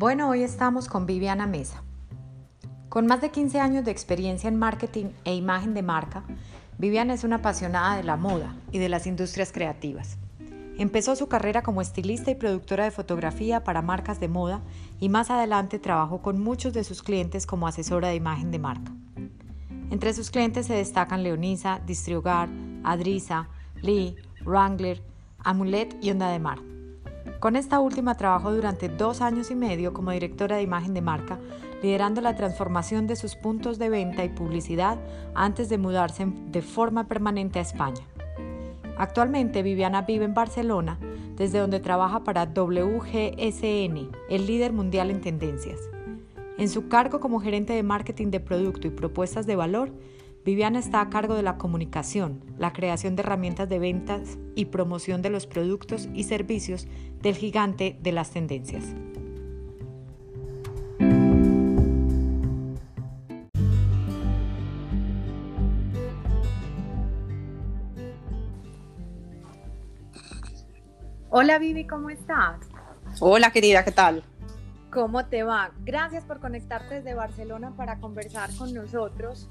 Bueno, 0.00 0.30
hoy 0.30 0.42
estamos 0.42 0.88
con 0.88 1.04
Viviana 1.04 1.46
Mesa. 1.46 1.82
Con 2.88 3.04
más 3.04 3.20
de 3.20 3.30
15 3.30 3.60
años 3.60 3.84
de 3.84 3.90
experiencia 3.90 4.48
en 4.48 4.56
marketing 4.56 5.10
e 5.26 5.34
imagen 5.34 5.74
de 5.74 5.82
marca, 5.82 6.24
Viviana 6.78 7.12
es 7.12 7.22
una 7.22 7.36
apasionada 7.36 7.98
de 7.98 8.02
la 8.02 8.16
moda 8.16 8.54
y 8.72 8.78
de 8.78 8.88
las 8.88 9.06
industrias 9.06 9.52
creativas. 9.52 10.16
Empezó 10.78 11.16
su 11.16 11.28
carrera 11.28 11.60
como 11.60 11.82
estilista 11.82 12.30
y 12.30 12.34
productora 12.34 12.84
de 12.84 12.92
fotografía 12.92 13.62
para 13.62 13.82
marcas 13.82 14.20
de 14.20 14.28
moda 14.28 14.62
y 15.00 15.10
más 15.10 15.28
adelante 15.28 15.78
trabajó 15.78 16.22
con 16.22 16.40
muchos 16.40 16.72
de 16.72 16.82
sus 16.82 17.02
clientes 17.02 17.44
como 17.44 17.68
asesora 17.68 18.08
de 18.08 18.14
imagen 18.14 18.50
de 18.50 18.58
marca. 18.58 18.92
Entre 19.90 20.14
sus 20.14 20.30
clientes 20.30 20.64
se 20.64 20.72
destacan 20.76 21.22
Leonisa, 21.22 21.82
Distriogar, 21.86 22.48
Adrisa, 22.84 23.50
Lee, 23.82 24.16
Wrangler, 24.46 25.02
Amulet 25.40 25.94
y 26.00 26.10
Onda 26.10 26.30
de 26.30 26.38
Mar. 26.38 26.58
Con 27.38 27.56
esta 27.56 27.80
última 27.80 28.16
trabajó 28.16 28.52
durante 28.52 28.88
dos 28.88 29.20
años 29.20 29.50
y 29.50 29.54
medio 29.54 29.92
como 29.92 30.10
directora 30.10 30.56
de 30.56 30.62
imagen 30.62 30.94
de 30.94 31.00
marca, 31.00 31.38
liderando 31.82 32.20
la 32.20 32.36
transformación 32.36 33.06
de 33.06 33.16
sus 33.16 33.34
puntos 33.34 33.78
de 33.78 33.88
venta 33.88 34.24
y 34.24 34.28
publicidad 34.28 34.98
antes 35.34 35.68
de 35.68 35.78
mudarse 35.78 36.26
de 36.50 36.62
forma 36.62 37.08
permanente 37.08 37.58
a 37.58 37.62
España. 37.62 38.02
Actualmente 38.98 39.62
Viviana 39.62 40.02
vive 40.02 40.26
en 40.26 40.34
Barcelona, 40.34 40.98
desde 41.36 41.58
donde 41.58 41.80
trabaja 41.80 42.22
para 42.22 42.44
WGSN, 42.44 44.10
el 44.28 44.46
líder 44.46 44.74
mundial 44.74 45.10
en 45.10 45.22
tendencias. 45.22 45.80
En 46.58 46.68
su 46.68 46.88
cargo 46.88 47.20
como 47.20 47.40
gerente 47.40 47.72
de 47.72 47.82
marketing 47.82 48.26
de 48.26 48.40
producto 48.40 48.86
y 48.86 48.90
propuestas 48.90 49.46
de 49.46 49.56
valor, 49.56 49.90
Viviana 50.42 50.78
está 50.78 51.02
a 51.02 51.10
cargo 51.10 51.34
de 51.34 51.42
la 51.42 51.58
comunicación, 51.58 52.42
la 52.56 52.72
creación 52.72 53.14
de 53.14 53.22
herramientas 53.22 53.68
de 53.68 53.78
ventas 53.78 54.38
y 54.54 54.66
promoción 54.66 55.20
de 55.20 55.28
los 55.28 55.46
productos 55.46 56.08
y 56.14 56.24
servicios 56.24 56.88
del 57.20 57.36
gigante 57.36 57.98
de 58.00 58.12
las 58.12 58.30
tendencias. 58.30 58.94
Hola 71.28 71.58
Vivi, 71.58 71.86
¿cómo 71.86 72.08
estás? 72.08 72.60
Hola 73.20 73.52
querida, 73.52 73.84
¿qué 73.84 73.92
tal? 73.92 74.24
¿Cómo 74.90 75.26
te 75.26 75.42
va? 75.42 75.70
Gracias 75.84 76.24
por 76.24 76.40
conectarte 76.40 76.96
desde 76.96 77.14
Barcelona 77.14 77.74
para 77.76 78.00
conversar 78.00 78.50
con 78.56 78.72
nosotros 78.72 79.48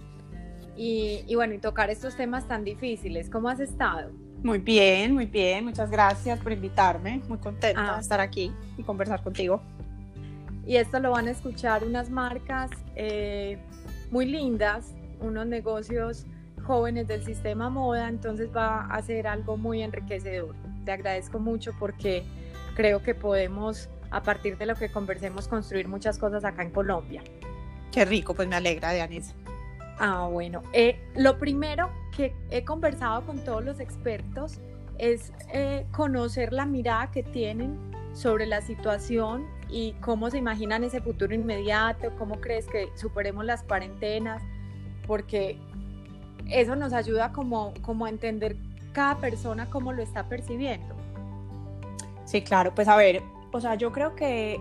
y, 0.81 1.35
bueno, 1.35 1.53
y 1.53 1.57
tocar 1.57 1.89
estos 1.89 2.15
temas 2.15 2.47
tan 2.47 2.63
difíciles. 2.63 3.29
¿Cómo 3.29 3.49
has 3.49 3.59
estado? 3.59 4.11
Muy 4.43 4.59
bien, 4.59 5.13
muy 5.13 5.25
bien. 5.25 5.65
Muchas 5.65 5.91
gracias 5.91 6.39
por 6.39 6.53
invitarme. 6.53 7.21
Muy 7.27 7.37
contenta 7.37 7.83
de 7.83 7.89
ah. 7.89 7.99
estar 7.99 8.21
aquí 8.21 8.53
y 8.77 8.83
conversar 8.83 9.21
contigo. 9.21 9.61
Y 10.65 10.77
esto 10.77 11.01
lo 11.01 11.11
van 11.11 11.27
a 11.27 11.31
escuchar 11.31 11.83
unas 11.83 12.09
marcas 12.09 12.71
eh, 12.95 13.57
muy 14.09 14.25
lindas, 14.25 14.93
unos 15.19 15.47
negocios 15.47 16.25
jóvenes 16.63 17.07
del 17.07 17.25
sistema 17.25 17.69
moda, 17.69 18.07
entonces 18.07 18.49
va 18.55 18.85
a 18.85 19.01
ser 19.01 19.27
algo 19.27 19.57
muy 19.57 19.81
enriquecedor. 19.81 20.55
Te 20.85 20.93
agradezco 20.93 21.39
mucho 21.39 21.73
porque 21.77 22.23
creo 22.75 23.03
que 23.03 23.15
podemos, 23.15 23.89
a 24.11 24.23
partir 24.23 24.57
de 24.57 24.65
lo 24.65 24.75
que 24.75 24.89
conversemos, 24.89 25.49
construir 25.49 25.89
muchas 25.89 26.17
cosas 26.17 26.45
acá 26.45 26.61
en 26.61 26.69
Colombia. 26.69 27.21
Qué 27.91 28.05
rico, 28.05 28.33
pues 28.33 28.47
me 28.47 28.55
alegra, 28.55 28.93
Dianis. 28.93 29.33
Ah, 29.99 30.27
bueno. 30.31 30.63
Eh, 30.71 30.97
lo 31.15 31.37
primero 31.37 31.89
que 32.15 32.33
he 32.49 32.63
conversado 32.63 33.25
con 33.25 33.43
todos 33.43 33.63
los 33.63 33.79
expertos 33.81 34.59
es 34.97 35.33
eh, 35.53 35.85
conocer 35.91 36.53
la 36.53 36.65
mirada 36.65 37.11
que 37.11 37.21
tienen 37.21 37.77
sobre 38.13 38.45
la 38.45 38.61
situación 38.61 39.45
y 39.69 39.93
cómo 40.01 40.29
se 40.29 40.37
imaginan 40.37 40.83
ese 40.83 41.01
futuro 41.01 41.33
inmediato, 41.33 42.11
cómo 42.17 42.39
crees 42.39 42.65
que 42.65 42.89
superemos 42.95 43.45
las 43.45 43.63
cuarentenas, 43.63 44.41
porque 45.05 45.57
eso 46.47 46.75
nos 46.75 46.93
ayuda 46.93 47.31
como, 47.33 47.73
como 47.81 48.05
a 48.05 48.09
entender 48.09 48.55
cada 48.93 49.17
persona 49.17 49.69
cómo 49.69 49.93
lo 49.93 50.01
está 50.01 50.27
percibiendo. 50.27 50.95
Sí, 52.25 52.41
claro, 52.41 52.73
pues 52.73 52.87
a 52.87 52.95
ver, 52.95 53.21
o 53.51 53.61
sea, 53.61 53.75
yo 53.75 53.91
creo 53.91 54.15
que 54.15 54.59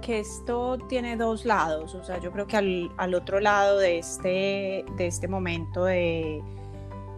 que 0.00 0.20
esto 0.20 0.78
tiene 0.88 1.16
dos 1.16 1.44
lados, 1.44 1.94
o 1.94 2.02
sea, 2.02 2.18
yo 2.18 2.32
creo 2.32 2.46
que 2.46 2.56
al, 2.56 3.14
otro 3.14 3.40
lado 3.40 3.78
de 3.78 3.98
este, 3.98 4.84
de 4.96 5.06
este 5.06 5.28
momento 5.28 5.84
de, 5.84 6.42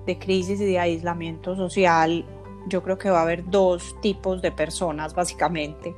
de, 0.07 0.19
crisis 0.19 0.61
y 0.61 0.65
de 0.65 0.79
aislamiento 0.79 1.57
social, 1.57 2.25
yo 2.67 2.83
creo 2.83 2.99
que 2.99 3.11
va 3.11 3.21
a 3.21 3.23
haber 3.23 3.49
dos 3.51 3.97
tipos 4.01 4.43
de 4.43 4.53
personas 4.53 5.15
básicamente. 5.15 5.95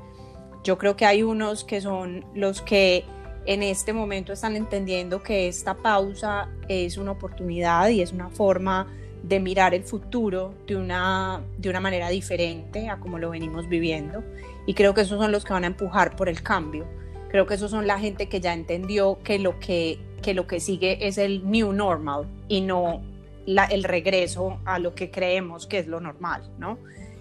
Yo 0.62 0.78
creo 0.78 0.96
que 0.96 1.04
hay 1.04 1.22
unos 1.22 1.64
que 1.64 1.80
son 1.80 2.24
los 2.34 2.62
que 2.62 3.04
en 3.46 3.62
este 3.62 3.92
momento 3.92 4.32
están 4.32 4.56
entendiendo 4.56 5.22
que 5.22 5.48
esta 5.48 5.74
pausa 5.74 6.48
es 6.68 6.96
una 6.96 7.12
oportunidad 7.12 7.88
y 7.88 8.00
es 8.00 8.12
una 8.12 8.30
forma 8.30 8.86
de 9.22 9.40
mirar 9.40 9.74
el 9.74 9.84
futuro 9.84 10.54
de 10.66 10.76
una, 10.76 11.42
de 11.56 11.70
una 11.70 11.80
manera 11.80 12.08
diferente 12.08 12.88
a 12.88 12.98
como 12.98 13.18
lo 13.18 13.30
venimos 13.30 13.68
viviendo. 13.68 14.22
Y 14.66 14.74
creo 14.74 14.94
que 14.94 15.02
esos 15.02 15.18
son 15.18 15.32
los 15.32 15.44
que 15.44 15.52
van 15.52 15.64
a 15.64 15.68
empujar 15.68 16.16
por 16.16 16.28
el 16.28 16.42
cambio. 16.42 16.86
Creo 17.28 17.46
que 17.46 17.54
esos 17.54 17.70
son 17.70 17.86
la 17.86 17.98
gente 17.98 18.28
que 18.28 18.40
ya 18.40 18.54
entendió 18.54 19.18
que 19.22 19.38
lo 19.38 19.58
que, 19.58 19.98
que, 20.22 20.34
lo 20.34 20.46
que 20.46 20.60
sigue 20.60 21.06
es 21.06 21.18
el 21.18 21.50
new 21.50 21.72
normal 21.72 22.26
y 22.48 22.60
no 22.60 23.02
la, 23.46 23.64
el 23.64 23.84
regreso 23.84 24.58
a 24.64 24.78
lo 24.78 24.94
que 24.94 25.10
creemos 25.10 25.66
que 25.66 25.78
es 25.78 25.86
lo 25.86 26.00
normal, 26.00 26.50
¿no? 26.58 26.78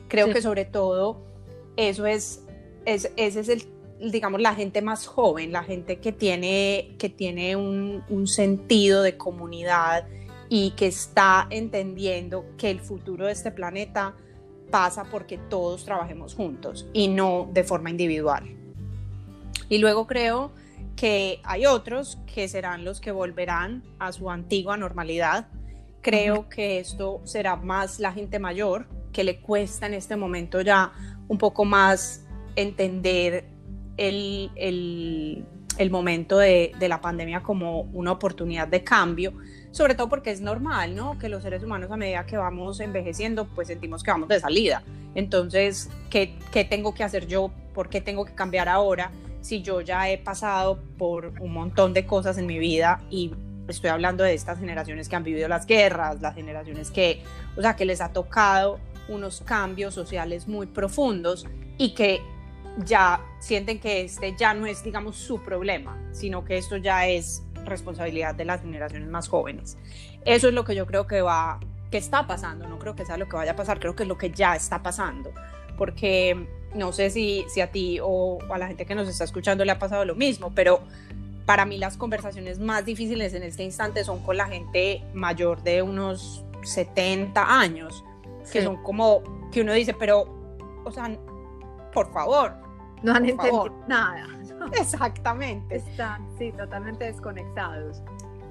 Creo 0.08 0.32
que 0.32 0.42
sobre 0.42 0.66
todo 0.66 1.18
eso 1.76 2.06
es, 2.06 2.46
es, 2.86 3.12
ese 3.18 3.40
es 3.40 3.50
el, 3.50 3.64
digamos, 4.12 4.40
la 4.42 4.54
gente 4.54 4.82
más 4.82 5.08
joven, 5.08 5.52
la 5.52 5.64
gente 5.64 5.98
que 5.98 6.12
tiene, 6.12 6.96
que 7.00 7.10
tiene 7.10 7.56
un, 7.56 8.04
un 8.10 8.28
sentido 8.28 9.02
de 9.02 9.18
comunidad 9.18 10.06
y 10.50 10.72
que 10.72 10.88
está 10.88 11.48
entendiendo 11.50 12.46
que 12.58 12.70
el 12.70 12.80
futuro 12.80 13.26
de 13.26 13.32
este 13.32 13.52
planeta 13.52 14.16
pasa 14.74 15.04
porque 15.04 15.38
todos 15.38 15.86
trabajemos 15.86 16.34
juntos 16.34 16.88
y 16.94 17.08
no 17.08 17.48
de 17.54 17.64
forma 17.64 17.92
individual. 17.92 18.44
Y 19.70 19.78
luego 19.78 20.08
creo 20.08 20.52
que 20.96 21.40
hay 21.44 21.68
otros 21.68 22.18
que 22.26 22.48
serán 22.48 22.84
los 22.84 23.00
que 23.00 23.12
volverán 23.12 23.84
a 24.00 24.12
su 24.12 24.32
antigua 24.32 24.76
normalidad. 24.76 25.46
Creo 26.02 26.50
que 26.50 26.80
esto 26.80 27.22
será 27.24 27.56
más 27.56 28.00
la 28.00 28.14
gente 28.14 28.40
mayor, 28.40 28.88
que 29.12 29.24
le 29.24 29.42
cuesta 29.42 29.86
en 29.86 29.94
este 29.94 30.16
momento 30.16 30.60
ya 30.62 30.92
un 31.28 31.38
poco 31.38 31.66
más 31.66 32.26
entender 32.56 33.46
el, 33.98 34.50
el, 34.56 35.46
el 35.78 35.92
momento 35.92 36.40
de, 36.40 36.72
de, 36.80 36.90
la 36.90 37.00
pandemia 37.00 37.44
como 37.44 37.82
una 37.82 38.12
oportunidad 38.12 38.68
de 38.68 38.84
cambio, 38.84 39.34
sobre 39.74 39.96
todo 39.96 40.08
porque 40.08 40.30
es 40.30 40.40
normal, 40.40 40.96
¿no? 40.96 41.18
Que 41.18 41.30
los 41.30 41.42
seres 41.42 41.64
humanos 41.64 41.90
a 41.90 41.98
medida 41.98 42.26
que 42.28 42.38
vamos 42.38 42.80
envejeciendo, 42.80 43.46
pues 43.46 43.68
sentimos 43.68 44.04
que 44.04 44.12
vamos 44.12 44.30
de 44.30 44.40
salida. 44.40 44.84
Entonces, 45.16 45.90
¿qué, 46.12 46.36
qué 46.52 46.64
tengo 46.64 46.94
que 46.94 47.04
hacer 47.04 47.26
yo? 47.26 47.52
¿Por 47.74 47.90
qué 47.90 48.00
tengo 48.00 48.24
que 48.24 48.36
cambiar 48.36 48.70
ahora? 48.70 49.12
Si 49.42 49.64
yo 49.64 49.82
ya 49.82 50.12
he 50.12 50.20
pasado 50.20 50.80
por 51.00 51.34
un 51.42 51.54
montón 51.54 51.92
de 51.94 52.06
cosas 52.06 52.38
en 52.38 52.46
mi 52.46 52.60
vida 52.60 53.02
y 53.10 53.34
estoy 53.68 53.90
hablando 53.90 54.24
de 54.24 54.36
estas 54.36 54.60
generaciones 54.60 55.10
que 55.10 55.16
han 55.16 55.24
vivido 55.24 55.48
las 55.48 55.66
guerras, 55.66 56.22
las 56.22 56.36
generaciones 56.36 56.92
que, 56.92 57.24
o 57.58 57.62
sea, 57.62 57.76
que 57.76 57.86
les 57.86 58.00
ha 58.00 58.14
tocado 58.14 58.80
unos 59.10 59.42
cambios 59.42 59.96
sociales 59.96 60.48
muy 60.48 60.68
profundos 60.68 61.48
y 61.80 61.96
que 61.96 62.22
ya 62.86 63.22
sienten 63.40 63.80
que 63.80 64.02
este 64.02 64.36
ya 64.38 64.54
no 64.54 64.68
es, 64.68 64.84
digamos, 64.84 65.16
su 65.16 65.42
problema, 65.42 65.98
sino 66.12 66.46
que 66.46 66.60
esto 66.60 66.78
ya 66.78 67.08
es 67.08 67.42
responsabilidad 67.66 68.36
de 68.36 68.46
las 68.46 68.62
generaciones 68.62 69.10
más 69.10 69.28
jóvenes. 69.28 69.78
Eso 70.26 70.48
es 70.48 70.54
lo 70.54 70.64
que 70.64 70.76
yo 70.76 70.86
creo 70.86 71.08
que 71.08 71.22
va, 71.22 71.60
que 71.92 71.98
está 71.98 72.28
pasando, 72.28 72.68
no 72.68 72.80
creo 72.80 72.96
que 72.96 73.06
sea 73.06 73.18
lo 73.18 73.28
que 73.28 73.36
vaya 73.36 73.52
a 73.52 73.56
pasar, 73.56 73.80
creo 73.80 73.96
que 73.96 74.04
es 74.04 74.10
lo 74.10 74.18
que 74.18 74.32
ya 74.32 74.56
está 74.56 74.82
pasando, 74.84 75.32
porque 75.78 76.48
no 76.76 76.92
sé 76.92 77.10
si, 77.10 77.46
si 77.50 77.62
a 77.62 77.72
ti 77.72 78.00
o 78.02 78.40
a 78.52 78.58
la 78.58 78.68
gente 78.68 78.86
que 78.86 78.96
nos 78.96 79.08
está 79.08 79.24
escuchando 79.24 79.64
le 79.66 79.72
ha 79.72 79.80
pasado 79.80 80.06
lo 80.06 80.16
mismo, 80.16 80.52
pero 80.56 80.82
para 81.46 81.66
mí 81.66 81.78
las 81.78 81.98
conversaciones 81.98 82.60
más 82.60 82.86
difíciles 82.86 83.34
en 83.34 83.44
este 83.44 83.64
instante 83.64 84.04
son 84.04 84.24
con 84.24 84.38
la 84.38 84.48
gente 84.48 85.04
mayor 85.14 85.62
de 85.62 85.82
unos 85.82 86.44
70 86.64 87.60
años, 87.60 88.04
que 88.52 88.64
son 88.64 88.82
como 88.82 89.50
que 89.52 89.62
uno 89.62 89.74
dice, 89.74 89.94
pero, 89.94 90.26
o 90.84 90.92
sea, 90.92 91.10
por 91.94 92.12
favor. 92.12 92.54
No 93.04 93.14
han 93.14 93.28
entendido 93.28 93.70
nada. 93.88 94.28
Exactamente. 94.80 95.78
Están, 95.78 96.28
sí, 96.38 96.52
totalmente 96.52 97.06
desconectados. 97.06 98.02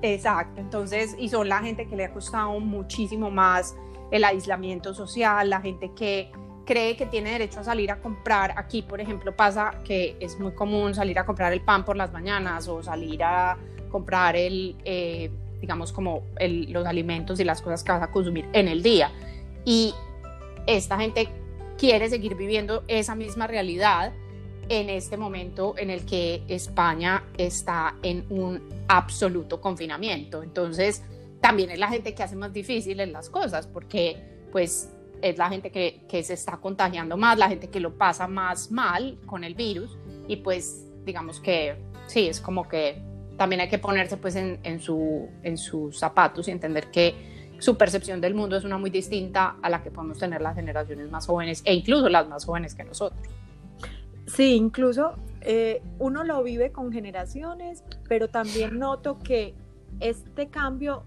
Exacto, 0.03 0.61
entonces, 0.61 1.14
y 1.17 1.29
son 1.29 1.49
la 1.49 1.61
gente 1.61 1.87
que 1.87 1.94
le 1.94 2.06
ha 2.06 2.12
costado 2.12 2.59
muchísimo 2.59 3.31
más 3.31 3.76
el 4.11 4.25
aislamiento 4.25 4.93
social, 4.93 5.49
la 5.49 5.61
gente 5.61 5.93
que 5.93 6.32
cree 6.67 6.97
que 6.97 7.06
tiene 7.06 7.31
derecho 7.31 7.61
a 7.61 7.64
salir 7.64 7.91
a 7.91 8.00
comprar. 8.00 8.53
Aquí, 8.56 8.82
por 8.82 9.00
ejemplo, 9.00 9.35
pasa 9.35 9.81
que 9.85 10.17
es 10.20 10.38
muy 10.41 10.53
común 10.53 10.94
salir 10.94 11.19
a 11.19 11.25
comprar 11.25 11.53
el 11.53 11.61
pan 11.61 11.85
por 11.85 11.97
las 11.97 12.12
mañanas 12.12 12.67
o 12.69 12.82
salir 12.82 13.23
a 13.23 13.56
comprar 13.91 14.37
el, 14.37 14.76
eh, 14.85 15.31
digamos, 15.61 15.93
como 15.93 16.23
los 16.38 16.87
alimentos 16.87 17.38
y 17.38 17.44
las 17.44 17.62
cosas 17.62 17.85
que 17.85 17.93
vas 17.93 18.03
a 18.03 18.11
consumir 18.11 18.49
en 18.53 18.69
el 18.69 18.82
día. 18.82 19.12
Y 19.65 19.94
esta 20.67 20.99
gente 20.99 21.29
quiere 21.79 22.08
seguir 22.08 22.35
viviendo 22.35 22.85
esa 22.88 23.15
misma 23.15 23.47
realidad 23.47 24.12
en 24.73 24.89
este 24.89 25.19
momento 25.19 25.75
en 25.77 25.91
el 25.91 26.07
que 26.07 26.45
España 26.49 27.25
está 27.37 27.97
en 28.03 28.25
un 28.31 28.71
absoluto 28.89 29.61
confinamiento. 29.61 30.43
Entonces, 30.43 31.03
también 31.43 31.71
es 31.71 31.79
la 31.79 31.89
gente 31.89 32.15
que 32.15 32.23
hace 32.23 32.37
más 32.37 32.55
difíciles 32.55 33.07
las 33.11 33.29
cosas, 33.29 33.67
porque 33.67 34.17
pues 34.51 34.91
es 35.21 35.37
la 35.37 35.51
gente 35.51 35.71
que, 35.71 36.23
se 36.23 36.33
está 36.33 36.57
contagiando 36.57 37.19
más, 37.19 37.37
la 37.37 37.51
gente 37.51 37.69
que 37.69 37.81
lo 37.81 37.99
pasa 37.99 38.27
más 38.27 38.71
mal 38.71 39.19
con 39.27 39.45
el 39.45 39.55
virus, 39.55 39.99
y 40.27 40.37
pues 40.37 40.87
digamos 41.05 41.39
que 41.39 41.77
sí, 42.07 42.29
es 42.29 42.41
como 42.41 42.67
que 42.67 42.97
también 43.37 43.61
hay 43.61 43.69
que 43.69 43.79
ponerse 43.79 44.17
pues 44.17 44.37
en, 44.37 44.59
en, 44.63 44.81
su, 44.81 45.29
en 45.43 45.59
sus 45.59 45.99
zapatos 45.99 46.49
y 46.49 46.51
entender 46.51 46.91
que 46.91 47.15
su 47.59 47.77
percepción 47.77 48.23
del 48.23 48.35
mundo 48.35 48.57
es 48.57 48.65
una 48.65 48.79
muy 48.79 48.89
distinta 48.89 49.57
a 49.61 49.69
la 49.69 49.83
que 49.83 49.91
podemos 49.91 50.19
tener 50.19 50.41
las 50.41 50.55
generaciones 50.55 51.11
más 51.11 51.27
jóvenes 51.27 51.61
e 51.67 51.75
incluso 51.75 52.09
las 52.09 52.27
más 52.27 52.47
jóvenes 52.47 52.75
que 52.75 52.85
nosotros. 52.85 53.21
Sí, 54.34 54.55
incluso 54.55 55.17
eh, 55.43 55.82
uno 55.99 56.25
lo 56.25 56.43
vive 56.43 56.73
con 56.73 56.90
generaciones, 56.90 57.84
pero 58.08 58.29
también 58.29 58.79
noto 58.79 59.19
que 59.19 59.55
este 60.00 60.49
cambio 60.49 61.05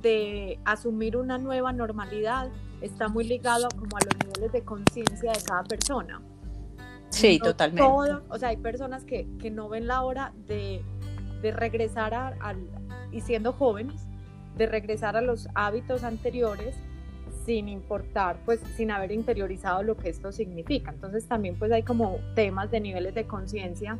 de 0.00 0.58
asumir 0.64 1.18
una 1.18 1.36
nueva 1.36 1.72
normalidad 1.74 2.48
está 2.80 3.08
muy 3.08 3.24
ligado 3.24 3.68
como 3.78 3.96
a 3.96 4.00
los 4.06 4.26
niveles 4.26 4.52
de 4.52 4.62
conciencia 4.62 5.32
de 5.32 5.42
cada 5.42 5.64
persona. 5.64 6.22
Sí, 7.10 7.38
totalmente. 7.38 7.82
o 7.84 8.38
sea, 8.38 8.48
hay 8.48 8.56
personas 8.56 9.04
que, 9.04 9.28
que, 9.38 9.50
no 9.50 9.68
ven 9.68 9.86
la 9.86 10.02
hora 10.02 10.32
de, 10.46 10.82
de 11.42 11.52
regresar 11.52 12.14
a, 12.14 12.34
y 13.10 13.20
siendo 13.20 13.52
jóvenes, 13.52 14.06
de 14.56 14.66
regresar 14.66 15.14
a 15.16 15.20
los 15.20 15.46
hábitos 15.54 16.04
anteriores 16.04 16.74
sin 17.44 17.68
importar, 17.68 18.36
pues 18.44 18.60
sin 18.76 18.90
haber 18.90 19.12
interiorizado 19.12 19.82
lo 19.82 19.96
que 19.96 20.08
esto 20.08 20.32
significa. 20.32 20.90
Entonces 20.90 21.26
también 21.26 21.56
pues 21.58 21.72
hay 21.72 21.82
como 21.82 22.18
temas 22.34 22.70
de 22.70 22.80
niveles 22.80 23.14
de 23.14 23.26
conciencia 23.26 23.98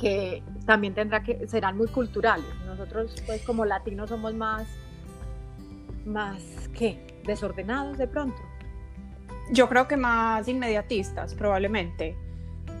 que 0.00 0.42
también 0.64 0.94
tendrá 0.94 1.22
que, 1.22 1.46
serán 1.48 1.76
muy 1.76 1.88
culturales. 1.88 2.46
Nosotros 2.66 3.14
pues 3.26 3.42
como 3.42 3.64
latinos 3.64 4.10
somos 4.10 4.34
más, 4.34 4.66
más, 6.06 6.42
¿qué? 6.76 7.20
Desordenados 7.24 7.98
de 7.98 8.06
pronto. 8.06 8.38
Yo 9.50 9.68
creo 9.68 9.88
que 9.88 9.96
más 9.96 10.46
inmediatistas, 10.46 11.34
probablemente. 11.34 12.16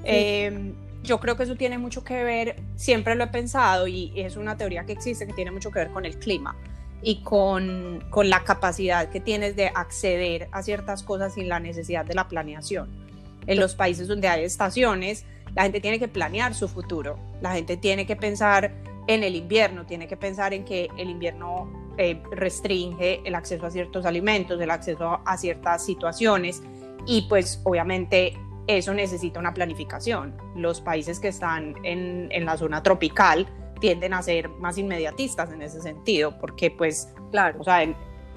Em, 0.04 0.74
yo 1.02 1.18
creo 1.18 1.36
que 1.36 1.44
eso 1.44 1.56
tiene 1.56 1.78
mucho 1.78 2.04
que 2.04 2.22
ver, 2.24 2.56
siempre 2.76 3.14
lo 3.14 3.24
he 3.24 3.28
pensado 3.28 3.86
y 3.86 4.12
es 4.16 4.36
una 4.36 4.56
teoría 4.56 4.84
que 4.84 4.92
existe 4.92 5.26
que 5.26 5.32
tiene 5.32 5.50
mucho 5.50 5.70
que 5.70 5.80
ver 5.80 5.90
con 5.90 6.04
el 6.04 6.18
clima 6.18 6.54
y 7.02 7.22
con, 7.22 8.04
con, 8.10 8.28
la 8.28 8.44
capacidad 8.44 9.08
que 9.08 9.20
tienes 9.20 9.54
de 9.56 9.68
acceder 9.68 10.48
a 10.52 10.62
ciertas 10.62 11.02
cosas 11.02 11.34
sin 11.34 11.48
la 11.48 11.60
necesidad 11.60 12.04
de 12.04 12.14
la 12.14 12.28
planeación. 12.28 12.88
En 13.46 13.60
los 13.60 13.74
países 13.74 14.08
donde 14.08 14.28
hay 14.28 14.44
estaciones, 14.44 15.24
la 15.54 15.62
gente 15.62 15.80
tiene 15.80 15.98
que 15.98 16.08
planear 16.08 16.54
su 16.54 16.68
futuro, 16.68 17.18
la 17.40 17.52
gente 17.52 17.76
tiene 17.76 18.06
que 18.06 18.16
pensar 18.16 18.72
en 19.06 19.24
el 19.24 19.36
invierno, 19.36 19.86
tiene 19.86 20.06
que 20.06 20.16
pensar 20.16 20.52
en 20.52 20.64
que 20.64 20.88
el 20.98 21.08
invierno 21.08 21.94
eh, 21.96 22.22
restringe 22.30 23.22
el 23.24 23.34
acceso 23.34 23.66
a 23.66 23.70
ciertos 23.70 24.04
alimentos, 24.04 24.60
el 24.60 24.70
acceso 24.70 25.20
a 25.24 25.36
ciertas 25.36 25.84
situaciones 25.84 26.62
y 27.06 27.22
pues 27.22 27.60
obviamente 27.64 28.34
eso 28.66 28.92
necesita 28.92 29.40
una 29.40 29.54
planificación. 29.54 30.36
Los 30.54 30.80
países 30.82 31.18
que 31.20 31.28
están 31.28 31.74
en, 31.84 32.28
en 32.30 32.44
la 32.44 32.56
zona 32.58 32.82
tropical, 32.82 33.48
tienden 33.80 34.14
a 34.14 34.22
ser 34.22 34.48
más 34.48 34.78
inmediatistas 34.78 35.52
en 35.52 35.62
ese 35.62 35.80
sentido, 35.80 36.38
porque 36.38 36.70
pues, 36.70 37.12
claro, 37.30 37.60
o 37.60 37.64
sea, 37.64 37.84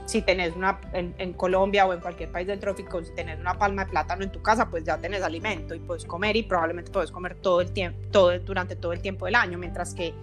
si 0.05 0.21
tenés 0.21 0.55
una, 0.55 0.79
en, 0.93 1.33
Colombia 1.33 1.85
o 1.85 1.93
en 1.93 1.99
cualquier 1.99 2.31
país 2.31 2.47
del 2.47 2.59
trópico, 2.59 3.03
si 3.03 3.13
tenés 3.13 3.39
una 3.39 3.57
palma 3.57 3.85
de 3.85 3.91
plátano 3.91 4.23
en 4.23 4.31
tu 4.31 4.41
casa, 4.41 4.69
pues 4.69 4.83
ya 4.83 4.97
tenés 4.97 5.23
alimento 5.23 5.73
y 5.75 5.79
puedes 5.79 6.05
comer 6.05 6.35
y 6.35 6.43
probablemente 6.43 6.91
puedes 6.91 7.11
comer 7.11 7.35
todo 7.35 7.61
el 7.61 7.71
tiempo, 7.71 7.99
todo, 8.11 8.37
durante 8.39 8.75
todo 8.75 8.93
el 8.93 9.01
tiempo 9.01 9.25
del 9.25 9.35
año, 9.35 9.57
mientras 9.57 9.93
que 9.93 10.13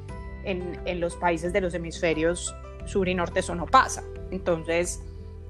en, 0.45 0.79
en 0.85 1.01
los 1.01 1.17
países 1.17 1.53
de 1.53 1.61
los 1.61 1.75
hemisferios 1.75 2.55
sur 2.85 3.09
y 3.09 3.15
norte 3.15 3.41
eso 3.41 3.55
no 3.55 3.67
pasa. 3.67 4.03
Entonces, 4.31 5.01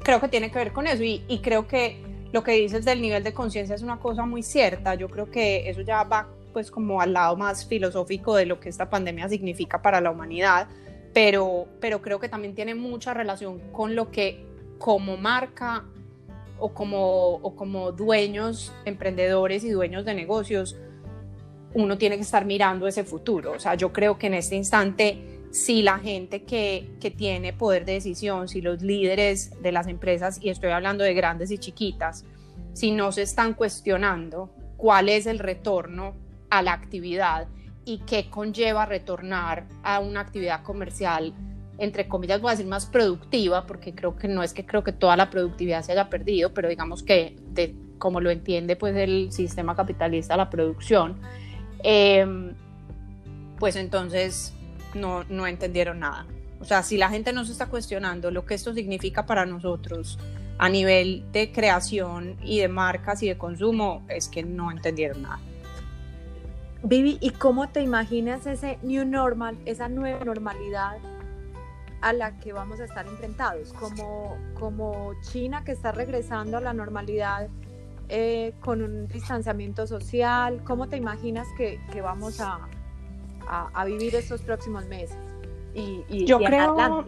creo 0.03 0.21
que 0.21 0.29
tiene 0.29 0.51
que 0.51 0.59
ver 0.59 0.73
con 0.73 0.87
eso 0.87 1.03
y, 1.03 1.25
y 1.29 1.41
creo 1.41 1.67
que 1.67 2.03
lo 2.33 2.43
que 2.43 2.53
dices 2.53 2.85
del 2.85 3.01
nivel 3.01 3.25
de 3.25 3.33
conciencia 3.33 3.75
es 3.75 3.83
una 3.83 3.99
cosa 3.99 4.25
muy 4.27 4.43
cierta. 4.43 4.95
Yo 4.95 5.09
creo 5.09 5.31
que 5.31 5.69
eso 5.69 5.81
ya 5.81 6.05
va 6.05 6.29
pues 6.59 6.73
como 6.73 7.01
al 7.01 7.13
lado 7.13 7.37
más 7.37 7.67
filosófico 7.67 8.35
de 8.35 8.45
lo 8.45 8.59
que 8.59 8.69
esta 8.69 8.91
pandemia 8.91 9.29
significa 9.29 9.81
para 9.81 10.01
la 10.01 10.11
humanidad, 10.11 10.67
pero, 11.15 11.69
pero 11.79 12.03
creo 12.03 12.19
que 12.19 12.29
también 12.29 12.57
tiene 12.57 12.75
mucha 12.75 13.15
relación 13.15 13.61
con 13.71 13.95
lo 13.95 14.11
que 14.11 14.45
como 14.77 15.17
marca 15.17 15.85
o 16.59 16.75
como, 16.75 17.35
o 17.35 17.55
como 17.55 17.93
dueños, 17.93 18.73
emprendedores 18.85 19.63
y 19.63 19.71
dueños 19.71 20.05
de 20.05 20.15
negocios, 20.15 20.77
uno 21.75 21.97
tiene 21.97 22.17
que 22.17 22.23
estar 22.23 22.45
mirando 22.45 22.89
ese 22.89 23.05
futuro. 23.05 23.53
O 23.53 23.61
sea, 23.61 23.77
yo 23.77 23.93
creo 23.93 24.19
que 24.19 24.27
en 24.27 24.35
este 24.35 24.57
instante, 24.57 25.45
si 25.53 25.83
la 25.83 26.01
gente 26.01 26.43
que, 26.43 26.91
que 27.01 27.13
tiene 27.13 27.53
poder 27.53 27.85
de 27.85 27.93
decisión, 27.93 28.49
si 28.49 28.63
los 28.63 28.83
líderes 28.83 29.53
de 29.63 29.71
las 29.71 29.87
empresas, 29.87 30.41
y 30.43 30.49
estoy 30.49 30.73
hablando 30.73 31.05
de 31.05 31.15
grandes 31.15 31.53
y 31.53 31.59
chiquitas, 31.59 32.25
si 32.73 32.91
no 32.91 33.13
se 33.13 33.23
están 33.23 33.55
cuestionando 33.55 34.51
cuál 34.77 35.09
es 35.09 35.27
el 35.27 35.39
retorno 35.39 36.27
a 36.51 36.63
la 36.63 36.73
actividad 36.73 37.49
y 37.85 37.99
qué 37.99 38.29
conlleva 38.29 38.87
retornar 38.87 39.67
a 39.83 40.01
una 40.01 40.21
actividad 40.21 40.63
comercial, 40.63 41.33
entre 41.79 42.07
comillas, 42.09 42.41
voy 42.41 42.51
a 42.51 42.53
decir 42.53 42.67
más 42.67 42.87
productiva, 42.87 43.67
porque 43.67 43.95
creo 43.95 44.17
que 44.17 44.29
no 44.29 44.43
es 44.43 44.53
que 44.53 44.67
creo 44.67 44.85
que 44.85 44.93
toda 44.93 45.17
la 45.17 45.31
productividad 45.31 45.83
se 45.83 45.93
haya 45.93 46.11
perdido, 46.11 46.53
pero 46.53 46.69
digamos 46.69 47.03
que 47.03 47.37
de, 47.51 47.75
como 47.99 48.21
lo 48.21 48.31
entiende 48.31 48.77
pues 48.77 48.95
el 48.97 49.33
sistema 49.33 49.75
capitalista, 49.75 50.37
la 50.37 50.51
producción, 50.51 51.19
em, 51.83 52.55
pues 53.59 53.77
entonces 53.77 54.53
no, 54.95 55.25
no 55.25 55.47
entendieron 55.47 56.01
nada. 56.01 56.27
O 56.61 56.65
sea, 56.65 56.83
si 56.83 56.97
la 56.97 57.09
gente 57.09 57.33
no 57.33 57.45
se 57.45 57.53
está 57.53 57.67
cuestionando 57.67 58.31
lo 58.31 58.45
que 58.45 58.55
esto 58.55 58.75
significa 58.75 59.27
para 59.27 59.47
nosotros 59.47 60.19
a 60.59 60.69
nivel 60.69 61.25
de 61.33 61.53
creación 61.53 62.37
y 62.43 62.59
de 62.59 62.69
marcas 62.69 63.23
y 63.23 63.29
de 63.29 63.39
consumo, 63.39 64.05
es 64.09 64.29
que 64.29 64.43
no 64.43 64.71
entendieron 64.71 65.23
nada. 65.23 65.39
Vivi, 66.83 67.19
¿y 67.21 67.31
cómo 67.31 67.69
te 67.69 67.81
imaginas 67.81 68.47
ese 68.47 68.79
new 68.83 69.05
normal, 69.05 69.59
esa 69.65 69.89
nueva 69.89 70.25
normalidad 70.25 70.99
a 72.01 72.13
la 72.13 72.39
que 72.39 72.53
vamos 72.53 72.79
a 72.81 72.85
estar 72.85 73.07
enfrentados? 73.07 73.73
Como, 73.73 74.37
como 74.59 75.13
China 75.23 75.65
que 75.65 75.73
está 75.73 75.91
regresando 75.91 76.57
a 76.57 76.61
la 76.61 76.73
normalidad 76.73 77.49
eh, 78.09 78.55
con 78.61 78.83
un 78.83 79.09
distanciamiento 79.09 79.87
social, 79.87 80.63
¿cómo 80.65 80.89
te 80.89 80.97
imaginas 80.97 81.49
que, 81.57 81.81
que 81.93 82.01
vamos 82.01 82.41
a, 82.41 82.61
a, 83.49 83.85
vivir 83.85 84.15
estos 84.15 84.41
próximos 84.43 84.87
meses? 84.87 85.19
Y, 85.75 86.05
y 86.09 86.27
yo 86.27 86.39
creo, 86.39 87.07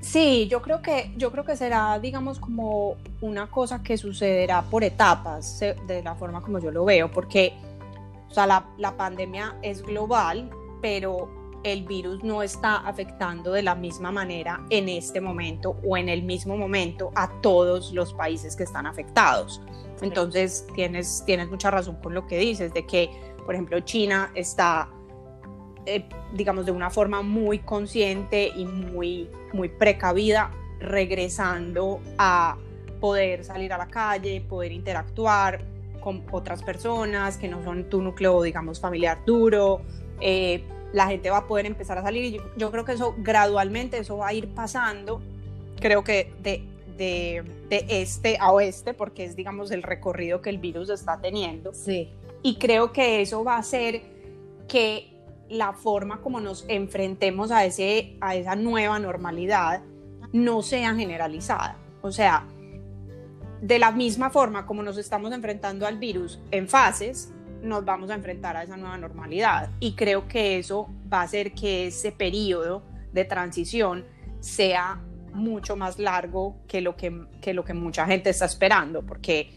sí, 0.00 0.48
yo 0.48 0.60
creo 0.60 0.82
que 0.82 1.12
yo 1.16 1.30
creo 1.30 1.44
que 1.44 1.56
será, 1.56 1.98
digamos, 2.00 2.40
como 2.40 2.96
una 3.20 3.46
cosa 3.46 3.82
que 3.82 3.96
sucederá 3.96 4.62
por 4.62 4.82
etapas, 4.82 5.60
de 5.60 6.02
la 6.02 6.16
forma 6.16 6.42
como 6.42 6.58
yo 6.58 6.72
lo 6.72 6.84
veo, 6.84 7.10
porque 7.10 7.54
o 8.30 8.34
sea, 8.34 8.46
la, 8.46 8.96
pandemia 8.96 9.56
es 9.62 9.82
global, 9.82 10.50
pero 10.82 11.30
el 11.64 11.84
virus 11.84 12.22
no 12.22 12.42
está 12.42 12.76
afectando 12.76 13.52
de 13.52 13.62
la 13.62 13.74
misma 13.74 14.12
manera 14.12 14.64
en 14.70 14.88
este 14.88 15.20
momento 15.20 15.76
o 15.84 15.96
en 15.96 16.08
el 16.08 16.22
mismo 16.22 16.56
momento 16.56 17.10
a 17.14 17.28
todos 17.40 17.92
los 17.92 18.12
países 18.14 18.54
que 18.54 18.64
están 18.64 18.86
afectados. 18.86 19.60
Entonces, 20.02 20.66
tienes, 20.74 21.22
tienes 21.26 21.48
mucha 21.48 21.70
razón 21.70 21.96
con 22.02 22.14
lo 22.14 22.26
que 22.26 22.38
dices, 22.38 22.72
de 22.72 22.86
que, 22.86 23.10
por 23.44 23.54
ejemplo, 23.54 23.80
China 23.80 24.30
está, 24.34 24.88
eh, 25.86 26.08
digamos, 26.34 26.66
de 26.66 26.72
una 26.72 26.90
forma 26.90 27.22
muy 27.22 27.58
consciente 27.60 28.52
y 28.54 28.64
muy, 28.64 29.28
muy 29.52 29.68
precavida, 29.68 30.52
regresando 30.78 32.00
a 32.18 32.56
poder 33.00 33.44
salir 33.44 33.72
a 33.72 33.78
la 33.78 33.88
calle, 33.88 34.40
poder 34.48 34.70
interactuar, 34.70 35.64
con 36.08 36.24
otras 36.30 36.62
personas 36.62 37.36
que 37.36 37.48
no 37.48 37.62
son 37.62 37.84
tu 37.90 38.00
núcleo, 38.00 38.40
digamos, 38.40 38.80
familiar 38.80 39.18
duro. 39.26 39.82
Eh, 40.22 40.64
la 40.94 41.06
gente 41.06 41.28
va 41.28 41.38
a 41.38 41.46
poder 41.46 41.66
empezar 41.66 41.98
a 41.98 42.02
salir 42.02 42.24
y 42.24 42.40
yo, 42.56 42.70
creo 42.70 42.86
que 42.86 42.92
eso 42.92 43.14
gradualmente, 43.18 43.98
eso 43.98 44.16
va 44.16 44.28
a 44.28 44.32
ir 44.32 44.48
pasando, 44.48 45.20
creo 45.78 46.02
que 46.04 46.32
de, 46.42 46.64
de, 46.96 47.44
de, 47.68 47.84
este 47.90 48.38
a 48.40 48.52
oeste, 48.52 48.94
porque 48.94 49.24
es, 49.24 49.36
digamos, 49.36 49.70
el 49.70 49.82
recorrido 49.82 50.40
que 50.40 50.48
el 50.48 50.56
virus 50.56 50.88
está 50.88 51.20
teniendo. 51.20 51.74
Sí. 51.74 52.08
Y 52.42 52.56
creo 52.56 52.90
que 52.90 53.20
eso 53.20 53.44
va 53.44 53.56
a 53.56 53.58
hacer 53.58 54.00
que 54.66 55.12
la 55.50 55.74
forma 55.74 56.22
como 56.22 56.40
nos 56.40 56.64
enfrentemos 56.68 57.50
a, 57.50 57.66
ese, 57.66 58.16
a 58.22 58.34
esa 58.34 58.56
nueva 58.56 58.98
normalidad 58.98 59.82
no 60.32 60.62
sea 60.62 60.94
generalizada. 60.94 61.76
O 62.00 62.12
sea, 62.12 62.46
de 63.60 63.78
la 63.78 63.90
misma 63.90 64.30
forma 64.30 64.66
como 64.66 64.82
nos 64.82 64.98
estamos 64.98 65.32
enfrentando 65.32 65.86
al 65.86 65.98
virus 65.98 66.40
en 66.50 66.68
fases, 66.68 67.32
nos 67.62 67.84
vamos 67.84 68.10
a 68.10 68.14
enfrentar 68.14 68.56
a 68.56 68.62
esa 68.62 68.76
nueva 68.76 68.96
normalidad. 68.98 69.70
Y 69.80 69.94
creo 69.94 70.28
que 70.28 70.58
eso 70.58 70.88
va 71.12 71.20
a 71.20 71.24
hacer 71.24 71.52
que 71.52 71.88
ese 71.88 72.12
periodo 72.12 72.82
de 73.12 73.24
transición 73.24 74.04
sea 74.40 75.02
mucho 75.32 75.76
más 75.76 75.98
largo 75.98 76.56
que 76.66 76.80
lo 76.80 76.96
que, 76.96 77.26
que 77.40 77.54
lo 77.54 77.64
que 77.64 77.74
mucha 77.74 78.06
gente 78.06 78.30
está 78.30 78.44
esperando, 78.44 79.04
porque 79.04 79.50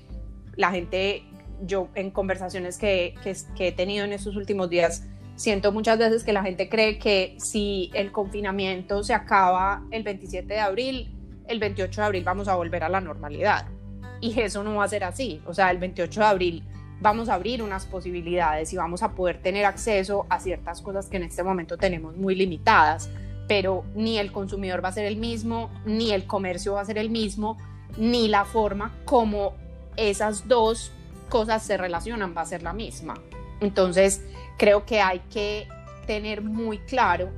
la 0.55 0.71
gente 0.71 1.23
yo 1.63 1.89
en 1.95 2.11
conversaciones 2.11 2.77
que, 2.77 3.15
que, 3.55 3.67
he 3.67 3.71
tenido 3.71 4.05
en 4.05 4.13
estos 4.13 4.35
últimos 4.35 4.69
días, 4.69 5.07
siento 5.35 5.71
muchas 5.71 5.97
veces 5.99 6.23
que 6.23 6.33
la 6.33 6.43
gente 6.43 6.69
cree 6.69 6.97
que 6.97 7.35
si 7.39 7.91
el 7.93 8.11
confinamiento 8.11 9.03
se 9.03 9.13
acaba 9.13 9.83
el 9.91 10.03
27 10.03 10.53
de 10.53 10.59
abril, 10.59 11.15
el 11.47 11.59
28 11.59 12.01
de 12.01 12.07
abril 12.07 12.23
vamos 12.23 12.47
a 12.47 12.55
volver 12.55 12.83
a 12.83 12.89
la 12.89 13.01
normalidad. 13.01 13.67
Y 14.21 14.39
eso 14.39 14.63
no 14.63 14.75
va 14.75 14.85
a 14.85 14.87
ser 14.87 15.03
así. 15.03 15.41
O 15.45 15.53
sea, 15.53 15.71
el 15.71 15.79
28 15.79 16.19
de 16.19 16.25
abril 16.25 16.63
vamos 17.01 17.29
a 17.29 17.33
abrir 17.33 17.63
unas 17.63 17.85
posibilidades 17.85 18.71
y 18.71 18.77
vamos 18.77 19.01
a 19.01 19.11
poder 19.13 19.41
tener 19.41 19.65
acceso 19.65 20.27
a 20.29 20.39
ciertas 20.39 20.81
cosas 20.81 21.07
que 21.07 21.17
en 21.17 21.23
este 21.23 21.43
momento 21.43 21.75
tenemos 21.75 22.15
muy 22.15 22.35
limitadas, 22.35 23.09
pero 23.47 23.83
ni 23.95 24.19
el 24.19 24.31
consumidor 24.31 24.83
va 24.83 24.89
a 24.89 24.93
ser 24.93 25.05
el 25.05 25.17
mismo, 25.17 25.71
ni 25.85 26.11
el 26.11 26.27
comercio 26.27 26.73
va 26.73 26.81
a 26.81 26.85
ser 26.85 26.99
el 26.99 27.09
mismo, 27.09 27.57
ni 27.97 28.27
la 28.27 28.45
forma 28.45 28.93
como 29.05 29.55
esas 29.97 30.47
dos 30.47 30.91
cosas 31.29 31.63
se 31.63 31.77
relacionan 31.77 32.35
va 32.37 32.41
a 32.41 32.45
ser 32.45 32.61
la 32.61 32.73
misma. 32.73 33.15
Entonces, 33.59 34.23
creo 34.57 34.85
que 34.85 35.01
hay 35.01 35.19
que 35.31 35.67
tener 36.05 36.41
muy 36.41 36.77
claro 36.79 37.29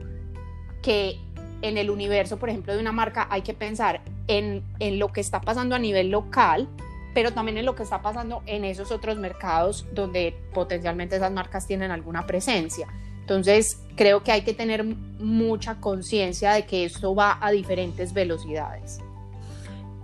que 0.82 1.20
en 1.64 1.78
el 1.78 1.90
universo, 1.90 2.38
por 2.38 2.50
ejemplo, 2.50 2.74
de 2.74 2.80
una 2.80 2.92
marca, 2.92 3.26
hay 3.32 3.42
que 3.42 3.54
pensar 3.54 4.02
en, 4.28 4.64
en 4.80 5.00
lo 5.00 5.12
que 5.12 5.22
está 5.22 5.42
pasando 5.42 5.76
a 5.76 5.80
nivel 5.80 6.12
local, 6.12 6.68
pero 7.14 7.32
también 7.32 7.58
en 7.58 7.66
lo 7.66 7.74
que 7.74 7.84
está 7.84 8.02
pasando 8.02 8.44
en 8.46 8.66
esos 8.66 8.92
otros 8.92 9.18
mercados 9.18 9.88
donde 9.94 10.36
potencialmente 10.54 11.16
esas 11.16 11.32
marcas 11.32 11.66
tienen 11.66 11.90
alguna 11.90 12.28
presencia. 12.28 12.88
Entonces, 13.22 13.82
creo 13.96 14.24
que 14.24 14.34
hay 14.34 14.42
que 14.42 14.54
tener 14.54 14.84
mucha 14.84 15.76
conciencia 15.80 16.52
de 16.52 16.66
que 16.66 16.84
esto 16.84 17.16
va 17.16 17.38
a 17.40 17.52
diferentes 17.52 18.14
velocidades. 18.14 19.00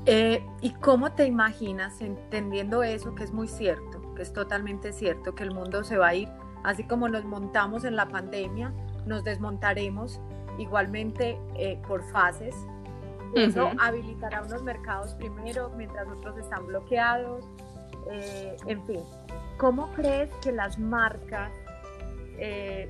Eh, 0.05 0.41
¿Y 0.61 0.71
cómo 0.71 1.11
te 1.11 1.25
imaginas, 1.25 1.99
entendiendo 1.99 2.83
eso, 2.83 3.15
que 3.15 3.25
es 3.25 3.33
muy 3.33 3.49
cierto, 3.49 4.15
que 4.15 4.21
es 4.21 4.31
totalmente 4.31 4.93
cierto, 4.93 5.35
que 5.35 5.43
el 5.43 5.51
mundo 5.51 5.83
se 5.83 5.97
va 5.97 6.07
a 6.07 6.15
ir, 6.15 6.29
así 6.63 6.83
como 6.85 7.09
nos 7.09 7.25
montamos 7.25 7.83
en 7.83 7.97
la 7.97 8.07
pandemia, 8.07 8.71
nos 9.05 9.25
desmontaremos 9.25 10.21
igualmente 10.59 11.37
eh, 11.55 11.79
por 11.87 12.03
fases. 12.11 12.55
Eso 13.35 13.71
habilitará 13.79 14.41
unos 14.41 14.63
mercados 14.63 15.13
primero, 15.13 15.71
mientras 15.77 16.07
otros 16.07 16.37
están 16.39 16.65
bloqueados. 16.65 17.45
Eh, 18.11 18.55
en 18.65 18.83
fin, 18.87 19.01
¿cómo 19.57 19.91
crees 19.93 20.29
que 20.41 20.51
las 20.51 20.79
marcas 20.79 21.51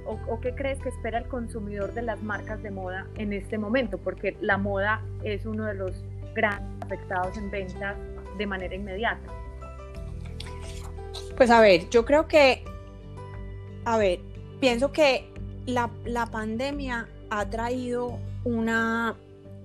o, 0.06 0.20
o, 0.28 0.40
qué 0.40 0.54
crees 0.54 0.80
que 0.80 0.90
espera 0.90 1.18
el 1.18 1.28
consumidor 1.28 1.94
de 1.94 2.04
las 2.04 2.22
marcas 2.22 2.62
de 2.62 2.72
moda 2.72 3.08
en 3.16 3.34
este 3.34 3.58
momento? 3.58 3.98
Porque 3.98 4.38
la 4.40 4.58
moda 4.58 5.02
es 5.24 5.46
uno 5.46 5.66
de 5.66 5.74
los 5.74 6.04
grandes 6.36 6.80
afectados 6.90 7.38
en 7.38 7.52
ventas 7.52 7.96
de 8.38 8.48
manera 8.48 8.74
inmediata? 8.74 9.32
Pues 11.38 11.52
a 11.52 11.62
ver, 11.62 11.90
yo 11.90 12.04
creo 12.04 12.28
que, 12.28 12.64
a 13.86 13.98
ver, 13.98 14.20
pienso 14.60 14.92
que 14.92 15.32
la, 15.66 15.90
la 16.06 16.26
pandemia 16.26 17.08
ha 17.30 17.50
traído 17.50 18.20
una 18.44 19.16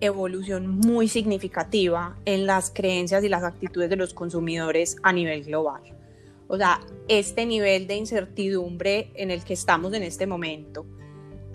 evolución 0.01 0.69
muy 0.69 1.09
significativa 1.09 2.17
en 2.25 2.47
las 2.47 2.71
creencias 2.71 3.25
y 3.25 3.29
las 3.29 3.43
actitudes 3.43 3.89
de 3.89 3.97
los 3.97 4.13
consumidores 4.13 4.97
a 5.03 5.13
nivel 5.13 5.45
global. 5.45 5.83
O 6.49 6.57
sea, 6.57 6.81
este 7.09 7.47
nivel 7.47 7.87
de 7.87 7.97
incertidumbre 7.97 9.11
en 9.15 9.31
el 9.31 9.45
que 9.45 9.55
estamos 9.55 9.93
en 9.95 10.03
este 10.03 10.27
momento 10.27 10.85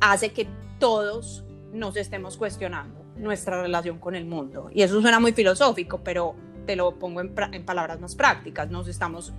hace 0.02 0.30
que 0.30 0.48
todos 0.80 1.44
nos 1.74 1.96
estemos 1.96 2.38
cuestionando 2.38 3.04
nuestra 3.18 3.62
relación 3.62 4.00
con 4.00 4.16
el 4.16 4.26
mundo. 4.26 4.70
Y 4.74 4.82
eso 4.82 5.00
suena 5.02 5.20
muy 5.20 5.34
filosófico, 5.34 6.02
pero 6.04 6.36
te 6.66 6.76
lo 6.76 6.96
pongo 6.96 7.22
en, 7.22 7.34
palabras 7.66 8.00
más 8.00 8.16
prácticas. 8.16 8.70
Nos 8.72 8.88
estamos 8.88 9.34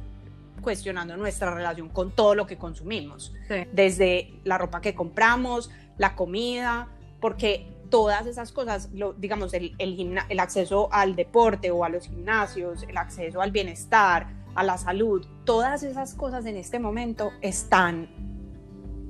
cuestionando 0.61 1.17
nuestra 1.17 1.55
relación 1.55 1.89
con 1.89 2.11
todo 2.11 2.35
lo 2.35 2.47
que 2.47 2.59
consumimos, 2.59 3.33
desde 3.73 4.35
la 4.45 4.59
ropa 4.59 4.83
que 4.83 4.95
compramos, 4.95 5.71
la 6.01 6.17
comida, 6.17 6.89
porque 7.21 7.67
todas 7.91 8.27
esas 8.27 8.53
cosas, 8.53 8.89
lo, 8.95 9.13
digamos, 9.13 9.53
el, 9.53 9.75
el, 9.79 10.41
acceso 10.41 10.89
al 10.91 11.15
deporte 11.15 11.71
o 11.71 11.85
a 11.85 11.91
los 11.91 12.07
gimnasios, 12.07 12.85
el 12.85 12.97
acceso 12.97 13.43
al 13.43 13.51
bienestar, 13.51 14.29
a 14.55 14.65
la 14.65 14.79
salud, 14.79 15.27
todas 15.45 15.83
esas 15.83 16.15
cosas 16.15 16.47
en 16.47 16.57
este 16.57 16.79
momento 16.79 17.33
están 17.43 18.09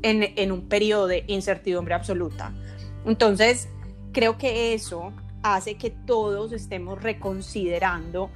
en, 0.03 0.33
en 0.35 0.51
un 0.51 0.63
periodo 0.69 1.07
de 1.07 1.23
incertidumbre 1.29 1.95
absoluta. 1.95 2.53
Entonces, 3.07 3.69
creo 4.13 4.37
que 4.37 4.75
eso 4.75 5.13
hace 5.45 5.77
que 5.77 5.91
todos 5.91 6.51
estemos 6.51 7.01
reconsiderando 7.01 8.31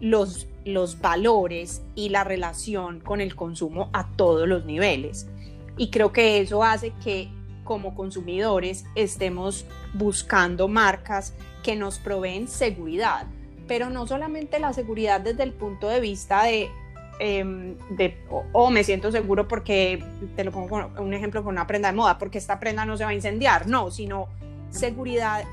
los, 0.00 0.46
los 0.64 1.02
valores 1.02 1.82
y 1.94 2.08
la 2.08 2.24
relación 2.24 3.00
con 3.00 3.20
el 3.20 3.36
consumo 3.36 3.90
a 3.92 4.10
todos 4.12 4.48
los 4.48 4.64
niveles. 4.64 5.28
Y 5.76 5.90
creo 5.90 6.12
que 6.12 6.40
eso 6.40 6.64
hace 6.64 6.94
que 7.04 7.28
como 7.70 7.94
consumidores 7.94 8.84
estemos 8.96 9.64
buscando 9.94 10.66
marcas 10.66 11.34
que 11.62 11.76
nos 11.76 12.00
proveen 12.00 12.48
seguridad, 12.48 13.28
pero 13.68 13.90
no 13.90 14.08
solamente 14.08 14.58
la 14.58 14.72
seguridad 14.72 15.20
desde 15.20 15.44
el 15.44 15.52
punto 15.52 15.86
de 15.86 16.00
vista 16.00 16.42
de, 16.42 16.68
em, 17.20 17.76
o, 18.28 18.42
oh, 18.54 18.70
me 18.72 18.82
siento 18.82 19.12
seguro 19.12 19.46
porque, 19.46 20.04
te 20.34 20.42
lo 20.42 20.50
pongo 20.50 20.90
un 20.98 21.14
ejemplo 21.14 21.44
con 21.44 21.52
una 21.52 21.68
prenda 21.68 21.92
de 21.92 21.96
moda, 21.96 22.18
porque 22.18 22.38
esta 22.38 22.58
prenda 22.58 22.84
no 22.84 22.96
se 22.96 23.04
va 23.04 23.10
a 23.10 23.14
incendiar, 23.14 23.68
no, 23.68 23.92
sino 23.92 24.26
seguridad 24.70 25.44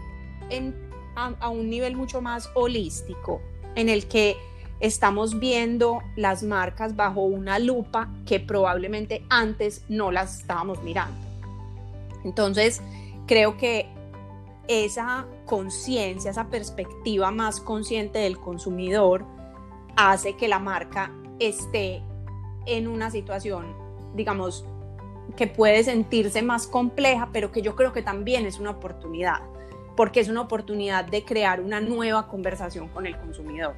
en, 0.49 0.73
a, 1.15 1.49
un 1.49 1.69
nivel 1.69 1.95
mucho 1.95 2.19
más 2.19 2.49
holístico, 2.55 3.43
en 3.75 3.89
el 3.89 4.07
que 4.07 4.37
estamos 4.79 5.39
viendo 5.39 6.01
las 6.15 6.41
marcas 6.41 6.95
bajo 6.95 7.21
una 7.21 7.59
lupa 7.59 8.09
que 8.25 8.39
probablemente 8.39 9.23
antes 9.29 9.83
no 9.87 10.09
las 10.09 10.39
estábamos 10.39 10.81
mirando. 10.81 11.26
Entonces, 12.27 12.81
creo 13.25 13.55
que 13.55 13.87
esa 14.67 15.25
conciencia, 15.45 16.29
esa 16.29 16.49
perspectiva 16.49 17.31
más 17.31 17.61
consciente 17.61 18.19
del 18.19 18.37
consumidor 18.37 19.25
hace 19.95 20.35
que 20.35 20.49
la 20.49 20.59
marca 20.59 21.13
esté 21.39 22.03
en 22.65 22.89
una 22.89 23.09
situación, 23.11 23.73
digamos, 24.13 24.65
que 25.37 25.47
puede 25.47 25.85
sentirse 25.85 26.41
más 26.41 26.67
compleja, 26.67 27.29
pero 27.31 27.51
que 27.51 27.61
yo 27.61 27.75
creo 27.75 27.93
que 27.93 28.01
también 28.01 28.45
es 28.45 28.59
una 28.59 28.71
oportunidad, 28.71 29.39
porque 29.95 30.19
es 30.19 30.27
una 30.27 30.41
oportunidad 30.41 31.05
de 31.05 31.23
crear 31.23 31.61
una 31.61 31.79
nueva 31.79 32.27
conversación 32.27 32.89
con 32.89 33.05
el 33.05 33.17
consumidor, 33.17 33.75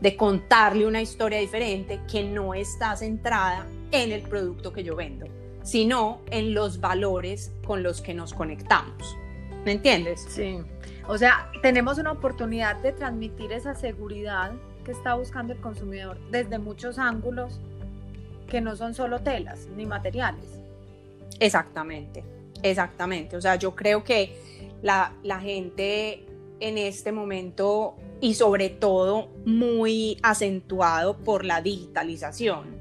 de 0.00 0.16
contarle 0.16 0.86
una 0.86 1.02
historia 1.02 1.40
diferente 1.40 2.00
que 2.10 2.22
no 2.22 2.54
está 2.54 2.94
centrada 2.94 3.66
en 3.90 4.12
el 4.12 4.22
producto 4.22 4.72
que 4.72 4.84
yo 4.84 4.94
vendo, 4.94 5.26
sino 5.62 6.20
en 6.30 6.54
los 6.54 6.80
valores 6.80 7.52
con 7.66 7.82
los 7.82 8.00
que 8.00 8.14
nos 8.14 8.32
conectamos. 8.34 9.16
¿Me 9.64 9.72
entiendes? 9.72 10.24
Sí. 10.28 10.58
O 11.06 11.18
sea, 11.18 11.50
tenemos 11.62 11.98
una 11.98 12.12
oportunidad 12.12 12.76
de 12.76 12.92
transmitir 12.92 13.52
esa 13.52 13.74
seguridad 13.74 14.52
que 14.84 14.92
está 14.92 15.14
buscando 15.14 15.52
el 15.52 15.60
consumidor 15.60 16.18
desde 16.30 16.58
muchos 16.58 16.98
ángulos 16.98 17.60
que 18.48 18.60
no 18.60 18.76
son 18.76 18.94
solo 18.94 19.20
telas 19.20 19.68
ni 19.76 19.86
materiales. 19.86 20.44
Exactamente, 21.40 22.24
exactamente. 22.62 23.36
O 23.36 23.40
sea, 23.40 23.56
yo 23.56 23.74
creo 23.74 24.02
que 24.02 24.36
la, 24.82 25.12
gente 25.40 26.24
en 26.60 26.78
este 26.78 27.12
momento 27.12 27.94
y 28.20 28.34
sobre 28.34 28.68
todo 28.68 29.28
muy 29.44 30.18
acentuado 30.22 31.18
por 31.18 31.44
la 31.44 31.62
digitalización, 31.62 32.77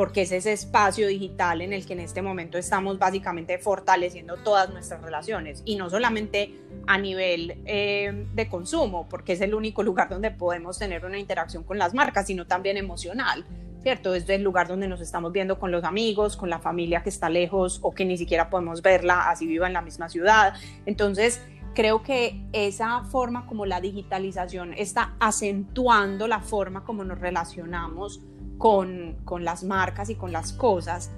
porque 0.00 0.22
es 0.22 0.32
ese 0.32 0.54
espacio 0.54 1.08
digital 1.08 1.60
en 1.60 1.74
el 1.74 1.84
que 1.84 1.92
en 1.92 2.00
este 2.00 2.22
momento 2.22 2.56
estamos 2.56 2.98
básicamente 2.98 3.58
fortaleciendo 3.58 4.38
todas 4.38 4.70
nuestras 4.70 5.02
relaciones 5.02 5.60
y 5.66 5.76
no 5.76 5.90
solamente 5.90 6.54
a 6.86 6.96
nivel 6.96 7.60
eh, 7.66 8.26
de 8.32 8.48
consumo, 8.48 9.06
porque 9.10 9.34
es 9.34 9.42
el 9.42 9.54
único 9.54 9.82
lugar 9.82 10.08
donde 10.08 10.30
podemos 10.30 10.78
tener 10.78 11.04
una 11.04 11.18
interacción 11.18 11.64
con 11.64 11.76
las 11.76 11.92
marcas, 11.92 12.28
sino 12.28 12.46
también 12.46 12.78
emocional. 12.78 13.44
¿cierto? 13.82 14.14
Es 14.14 14.26
el 14.30 14.42
lugar 14.42 14.68
donde 14.68 14.88
nos 14.88 15.02
estamos 15.02 15.32
viendo 15.32 15.58
con 15.58 15.70
los 15.70 15.84
amigos, 15.84 16.34
con 16.34 16.48
la 16.48 16.60
familia 16.60 17.02
que 17.02 17.10
está 17.10 17.28
lejos 17.28 17.78
o 17.82 17.92
que 17.92 18.06
ni 18.06 18.16
siquiera 18.16 18.48
podemos 18.48 18.80
verla 18.80 19.28
así 19.28 19.46
viva 19.46 19.66
en 19.66 19.74
la 19.74 19.82
misma 19.82 20.08
ciudad. 20.08 20.54
Entonces, 20.86 21.42
creo 21.74 22.02
que 22.02 22.40
esa 22.54 23.04
forma 23.04 23.46
como 23.46 23.66
la 23.66 23.82
digitalización 23.82 24.72
está 24.72 25.14
acentuando 25.20 26.26
la 26.26 26.40
forma 26.40 26.84
como 26.84 27.04
nos 27.04 27.18
relacionamos 27.18 28.22
con, 28.60 29.16
con 29.24 29.42
las 29.42 29.64
marcas 29.64 30.10
y 30.10 30.16
con 30.16 30.32
las 30.32 30.52
cosas, 30.52 31.10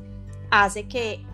hace 0.49 0.87
que 0.87 1.25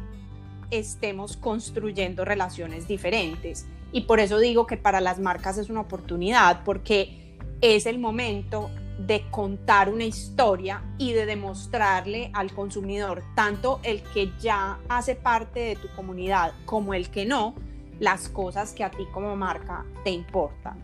estemos 0.71 1.37
construyendo 1.37 2.25
relaciones 2.25 2.89
diferentes. 2.89 3.67
Y 3.93 4.01
por 4.03 4.19
eso 4.19 4.39
digo 4.39 4.67
que 4.67 4.79
para 4.79 5.03
las 5.03 5.19
marcas 5.19 5.59
es 5.59 5.69
una 5.69 5.83
oportunidad, 5.83 6.65
porque 6.65 7.37
es 7.61 7.85
el 7.85 7.99
momento 7.99 8.71
de 8.99 9.29
contar 9.31 9.91
una 9.91 10.05
historia 10.05 10.83
y 10.97 11.13
de 11.13 11.27
demostrarle 11.27 12.31
al 12.33 12.55
consumidor, 12.55 13.23
tanto 13.35 13.79
el 13.83 14.03
que 14.03 14.33
ya 14.41 14.79
hace 14.89 15.15
parte 15.15 15.61
de 15.61 15.77
tu 15.77 15.89
comunidad 15.95 16.55
como 16.65 16.95
el 16.95 17.11
que 17.11 17.27
no, 17.27 17.55
las 18.01 18.31
cosas 18.31 18.73
que 18.73 18.83
a 18.83 18.91
ti 18.91 19.05
como 19.13 19.37
marca 19.37 19.85
te 20.05 20.11
importan. 20.11 20.83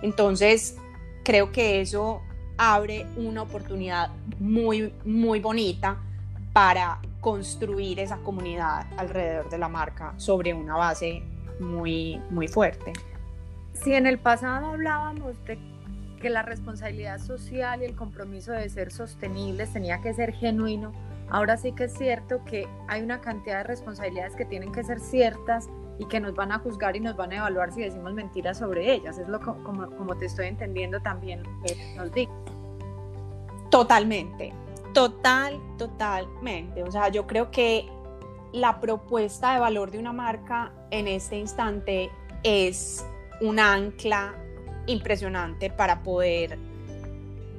Entonces, 0.00 0.76
creo 1.24 1.50
que 1.50 1.80
eso 1.80 2.22
abre 2.62 3.06
una 3.16 3.40
oportunidad 3.40 4.10
muy, 4.38 4.92
muy 5.06 5.40
bonita 5.40 5.96
para 6.52 6.98
construir 7.22 7.98
esa 7.98 8.18
comunidad 8.18 8.86
alrededor 8.98 9.48
de 9.48 9.56
la 9.56 9.68
marca 9.68 10.12
sobre 10.18 10.52
una 10.52 10.76
base 10.76 11.22
muy, 11.58 12.20
muy 12.28 12.48
fuerte. 12.48 12.92
Si 13.72 13.94
en 13.94 14.06
el 14.06 14.18
pasado 14.18 14.66
hablábamos 14.66 15.42
de 15.46 15.58
que 16.20 16.28
la 16.28 16.42
responsabilidad 16.42 17.18
social 17.18 17.80
y 17.80 17.86
el 17.86 17.96
compromiso 17.96 18.52
de 18.52 18.68
ser 18.68 18.92
sostenibles 18.92 19.72
tenía 19.72 20.02
que 20.02 20.12
ser 20.12 20.34
genuino, 20.34 20.92
ahora 21.30 21.56
sí 21.56 21.72
que 21.72 21.84
es 21.84 21.94
cierto 21.94 22.44
que 22.44 22.68
hay 22.88 23.00
una 23.00 23.22
cantidad 23.22 23.58
de 23.58 23.64
responsabilidades 23.64 24.36
que 24.36 24.44
tienen 24.44 24.70
que 24.70 24.84
ser 24.84 25.00
ciertas 25.00 25.70
y 25.98 26.06
que 26.06 26.20
nos 26.20 26.34
van 26.34 26.52
a 26.52 26.58
juzgar 26.58 26.96
y 26.96 27.00
nos 27.00 27.16
van 27.16 27.32
a 27.32 27.36
evaluar 27.36 27.72
si 27.72 27.82
decimos 27.82 28.12
mentiras 28.12 28.58
sobre 28.58 28.92
ellas. 28.92 29.18
Es 29.18 29.28
lo 29.28 29.40
como, 29.40 29.90
como 29.96 30.16
te 30.16 30.26
estoy 30.26 30.46
entendiendo 30.46 31.00
también 31.00 31.42
nos 31.96 32.12
dice. 32.12 32.30
Totalmente, 33.70 34.52
total, 34.92 35.60
totalmente. 35.78 36.82
O 36.82 36.90
sea, 36.90 37.08
yo 37.08 37.26
creo 37.26 37.50
que 37.50 37.88
la 38.52 38.80
propuesta 38.80 39.54
de 39.54 39.60
valor 39.60 39.90
de 39.90 39.98
una 39.98 40.12
marca 40.12 40.72
en 40.90 41.06
este 41.06 41.38
instante 41.38 42.10
es 42.42 43.04
un 43.40 43.58
ancla 43.58 44.34
impresionante 44.86 45.70
para 45.70 46.02
poder 46.02 46.58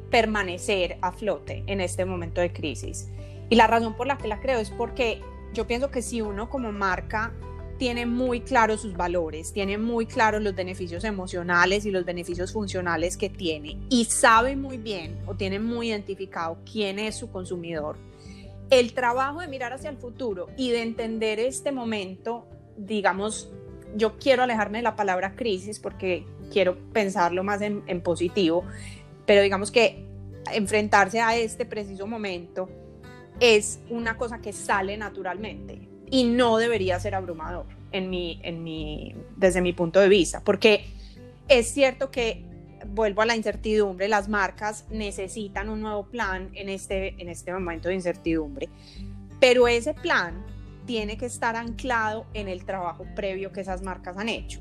permanecer 0.09 0.97
a 1.01 1.13
flote 1.13 1.63
en 1.67 1.79
este 1.79 2.03
momento 2.03 2.41
de 2.41 2.51
crisis. 2.51 3.09
Y 3.49 3.55
la 3.55 3.67
razón 3.67 3.95
por 3.95 4.07
la 4.07 4.17
que 4.17 4.27
la 4.27 4.41
creo 4.41 4.59
es 4.59 4.69
porque 4.69 5.21
yo 5.53 5.65
pienso 5.65 5.91
que 5.91 6.01
si 6.01 6.21
uno 6.21 6.49
como 6.49 6.71
marca 6.71 7.31
tiene 7.81 8.05
muy 8.05 8.41
claros 8.41 8.81
sus 8.81 8.95
valores, 8.95 9.53
tiene 9.53 9.79
muy 9.79 10.05
claros 10.05 10.43
los 10.43 10.53
beneficios 10.53 11.03
emocionales 11.03 11.83
y 11.83 11.89
los 11.89 12.05
beneficios 12.05 12.53
funcionales 12.53 13.17
que 13.17 13.27
tiene 13.27 13.79
y 13.89 14.05
sabe 14.05 14.55
muy 14.55 14.77
bien 14.77 15.17
o 15.25 15.33
tiene 15.33 15.57
muy 15.57 15.89
identificado 15.89 16.59
quién 16.71 16.99
es 16.99 17.15
su 17.15 17.31
consumidor. 17.31 17.97
El 18.69 18.93
trabajo 18.93 19.39
de 19.39 19.47
mirar 19.47 19.73
hacia 19.73 19.89
el 19.89 19.97
futuro 19.97 20.49
y 20.57 20.69
de 20.69 20.83
entender 20.83 21.39
este 21.39 21.71
momento, 21.71 22.45
digamos, 22.77 23.51
yo 23.95 24.19
quiero 24.19 24.43
alejarme 24.43 24.77
de 24.77 24.83
la 24.83 24.95
palabra 24.95 25.35
crisis 25.35 25.79
porque 25.79 26.23
quiero 26.51 26.77
pensarlo 26.93 27.43
más 27.43 27.63
en, 27.63 27.81
en 27.87 28.01
positivo, 28.01 28.63
pero 29.25 29.41
digamos 29.41 29.71
que 29.71 30.05
enfrentarse 30.53 31.19
a 31.19 31.35
este 31.35 31.65
preciso 31.65 32.05
momento 32.05 32.69
es 33.39 33.79
una 33.89 34.17
cosa 34.17 34.37
que 34.37 34.53
sale 34.53 34.97
naturalmente 34.97 35.90
y 36.11 36.25
no 36.25 36.57
debería 36.57 36.99
ser 36.99 37.15
abrumador 37.15 37.65
en 37.91 38.09
mi, 38.11 38.39
en 38.43 38.63
mi, 38.63 39.15
desde 39.37 39.61
mi 39.61 39.73
punto 39.73 39.99
de 39.99 40.09
vista, 40.09 40.41
porque 40.43 40.85
es 41.47 41.73
cierto 41.73 42.11
que, 42.11 42.45
vuelvo 42.85 43.21
a 43.21 43.25
la 43.25 43.35
incertidumbre, 43.35 44.07
las 44.07 44.27
marcas 44.27 44.85
necesitan 44.89 45.69
un 45.69 45.81
nuevo 45.81 46.05
plan 46.07 46.49
en 46.53 46.67
este, 46.67 47.15
en 47.21 47.29
este 47.29 47.53
momento 47.53 47.89
de 47.89 47.95
incertidumbre, 47.95 48.69
pero 49.39 49.67
ese 49.67 49.93
plan 49.93 50.45
tiene 50.85 51.17
que 51.17 51.25
estar 51.25 51.55
anclado 51.55 52.25
en 52.33 52.47
el 52.47 52.65
trabajo 52.65 53.05
previo 53.15 53.51
que 53.51 53.61
esas 53.61 53.81
marcas 53.81 54.17
han 54.17 54.29
hecho. 54.29 54.59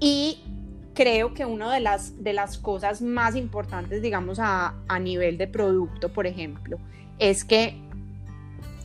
Y 0.00 0.42
creo 0.94 1.32
que 1.32 1.46
una 1.46 1.72
de 1.72 1.80
las, 1.80 2.22
de 2.22 2.32
las 2.32 2.58
cosas 2.58 3.00
más 3.00 3.36
importantes, 3.36 4.02
digamos, 4.02 4.38
a, 4.38 4.74
a 4.88 4.98
nivel 4.98 5.38
de 5.38 5.46
producto, 5.46 6.12
por 6.12 6.26
ejemplo, 6.26 6.78
es 7.18 7.44
que 7.44 7.80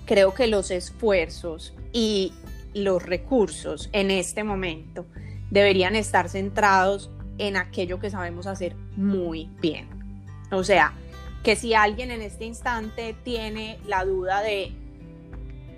creo 0.09 0.33
que 0.33 0.47
los 0.47 0.71
esfuerzos 0.71 1.75
y 1.93 2.33
los 2.73 3.03
recursos 3.03 3.91
en 3.93 4.09
este 4.09 4.43
momento 4.43 5.05
deberían 5.51 5.95
estar 5.95 6.29
centrados 6.29 7.11
en 7.37 7.55
aquello 7.55 7.99
que 7.99 8.09
sabemos 8.09 8.47
hacer 8.47 8.75
muy 8.95 9.51
bien. 9.61 9.87
O 10.51 10.63
sea, 10.63 10.93
que 11.43 11.55
si 11.55 11.75
alguien 11.75 12.09
en 12.09 12.23
este 12.23 12.45
instante 12.45 13.15
tiene 13.23 13.77
la 13.85 14.03
duda 14.03 14.41
de, 14.41 14.73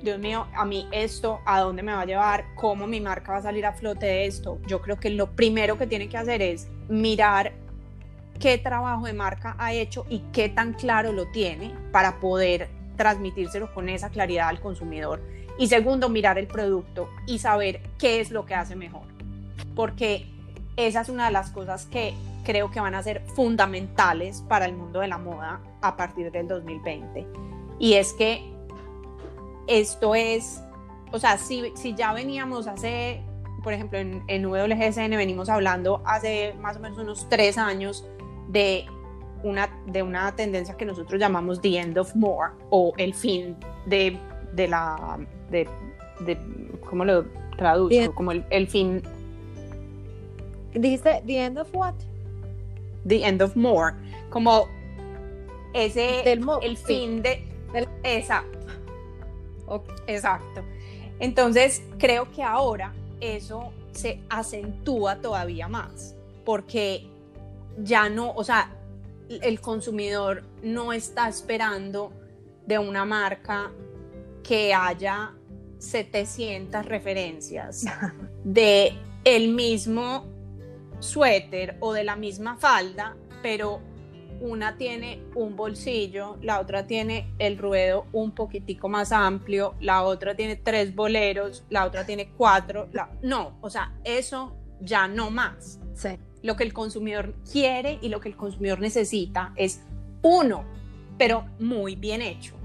Dios 0.02 0.18
mío, 0.18 0.48
a 0.56 0.64
mí 0.64 0.88
esto, 0.94 1.42
¿a 1.46 1.60
dónde 1.60 1.84
me 1.84 1.92
va 1.92 2.00
a 2.00 2.06
llevar? 2.06 2.46
¿Cómo 2.56 2.88
mi 2.88 3.02
marca 3.02 3.34
va 3.34 3.40
a 3.40 3.42
salir 3.42 3.66
a 3.66 3.74
flote 3.74 4.06
de 4.06 4.28
esto? 4.28 4.60
Yo 4.66 4.82
creo 4.82 4.98
que 4.98 5.10
lo 5.10 5.36
primero 5.36 5.78
que 5.78 5.88
tiene 5.88 6.08
que 6.08 6.16
hacer 6.16 6.42
es 6.42 6.70
mirar 6.88 7.52
qué 8.40 8.58
trabajo 8.58 9.08
de 9.08 9.14
marca 9.14 9.58
ha 9.60 9.74
hecho 9.74 10.06
y 10.10 10.20
qué 10.32 10.48
tan 10.48 10.72
claro 10.72 11.12
lo 11.12 11.28
tiene 11.32 11.76
para 11.92 12.22
poder 12.22 12.70
transmitírselo 13.02 13.74
con 13.74 13.90
esa 13.90 14.10
claridad 14.10 14.48
al 14.48 14.60
consumidor 14.60 15.20
y 15.58 15.68
segundo, 15.68 16.08
mirar 16.08 16.38
el 16.38 16.46
producto 16.46 17.10
y 17.26 17.40
saber 17.40 17.82
qué 17.98 18.20
es 18.20 18.30
lo 18.30 18.46
que 18.46 18.54
hace 18.54 18.76
mejor. 18.76 19.02
Porque 19.76 20.28
esa 20.78 21.02
es 21.02 21.10
una 21.10 21.26
de 21.26 21.32
las 21.32 21.50
cosas 21.50 21.88
que 21.88 22.14
creo 22.44 22.70
que 22.70 22.80
van 22.80 22.94
a 22.94 23.02
ser 23.02 23.22
fundamentales 23.36 24.44
para 24.48 24.66
el 24.66 24.74
mundo 24.74 25.00
de 25.00 25.08
la 25.08 25.18
moda 25.18 25.62
a 25.82 25.98
partir 25.98 26.32
del 26.32 26.48
2020. 26.48 27.26
Y 27.80 27.94
es 27.94 28.14
que 28.14 28.48
esto 29.68 30.14
es, 30.14 30.62
o 31.12 31.18
sea, 31.18 31.40
si, 31.40 31.72
si 31.76 31.96
ya 31.96 32.14
veníamos 32.14 32.68
hace, 32.68 33.24
por 33.64 33.74
ejemplo, 33.74 33.98
en, 33.98 34.24
en 34.28 34.46
WGSN 34.46 35.10
venimos 35.10 35.50
hablando 35.50 36.04
hace 36.06 36.54
más 36.60 36.78
o 36.78 36.80
menos 36.80 37.00
unos 37.00 37.28
tres 37.30 37.58
años 37.58 38.06
de 38.48 38.86
una, 39.44 39.70
de 39.88 40.04
una 40.04 40.36
tendencia 40.36 40.76
que 40.76 40.86
nosotros 40.86 41.20
llamamos 41.20 41.62
the 41.62 41.78
end 41.78 41.98
of 41.98 42.16
more 42.16 42.52
o 42.70 42.94
el 42.98 43.14
fin 43.14 43.56
de, 43.86 44.18
de 44.54 44.68
la 44.68 45.20
de, 45.50 45.68
de 46.22 46.38
¿cómo 46.90 47.06
lo 47.06 47.26
traduzco? 47.58 48.16
Como 48.16 48.32
el, 48.32 48.46
el, 48.50 48.68
fin. 48.68 49.02
¿Dijiste 50.74 51.24
the 51.26 51.46
end 51.46 51.58
of 51.58 51.70
what? 51.74 51.96
The 53.08 53.26
end 53.26 53.42
of 53.42 53.56
more. 53.56 53.94
Como 54.30 54.68
ese, 55.74 56.32
el 56.32 56.78
fin 56.78 57.22
de... 57.22 57.48
Del... 57.74 57.88
Exacto. 60.08 60.62
Entonces, 61.20 61.84
creo 61.98 62.30
que 62.32 62.44
ahora 62.44 62.94
eso 63.20 63.72
se 63.92 64.20
acentúa 64.30 65.18
todavía 65.18 65.68
más, 65.68 66.16
porque 66.44 67.08
ya 67.78 68.10
no, 68.10 68.32
o 68.32 68.44
sea, 68.44 68.72
el 69.42 69.62
consumidor 69.62 70.44
no 70.64 70.94
está 70.94 71.30
esperando 71.30 72.14
de 72.66 72.78
una 72.80 73.06
marca 73.06 73.72
que 74.44 74.74
haya 74.74 75.34
700 75.80 76.86
referencias 76.86 77.86
de 78.44 78.94
el 79.24 79.54
mismo 79.54 80.26
suéter 81.00 81.78
o 81.80 81.94
de 81.94 82.04
la 82.04 82.16
misma 82.16 82.58
falda, 82.58 83.16
pero 83.42 83.82
una 84.42 84.76
tiene 84.76 85.24
un 85.36 85.56
bolsillo, 85.56 86.38
la 86.42 86.60
otra 86.60 86.88
tiene 86.88 87.32
el 87.38 87.58
ruedo 87.58 88.08
un 88.12 88.32
poquitico 88.32 88.90
más 88.90 89.12
amplio, 89.12 89.76
la 89.80 90.04
otra 90.04 90.36
tiene 90.36 90.56
tres 90.56 90.96
boleros, 90.96 91.64
la 91.70 91.86
otra 91.86 92.06
tiene 92.06 92.32
cuatro. 92.36 92.90
No, 93.22 93.58
o 93.62 93.70
sea, 93.70 93.94
eso 94.04 94.56
ya 94.82 95.08
no 95.08 95.30
más. 95.30 95.80
Lo 96.44 96.56
que 96.56 96.64
el 96.64 96.74
consumidor 96.74 97.36
quiere 97.52 98.00
y 98.02 98.10
lo 98.10 98.20
que 98.20 98.30
el 98.30 98.36
consumidor 98.36 98.80
necesita 98.80 99.54
es 99.56 99.82
uno, 100.22 100.64
pero 101.18 101.46
muy 101.60 101.96
bien 101.96 102.22
hecho, 102.22 102.56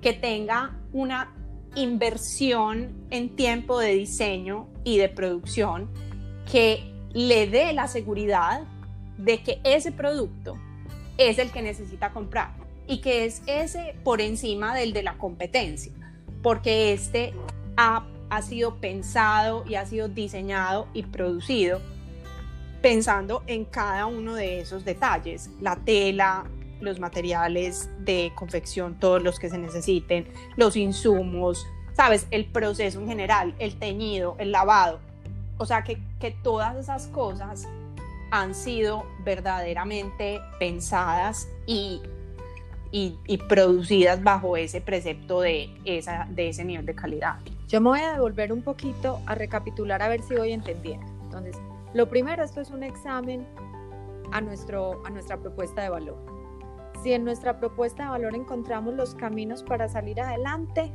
que 0.00 0.12
tenga 0.12 0.76
una 0.92 1.32
inversión 1.76 3.06
en 3.10 3.34
tiempo 3.36 3.78
de 3.78 3.94
diseño 3.94 4.68
y 4.84 4.98
de 4.98 5.08
producción 5.08 5.88
que 6.50 6.92
le 7.12 7.46
dé 7.46 7.72
la 7.72 7.88
seguridad 7.88 8.62
de 9.18 9.42
que 9.42 9.60
ese 9.64 9.92
producto 9.92 10.56
es 11.16 11.38
el 11.38 11.50
que 11.50 11.62
necesita 11.62 12.12
comprar 12.12 12.54
y 12.86 13.00
que 13.00 13.24
es 13.24 13.42
ese 13.46 13.94
por 14.04 14.20
encima 14.20 14.74
del 14.74 14.92
de 14.92 15.02
la 15.02 15.16
competencia, 15.16 15.92
porque 16.42 16.92
este 16.92 17.32
ha, 17.76 18.06
ha 18.30 18.42
sido 18.42 18.76
pensado 18.76 19.64
y 19.66 19.76
ha 19.76 19.86
sido 19.86 20.08
diseñado 20.08 20.88
y 20.92 21.04
producido 21.04 21.80
pensando 22.84 23.42
en 23.46 23.64
cada 23.64 24.04
uno 24.04 24.34
de 24.34 24.60
esos 24.60 24.84
detalles, 24.84 25.48
la 25.58 25.74
tela, 25.74 26.44
los 26.82 27.00
materiales 27.00 27.88
de 28.00 28.30
confección, 28.34 29.00
todos 29.00 29.22
los 29.22 29.38
que 29.38 29.48
se 29.48 29.56
necesiten, 29.56 30.28
los 30.56 30.76
insumos, 30.76 31.66
sabes, 31.94 32.26
el 32.30 32.44
proceso 32.44 33.00
en 33.00 33.08
general, 33.08 33.54
el 33.58 33.78
teñido, 33.78 34.36
el 34.38 34.52
lavado. 34.52 35.00
O 35.56 35.64
sea, 35.64 35.82
que, 35.82 35.98
que 36.20 36.30
todas 36.30 36.76
esas 36.76 37.06
cosas 37.06 37.66
han 38.30 38.54
sido 38.54 39.06
verdaderamente 39.24 40.42
pensadas 40.58 41.48
y, 41.66 42.02
y, 42.92 43.38
producidas 43.48 44.22
bajo 44.22 44.58
ese 44.58 44.82
precepto 44.82 45.40
de, 45.40 45.70
esa, 45.86 46.28
de 46.28 46.50
ese 46.50 46.66
nivel 46.66 46.84
de 46.84 46.94
calidad. 46.94 47.36
Yo 47.66 47.80
me 47.80 47.88
voy 47.88 48.00
a 48.00 48.12
devolver 48.12 48.52
un 48.52 48.60
poquito 48.60 49.22
a 49.24 49.34
recapitular 49.34 50.02
a 50.02 50.08
ver 50.08 50.20
si 50.20 50.34
voy 50.34 50.52
entendiendo. 50.52 51.06
Entonces, 51.22 51.56
lo 51.94 52.08
primero, 52.08 52.44
esto 52.44 52.60
es 52.60 52.70
un 52.70 52.82
examen 52.82 53.46
a, 54.32 54.40
nuestro, 54.40 55.00
a 55.06 55.10
nuestra 55.10 55.38
propuesta 55.38 55.82
de 55.82 55.88
valor 55.88 56.34
si 57.04 57.12
en 57.12 57.22
nuestra 57.22 57.60
propuesta 57.60 58.04
de 58.04 58.08
valor 58.08 58.34
encontramos 58.34 58.94
los 58.94 59.14
caminos 59.14 59.62
para 59.62 59.90
salir 59.90 60.18
adelante, 60.22 60.90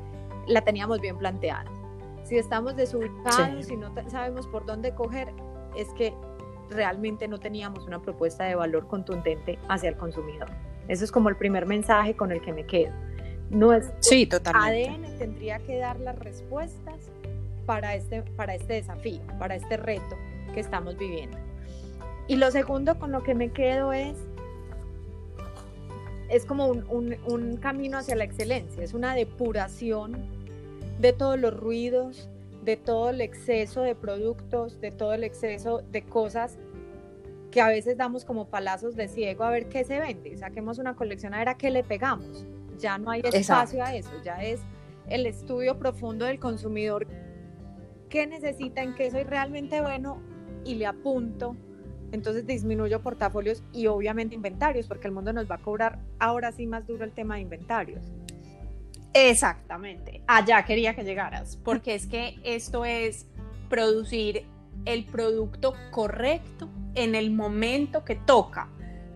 la 0.46 0.60
teníamos 0.60 1.00
bien 1.00 1.16
planteada. 1.16 1.64
Si 2.22 2.36
estamos 2.36 2.76
desubicados 2.76 3.70
y 3.70 3.76
no 3.76 3.90
sabemos 4.08 4.46
por 4.46 4.66
dónde 4.66 4.94
coger, 4.94 5.32
es 5.74 5.88
que 5.94 6.14
realmente 6.68 7.28
no 7.28 7.38
teníamos 7.38 7.86
una 7.86 8.00
propuesta 8.00 8.44
de 8.44 8.54
valor 8.54 8.86
contundente 8.88 9.58
hacia 9.68 9.88
el 9.88 9.96
consumidor. 9.96 10.50
Eso 10.88 11.04
es 11.04 11.10
como 11.10 11.30
el 11.30 11.36
primer 11.36 11.64
mensaje 11.64 12.14
con 12.14 12.30
el 12.30 12.42
que 12.42 12.52
me 12.52 12.66
quedo. 12.66 12.92
Nuestro 13.48 13.96
sí, 14.00 14.26
totalmente. 14.26 14.90
ADN 14.90 15.18
tendría 15.18 15.60
que 15.60 15.78
dar 15.78 15.98
las 15.98 16.18
respuestas 16.18 17.10
para 17.64 17.94
este, 17.94 18.22
para 18.22 18.54
este 18.54 18.74
desafío, 18.74 19.22
para 19.38 19.54
este 19.54 19.78
reto 19.78 20.14
que 20.54 20.60
estamos 20.60 20.96
viviendo. 20.96 21.36
Y 22.26 22.36
lo 22.36 22.50
segundo 22.50 22.98
con 22.98 23.12
lo 23.12 23.22
que 23.22 23.34
me 23.34 23.50
quedo 23.50 23.92
es, 23.92 24.16
es 26.30 26.46
como 26.46 26.68
un, 26.68 27.16
un 27.26 27.56
camino 27.58 27.98
hacia 27.98 28.16
la 28.16 28.24
excelencia, 28.24 28.82
es 28.82 28.94
una 28.94 29.14
depuración 29.14 30.16
de 31.00 31.12
todos 31.12 31.38
los 31.38 31.54
ruidos, 31.54 32.30
de 32.62 32.76
todo 32.76 33.10
el 33.10 33.20
exceso 33.20 33.82
de 33.82 33.94
productos, 33.94 34.80
de 34.80 34.90
todo 34.90 35.12
el 35.12 35.24
exceso 35.24 35.82
de 35.90 36.02
cosas 36.02 36.56
que 37.50 37.60
a 37.60 37.68
veces 37.68 37.96
damos 37.96 38.24
como 38.24 38.46
palazos 38.46 38.96
de 38.96 39.06
ciego 39.06 39.44
a 39.44 39.50
ver 39.50 39.68
qué 39.68 39.84
se 39.84 40.00
vende. 40.00 40.36
Saquemos 40.36 40.78
una 40.78 40.96
colección 40.96 41.34
a 41.34 41.38
ver 41.38 41.50
a 41.50 41.56
qué 41.56 41.70
le 41.70 41.84
pegamos. 41.84 42.46
Ya 42.78 42.98
no 42.98 43.10
hay 43.10 43.20
espacio 43.22 43.84
a 43.84 43.94
eso, 43.94 44.10
ya 44.24 44.42
es 44.42 44.60
el 45.08 45.26
estudio 45.26 45.78
profundo 45.78 46.24
del 46.24 46.40
consumidor 46.40 47.06
qué 48.14 48.28
necesita, 48.28 48.80
en 48.80 48.94
qué 48.94 49.10
soy 49.10 49.24
realmente 49.24 49.80
bueno 49.80 50.20
y 50.64 50.74
le 50.74 50.86
apunto. 50.86 51.56
Entonces 52.12 52.46
disminuyo 52.46 53.02
portafolios 53.02 53.62
y 53.72 53.86
obviamente 53.86 54.34
inventarios, 54.34 54.86
porque 54.86 55.08
el 55.08 55.14
mundo 55.14 55.32
nos 55.32 55.50
va 55.50 55.56
a 55.56 55.62
cobrar 55.62 55.98
ahora 56.18 56.52
sí 56.52 56.66
más 56.66 56.86
duro 56.86 57.04
el 57.04 57.12
tema 57.12 57.36
de 57.36 57.42
inventarios. 57.42 58.12
Exactamente, 59.12 60.22
allá 60.26 60.64
quería 60.64 60.94
que 60.94 61.04
llegaras, 61.04 61.56
porque 61.64 61.94
es 61.94 62.06
que 62.06 62.36
esto 62.42 62.84
es 62.84 63.28
producir 63.68 64.44
el 64.84 65.04
producto 65.04 65.74
correcto 65.92 66.68
en 66.96 67.14
el 67.14 67.30
momento 67.30 68.04
que 68.04 68.16
toca, 68.16 68.68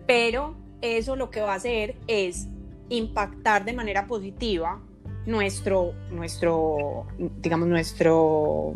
pero 0.07 0.55
eso 0.81 1.17
lo 1.17 1.29
que 1.29 1.41
va 1.41 1.53
a 1.53 1.55
hacer 1.55 1.97
es 2.07 2.47
impactar 2.87 3.65
de 3.65 3.73
manera 3.73 4.07
positiva 4.07 4.81
nuestro, 5.25 5.93
nuestro, 6.11 7.07
digamos, 7.41 7.67
nuestro, 7.67 8.75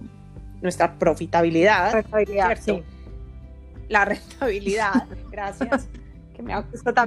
nuestra 0.64 0.98
profitabilidad, 0.98 1.94
rentabilidad 1.94 2.58
sí. 2.60 2.84
La 3.90 4.06
rentabilidad, 4.06 5.06
gracias. 5.32 5.88
que 6.36 6.42
me, 6.42 6.56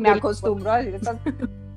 me 0.01 0.11
acostumbro 0.11 0.71
a 0.71 0.79
decir 0.79 0.95
estas 0.95 1.19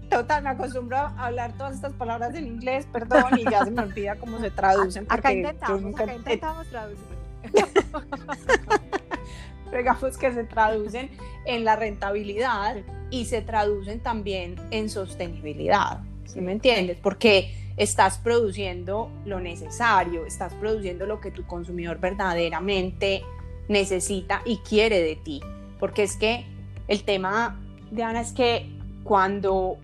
Total, 0.10 0.44
me 0.44 0.50
acostumbro 0.50 0.98
a 0.98 1.28
hablar 1.28 1.56
todas 1.56 1.76
estas 1.76 1.94
palabras 1.94 2.34
en 2.34 2.48
inglés, 2.48 2.88
perdón, 2.92 3.38
y 3.38 3.44
ya 3.44 3.64
se 3.64 3.72
me 3.72 3.84
olvida 3.84 4.16
cómo 4.16 4.40
se 4.40 4.50
traducen. 4.50 5.06
Acá 5.08 5.32
intentamos, 5.32 5.96
acá 5.96 6.14
intentamos 6.14 6.68
traducir. 6.68 7.06
Digamos 9.72 10.18
que 10.18 10.34
se 10.34 10.44
traducen 10.46 11.12
en 11.46 11.64
la 11.64 11.76
rentabilidad 11.76 12.78
y 13.12 13.26
se 13.26 13.44
traducen 13.44 14.00
también 14.00 14.56
en 14.72 14.90
sostenibilidad. 14.90 16.00
¿Sí 16.26 16.42
me 16.42 16.54
entiendes? 16.54 16.98
Porque 17.02 17.54
estás 17.80 18.18
produciendo 18.18 19.10
lo 19.26 19.40
necesario, 19.40 20.26
estás 20.26 20.54
produciendo 20.54 21.06
lo 21.06 21.22
que 21.22 21.32
tu 21.32 21.48
consumidor 21.48 22.00
verdaderamente 22.00 23.24
necesita 23.70 24.42
y 24.46 24.58
quiere 24.58 25.02
de 25.02 25.16
ti. 25.16 25.42
Porque 25.80 26.04
es 26.04 26.18
que 26.18 26.46
el 26.90 27.04
tema, 27.04 27.58
Diana, 27.90 28.20
es 28.20 28.34
que 28.34 28.70
cuando 29.04 29.78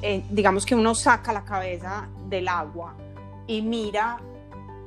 eh, 0.00 0.24
digamos 0.30 0.64
que 0.64 0.74
uno 0.74 0.94
saca 0.94 1.32
la 1.32 1.44
cabeza 1.44 2.08
del 2.28 2.48
agua 2.48 2.96
y 3.46 3.60
mira 3.60 4.18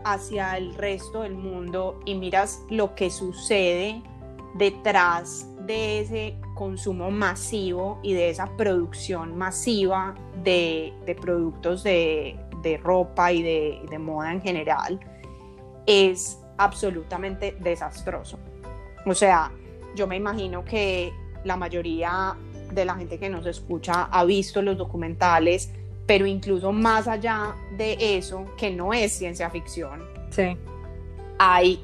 hacia 0.04 0.58
el 0.58 0.74
resto 0.76 1.22
del 1.22 1.36
mundo 1.36 2.00
y 2.06 2.16
miras 2.16 2.62
lo 2.70 2.96
que 2.96 3.12
sucede 3.12 4.02
detrás 4.56 5.46
de 5.66 6.00
ese 6.00 6.36
consumo 6.56 7.12
masivo 7.12 8.00
y 8.02 8.14
de 8.14 8.32
esa 8.32 8.48
producción 8.58 9.38
masiva 9.38 10.16
de, 10.44 10.94
productos 11.22 11.84
de, 11.84 12.40
ropa 12.82 13.32
y 13.32 13.44
de, 13.44 13.82
de 13.88 14.00
moda 14.00 14.32
en 14.32 14.42
general, 14.42 15.00
es 15.86 16.40
absolutamente 16.58 17.56
desastroso. 17.60 18.40
O 19.06 19.14
sea, 19.14 19.52
yo 19.96 20.08
me 20.08 20.16
imagino 20.16 20.66
que 20.66 21.14
la 21.44 21.56
mayoría 21.56 22.36
de 22.72 22.86
la 22.86 22.96
gente 22.96 23.20
que 23.20 23.30
nos 23.30 23.46
escucha 23.46 24.06
ha 24.06 24.26
visto 24.26 24.62
los 24.62 24.78
documentales, 24.78 25.72
pero 26.08 26.26
incluso 26.26 26.72
más 26.72 27.08
allá 27.08 27.56
de 27.78 28.18
eso, 28.18 28.46
que 28.58 28.72
no 28.72 28.94
es 28.94 29.12
ciencia 29.14 29.50
ficción, 29.52 30.04
sí. 30.32 30.58
hay 31.38 31.84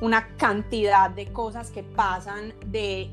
una 0.00 0.34
cantidad 0.36 1.10
de 1.10 1.26
cosas 1.32 1.70
que 1.70 1.82
pasan 1.82 2.54
de 2.66 3.10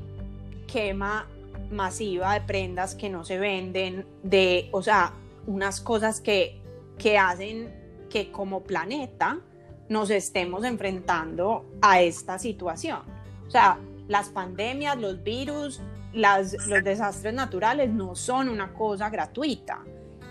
quema 0.68 1.26
masiva 1.72 2.34
de 2.34 2.42
prendas 2.42 2.94
que 2.94 3.10
no 3.10 3.24
se 3.24 3.38
venden, 3.38 4.06
de, 4.22 4.68
o 4.70 4.82
sea, 4.82 5.12
unas 5.46 5.80
cosas 5.80 6.20
que, 6.20 6.60
que 6.96 7.18
hacen 7.18 7.74
que 8.08 8.30
como 8.30 8.62
planeta 8.62 9.40
nos 9.88 10.10
estemos 10.10 10.64
enfrentando 10.64 11.66
a 11.82 12.00
esta 12.00 12.38
situación. 12.38 13.00
O 13.46 13.50
sea, 13.50 13.78
las 14.06 14.28
pandemias, 14.28 14.98
los 14.98 15.22
virus, 15.22 15.80
los 16.12 16.84
desastres 16.84 17.34
naturales 17.34 17.90
no 17.90 18.14
son 18.14 18.48
una 18.48 18.72
cosa 18.72 19.10
gratuita. 19.10 19.80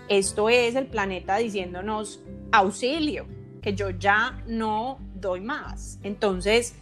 Esto 0.08 0.48
es 0.48 0.74
el 0.74 0.86
planeta 0.86 1.36
diciéndonos 1.36 2.22
auxilio, 2.52 3.26
que 3.60 3.74
yo 3.74 3.90
ya 3.90 4.42
no 4.46 4.98
doy 5.14 5.40
más. 5.40 5.98
Entonces, 6.02 6.74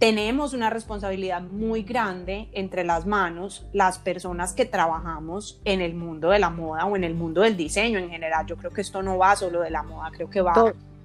tenemos 0.00 0.54
una 0.54 0.70
responsabilidad 0.70 1.42
muy 1.42 1.82
grande 1.82 2.48
entre 2.52 2.84
las 2.84 3.06
manos 3.06 3.66
las 3.74 3.98
personas 3.98 4.54
que 4.54 4.64
trabajamos 4.64 5.60
en 5.66 5.82
el 5.82 5.94
mundo 5.94 6.30
de 6.30 6.38
la 6.38 6.48
moda 6.48 6.86
o 6.86 6.96
en 6.96 7.04
el 7.04 7.14
mundo 7.14 7.42
del 7.42 7.56
diseño 7.56 7.98
en 7.98 8.08
general. 8.08 8.46
Yo 8.46 8.56
creo 8.56 8.72
que 8.72 8.80
esto 8.80 9.02
no 9.02 9.18
va 9.18 9.36
solo 9.36 9.60
de 9.60 9.70
la 9.70 9.82
moda, 9.82 10.10
creo 10.10 10.30
que 10.30 10.40
va 10.40 10.54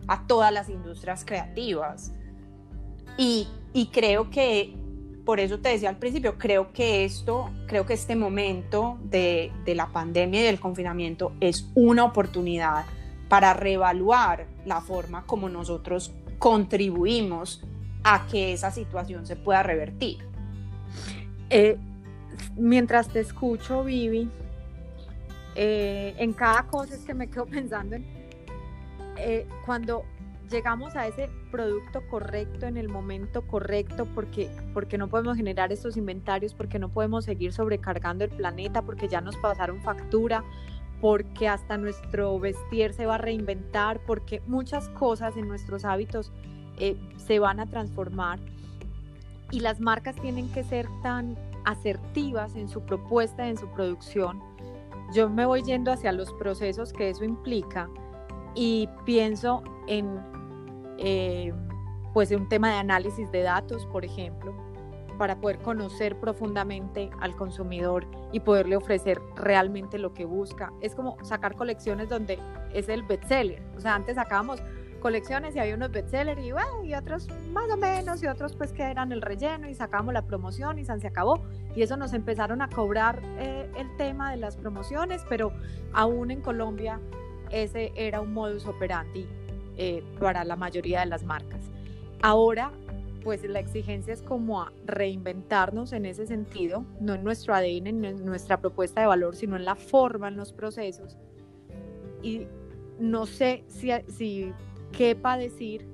a 0.08 0.26
todas 0.26 0.52
las 0.54 0.70
industrias 0.70 1.26
creativas. 1.26 2.14
Y, 3.18 3.50
y 3.74 3.88
creo 3.88 4.30
que 4.30 4.74
por 5.26 5.42
eso 5.42 5.60
te 5.60 5.70
decía 5.70 5.90
al 5.90 5.98
principio, 5.98 6.38
creo 6.38 6.72
que 6.72 7.04
esto, 7.04 7.50
creo 7.68 7.86
que 7.86 7.94
este 7.94 8.16
momento 8.16 8.98
de, 9.04 9.52
la 9.66 9.88
pandemia 9.88 10.40
y 10.42 10.44
del 10.46 10.60
confinamiento 10.60 11.34
es 11.42 11.70
una 11.76 12.06
oportunidad 12.06 12.86
para 13.28 13.54
reevaluar 13.54 14.48
la 14.66 14.80
forma 14.80 15.26
como 15.26 15.50
nosotros 15.50 16.14
contribuimos 16.38 17.66
a 18.08 18.28
que 18.28 18.54
esa 18.54 18.70
situación 18.70 19.26
se 19.26 19.36
pueda 19.36 19.64
revertir. 19.64 20.20
Eh, 21.50 21.76
mientras 22.56 23.10
te 23.10 23.20
escucho, 23.20 23.84
Vivi, 23.84 24.30
eh, 25.56 26.14
en 26.20 26.32
cada 26.34 26.68
cosa 26.68 26.94
es 26.94 27.02
que 27.02 27.16
me 27.16 27.28
quedo 27.28 27.46
pensando 27.48 27.96
en 27.96 28.06
eh, 29.18 29.48
cuando 29.66 30.04
llegamos 30.52 30.96
a 30.96 31.08
ese 31.08 31.32
producto 31.50 32.08
correcto 32.08 32.68
en 32.68 32.78
el 32.78 32.90
momento 32.90 33.42
correcto 33.48 34.06
porque, 34.14 34.52
porque 34.76 35.00
no 35.00 35.08
podemos 35.08 35.36
generar 35.36 35.72
estos 35.72 35.98
inventarios, 35.98 36.54
porque 36.54 36.78
no 36.78 36.90
podemos 36.90 37.26
seguir 37.26 37.54
sobrecargando 37.54 38.24
el 38.24 38.30
planeta, 38.30 38.84
porque 38.84 39.08
ya 39.08 39.20
nos 39.20 39.36
pasaron 39.38 39.82
factura, 39.82 40.44
porque 41.02 41.48
hasta 41.48 41.78
nuestro 41.78 42.40
vestir 42.40 42.94
se 42.94 43.08
va 43.08 43.16
a 43.16 43.18
reinventar, 43.18 44.00
porque 44.06 44.44
muchas 44.46 44.90
cosas 44.90 45.36
en 45.38 45.48
nuestros 45.48 45.86
hábitos 45.86 46.32
eh, 46.78 46.96
se 47.18 47.40
van 47.40 47.60
a 47.60 47.66
transformar 47.66 48.40
y 49.52 49.60
las 49.60 49.80
marcas 49.80 50.16
tienen 50.16 50.50
que 50.52 50.64
ser 50.64 50.88
tan 51.02 51.38
asertivas 51.66 52.56
en 52.56 52.68
su 52.68 52.82
propuesta, 52.82 53.48
en 53.48 53.58
su 53.58 53.68
producción. 53.70 54.42
Yo 55.14 55.30
me 55.30 55.46
voy 55.46 55.64
yendo 55.64 55.92
hacia 55.92 56.12
los 56.12 56.34
procesos 56.34 56.94
que 56.94 57.10
eso 57.10 57.24
implica 57.24 57.90
y 58.56 58.90
pienso 59.06 59.64
en 59.88 60.20
eh, 60.98 61.54
pues 62.14 62.32
un 62.32 62.48
tema 62.48 62.70
de 62.70 62.78
análisis 62.78 63.32
de 63.32 63.42
datos, 63.42 63.86
por 63.88 64.06
ejemplo, 64.06 64.54
para 65.18 65.40
poder 65.40 65.60
conocer 65.60 66.20
profundamente 66.20 67.10
al 67.20 67.36
consumidor 67.36 68.08
y 68.32 68.40
poderle 68.40 68.76
ofrecer 68.76 69.22
realmente 69.36 69.98
lo 69.98 70.14
que 70.14 70.26
busca. 70.26 70.72
Es 70.82 70.96
como 70.96 71.18
sacar 71.24 71.56
colecciones 71.56 72.10
donde 72.10 72.40
es 72.74 72.90
el 72.90 73.04
bestseller. 73.04 73.62
O 73.78 73.82
sea, 73.82 73.96
antes 73.96 74.16
sacábamos 74.16 74.62
colecciones 75.06 75.56
y 75.56 75.60
había 75.60 75.76
unos 75.76 75.92
bestsellers 75.92 76.42
y, 76.42 76.48
y 76.88 76.96
otros 76.96 77.28
más 77.52 77.70
o 77.70 77.78
menos 77.78 78.24
y 78.24 78.26
otros 78.26 78.56
pues 78.56 78.74
que 78.74 78.82
eran 78.82 79.12
el 79.12 79.22
relleno 79.22 79.70
y 79.70 79.76
sacábamos 79.76 80.16
la 80.16 80.24
promoción 80.24 80.80
y 80.80 80.86
se 80.86 80.94
acabó. 81.06 81.44
Y 81.76 81.84
eso 81.84 81.96
nos 81.96 82.12
empezaron 82.14 82.60
a 82.64 82.70
cobrar 82.70 83.22
eh, 83.38 83.70
el 83.78 83.96
tema 83.98 84.32
de 84.32 84.38
las 84.38 84.58
promociones, 84.58 85.24
pero 85.30 85.52
aún 85.94 86.32
en 86.32 86.42
Colombia 86.42 87.00
ese 87.52 87.92
era 87.96 88.20
un 88.20 88.34
modus 88.34 88.66
operandi 88.66 89.28
eh, 89.78 90.04
para 90.20 90.44
la 90.44 90.56
mayoría 90.56 91.02
de 91.02 91.06
las 91.06 91.24
marcas. 91.24 91.70
Ahora, 92.24 92.72
pues 93.24 93.44
la 93.44 93.60
exigencia 93.60 94.12
es 94.12 94.24
como 94.24 94.64
a 94.64 94.74
reinventarnos 94.88 95.94
en 95.94 96.08
ese 96.08 96.26
sentido, 96.26 96.84
no 97.00 97.14
en 97.14 97.24
nuestro 97.24 97.54
ADN, 97.54 97.86
en 98.04 98.26
nuestra 98.26 98.60
propuesta 98.60 99.02
de 99.02 99.08
valor, 99.08 99.36
sino 99.36 99.56
en 99.56 99.66
la 99.66 99.76
forma, 99.76 100.30
en 100.30 100.36
los 100.36 100.52
procesos. 100.52 101.16
Y 102.24 102.48
no 102.98 103.28
sé 103.28 103.64
si, 103.68 103.92
si 104.08 104.52
quepa 104.96 105.38
decir 105.38 105.88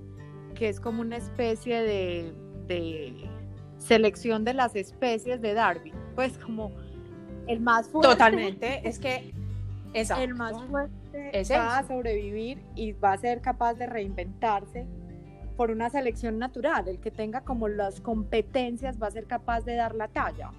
que 0.56 0.70
es 0.70 0.80
como 0.80 1.02
una 1.02 1.18
especie 1.18 1.82
de 1.82 2.34
de 2.68 3.30
selección 3.78 4.44
de 4.46 4.54
las 4.54 4.76
especies 4.76 5.42
de 5.42 5.54
Darwin, 5.54 5.94
pues 6.16 6.38
como 6.38 6.72
el 7.48 7.60
más 7.60 7.90
fuerte. 7.90 8.10
Totalmente, 8.10 8.82
es 8.88 9.00
que 9.00 9.34
el 9.94 10.36
más 10.36 10.54
fuerte 10.66 11.44
va 11.52 11.80
a 11.80 11.88
sobrevivir 11.88 12.62
y 12.76 12.94
va 12.94 13.14
a 13.14 13.18
ser 13.18 13.42
capaz 13.42 13.74
de 13.74 13.88
reinventarse 13.88 14.86
por 15.58 15.72
una 15.72 15.90
selección 15.90 16.40
natural. 16.40 16.88
El 16.88 17.00
que 17.00 17.12
tenga 17.12 17.42
como 17.42 17.68
las 17.68 18.00
competencias 18.00 19.02
va 19.02 19.08
a 19.08 19.12
ser 19.12 19.26
capaz 19.26 19.62
de 19.62 19.76
dar 19.76 19.96
la 19.96 20.08
talla. 20.08 20.52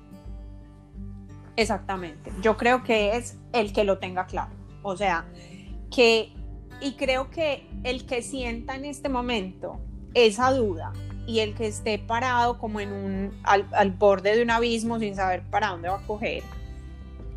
Exactamente. 1.57 2.31
Yo 2.41 2.57
creo 2.57 2.83
que 2.83 3.17
es 3.17 3.39
el 3.53 3.73
que 3.73 3.85
lo 3.85 3.99
tenga 3.99 4.27
claro. 4.27 4.53
O 4.83 4.97
sea, 4.97 5.25
que, 5.95 6.33
y 6.81 6.93
creo 6.93 7.31
que 7.31 7.67
el 7.85 8.07
que 8.07 8.23
sienta 8.23 8.75
en 8.75 8.85
este 8.85 9.09
momento 9.09 9.79
esa 10.15 10.53
duda 10.53 10.93
y 11.27 11.41
el 11.41 11.55
que 11.55 11.67
esté 11.67 11.99
parado 11.99 12.59
como 12.59 12.81
en 12.81 12.93
un, 12.93 13.41
al, 13.45 13.67
al 13.73 13.91
borde 13.93 14.37
de 14.37 14.43
un 14.43 14.51
abismo 14.51 14.99
sin 14.99 15.15
saber 15.15 15.43
para 15.43 15.69
dónde 15.69 15.89
va 15.89 15.97
a 15.97 16.07
coger, 16.07 16.43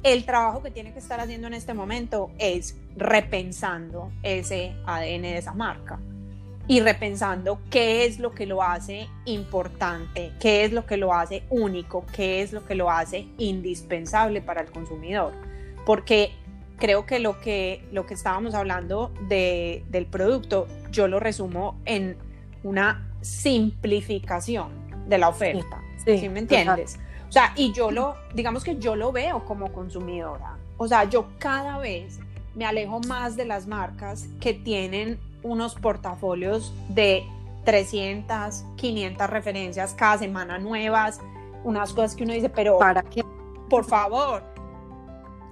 el 0.03 0.25
trabajo 0.25 0.61
que 0.61 0.71
tiene 0.71 0.93
que 0.93 0.99
estar 0.99 1.19
haciendo 1.19 1.47
en 1.47 1.55
este 1.55 1.73
momento 1.73 2.31
es 2.37 2.77
repensando 2.95 4.11
ese 4.21 4.75
ADN 4.85 5.23
de 5.23 5.37
esa 5.37 5.53
marca 5.53 5.99
y 6.67 6.79
repensando 6.79 7.59
qué 7.69 8.05
es 8.05 8.19
lo 8.19 8.31
que 8.31 8.45
lo 8.45 8.63
hace 8.63 9.07
importante, 9.25 10.31
qué 10.39 10.63
es 10.63 10.71
lo 10.71 10.85
que 10.85 10.97
lo 10.97 11.13
hace 11.13 11.43
único, 11.49 12.05
qué 12.13 12.41
es 12.41 12.53
lo 12.53 12.65
que 12.65 12.75
lo 12.75 12.89
hace 12.89 13.27
indispensable 13.37 14.41
para 14.41 14.61
el 14.61 14.71
consumidor. 14.71 15.33
Porque 15.85 16.31
creo 16.77 17.05
que 17.05 17.19
lo 17.19 17.39
que, 17.39 17.87
lo 17.91 18.05
que 18.05 18.13
estábamos 18.13 18.53
hablando 18.53 19.11
de, 19.27 19.83
del 19.89 20.05
producto, 20.05 20.67
yo 20.91 21.07
lo 21.07 21.19
resumo 21.19 21.79
en 21.85 22.17
una 22.63 23.11
simplificación 23.21 24.69
de 25.07 25.17
la 25.17 25.29
oferta. 25.29 25.81
Sí, 26.03 26.29
me 26.29 26.39
entiendes? 26.39 26.99
O 27.27 27.31
sea, 27.31 27.53
y 27.55 27.73
yo 27.73 27.91
lo, 27.91 28.15
digamos 28.33 28.63
que 28.63 28.77
yo 28.77 28.95
lo 28.95 29.11
veo 29.11 29.43
como 29.45 29.71
consumidora. 29.73 30.57
O 30.77 30.87
sea, 30.87 31.05
yo 31.05 31.27
cada 31.39 31.77
vez 31.79 32.19
me 32.53 32.65
alejo 32.65 32.99
más 33.07 33.35
de 33.35 33.45
las 33.45 33.67
marcas 33.67 34.27
que 34.39 34.53
tienen 34.53 35.19
unos 35.43 35.75
portafolios 35.75 36.73
de 36.89 37.23
300, 37.65 38.63
500 38.75 39.29
referencias 39.29 39.93
cada 39.93 40.17
semana 40.17 40.57
nuevas, 40.57 41.19
unas 41.63 41.93
cosas 41.93 42.15
que 42.15 42.23
uno 42.23 42.33
dice, 42.33 42.49
pero 42.49 42.77
¿para 42.77 43.03
qué? 43.03 43.23
Por 43.69 43.85
favor. 43.85 44.54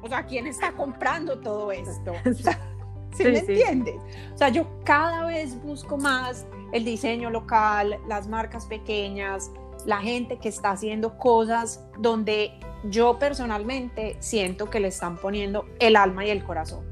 O 0.04 0.08
sea, 0.10 0.26
¿quién 0.26 0.48
está 0.48 0.74
comprando 0.74 1.40
todo 1.40 1.72
esto? 1.72 2.12
¿Sí, 3.14 3.24
me 3.24 3.40
entiendes? 3.40 3.96
O 4.34 4.38
sea, 4.38 4.50
yo 4.50 4.68
cada 4.84 5.26
vez 5.26 5.56
busco 5.64 5.98
más 5.98 6.46
el 6.74 6.84
diseño 6.84 7.30
local, 7.30 7.98
las 8.08 8.28
marcas 8.28 8.66
pequeñas, 8.66 9.50
la 9.86 10.02
gente 10.02 10.40
que 10.40 10.50
está 10.50 10.72
haciendo 10.72 11.18
cosas 11.18 11.86
donde 12.00 12.52
yo 12.90 13.18
personalmente 13.18 14.18
siento 14.20 14.70
que 14.70 14.82
le 14.82 14.90
están 14.90 15.16
poniendo 15.16 15.66
el 15.80 15.96
alma 15.96 16.26
y 16.26 16.32
el 16.32 16.44
corazón, 16.44 16.84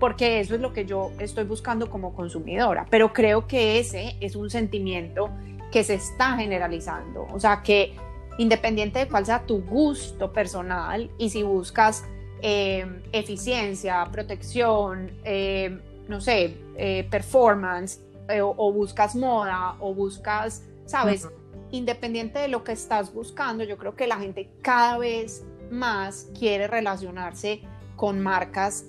porque 0.00 0.40
eso 0.40 0.56
es 0.56 0.60
lo 0.60 0.72
que 0.72 0.86
yo 0.86 1.12
estoy 1.20 1.44
buscando 1.44 1.88
como 1.88 2.14
consumidora, 2.14 2.86
pero 2.90 3.12
creo 3.12 3.46
que 3.46 3.78
ese 3.78 4.16
es 4.20 4.34
un 4.34 4.50
sentimiento 4.50 5.30
que 5.70 5.84
se 5.84 5.94
está 5.94 6.36
generalizando, 6.36 7.28
o 7.32 7.38
sea 7.38 7.62
que 7.62 7.94
independiente 8.38 8.98
de 9.00 9.08
cuál 9.08 9.24
sea 9.24 9.46
tu 9.46 9.62
gusto 9.62 10.32
personal 10.32 11.10
y 11.18 11.30
si 11.30 11.44
buscas 11.44 12.04
eh, 12.42 13.02
eficiencia, 13.12 14.06
protección, 14.10 15.10
eh, 15.24 15.78
no 16.08 16.20
sé, 16.20 16.56
eh, 16.76 17.06
performance, 17.10 18.00
o, 18.42 18.72
buscas 18.72 19.16
moda, 19.16 19.74
o 19.80 19.92
buscas, 19.92 20.62
¿sabes? 20.86 21.26
independiente 21.72 22.38
de 22.38 22.48
lo 22.48 22.62
que 22.64 22.72
estás 22.72 23.12
buscando, 23.12 23.64
yo 23.64 23.76
creo 23.76 23.94
que 23.94 24.06
la 24.06 24.18
gente 24.18 24.50
cada 24.62 24.98
vez 24.98 25.44
más 25.70 26.28
quiere 26.38 26.66
relacionarse 26.66 27.62
con 27.96 28.20
marcas 28.20 28.84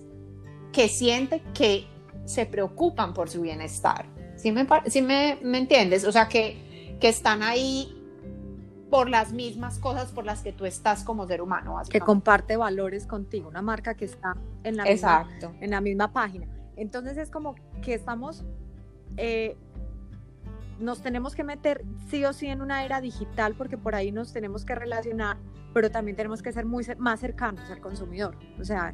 que 0.72 0.88
siente 0.88 1.42
que 1.54 1.88
se 2.26 2.46
preocupan 2.46 3.14
por 3.14 3.30
su 3.30 3.42
bienestar. 3.42 4.06
¿Sí 4.36 4.52
me, 4.52 5.38
me, 5.42 5.58
entiendes? 5.58 6.04
O 6.06 6.12
sea, 6.12 6.28
que, 6.28 6.98
que 7.00 7.10
están 7.10 7.44
ahí 7.44 8.01
por 8.92 9.10
las 9.10 9.32
mismas 9.32 9.80
cosas 9.80 10.12
por 10.12 10.26
las 10.26 10.44
que 10.44 10.52
tú 10.52 10.66
estás 10.66 11.04
como 11.04 11.26
ser 11.26 11.42
humano. 11.42 11.82
Que 11.90 12.02
comparte 12.02 12.58
valores 12.58 13.08
contigo, 13.08 13.50
una 13.50 13.64
marca 13.64 13.96
que 13.96 14.06
está 14.06 14.36
en 14.64 14.78
la, 14.78 14.84
Misma, 14.84 15.28
en 15.60 15.72
la 15.72 15.82
misma 15.82 16.14
página. 16.14 16.46
Entonces 16.76 17.18
es 17.18 17.32
como 17.32 17.56
que 17.82 17.94
estamos 17.96 18.46
eh, 19.18 19.58
nos 20.80 21.02
tenemos 21.02 21.36
que 21.36 21.44
meter 21.44 21.84
sí 22.10 22.26
o 22.26 22.34
sí 22.34 22.48
en 22.48 22.62
una 22.62 22.84
era 22.84 23.02
digital 23.02 23.56
porque 23.56 23.78
por 23.78 23.96
ahí 23.96 24.12
nos 24.12 24.34
tenemos 24.34 24.66
que 24.66 24.76
relacionar, 24.76 25.38
pero 25.74 25.92
también 25.92 26.18
tenemos 26.18 26.42
que 26.42 26.52
ser 26.52 26.66
muy 26.66 26.86
más 26.98 27.20
cercanos 27.20 27.70
al 27.70 27.80
consumidor. 27.80 28.36
O 28.60 28.66
sea, 28.66 28.94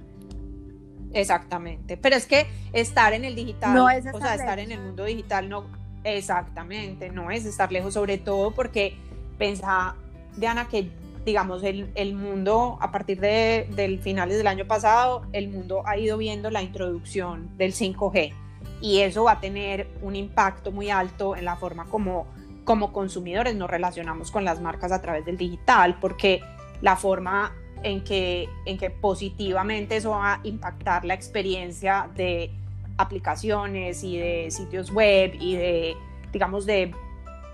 exactamente. 1.13 1.97
Pero 1.97 2.15
es 2.15 2.25
que 2.27 2.47
estar 2.73 3.13
en 3.13 3.25
el 3.25 3.35
digital, 3.35 3.73
no 3.73 3.89
es 3.89 4.05
o 4.13 4.19
sea, 4.19 4.35
estar 4.35 4.59
en 4.59 4.71
el 4.71 4.81
mundo 4.81 5.05
digital 5.05 5.49
no 5.49 5.65
exactamente, 6.03 7.09
no 7.09 7.31
es 7.31 7.45
estar 7.45 7.71
lejos, 7.71 7.93
sobre 7.93 8.17
todo 8.17 8.51
porque 8.51 8.97
pensa 9.37 9.95
Diana 10.35 10.67
que 10.67 10.89
digamos 11.25 11.63
el, 11.63 11.91
el 11.95 12.13
mundo 12.15 12.77
a 12.79 12.91
partir 12.91 13.19
de 13.19 13.67
del 13.75 13.99
finales 13.99 14.37
del 14.37 14.47
año 14.47 14.65
pasado, 14.65 15.23
el 15.33 15.49
mundo 15.49 15.83
ha 15.85 15.97
ido 15.97 16.17
viendo 16.17 16.49
la 16.49 16.61
introducción 16.61 17.49
del 17.57 17.73
5G 17.73 18.33
y 18.81 18.99
eso 18.99 19.23
va 19.25 19.33
a 19.33 19.39
tener 19.39 19.87
un 20.01 20.15
impacto 20.15 20.71
muy 20.71 20.89
alto 20.89 21.35
en 21.35 21.45
la 21.45 21.55
forma 21.55 21.85
como, 21.85 22.27
como 22.63 22.93
consumidores 22.93 23.55
nos 23.55 23.69
relacionamos 23.69 24.31
con 24.31 24.45
las 24.45 24.61
marcas 24.61 24.91
a 24.91 25.01
través 25.01 25.25
del 25.25 25.37
digital, 25.37 25.97
porque 25.99 26.41
la 26.81 26.95
forma 26.95 27.53
en 27.83 28.03
que, 28.03 28.47
en 28.65 28.77
que 28.77 28.89
positivamente 28.89 29.97
eso 29.97 30.11
va 30.11 30.35
a 30.35 30.39
impactar 30.43 31.05
la 31.05 31.13
experiencia 31.13 32.09
de 32.15 32.51
aplicaciones 32.97 34.03
y 34.03 34.17
de 34.17 34.51
sitios 34.51 34.91
web 34.91 35.33
y 35.39 35.55
de, 35.55 35.95
digamos, 36.31 36.65
de, 36.65 36.93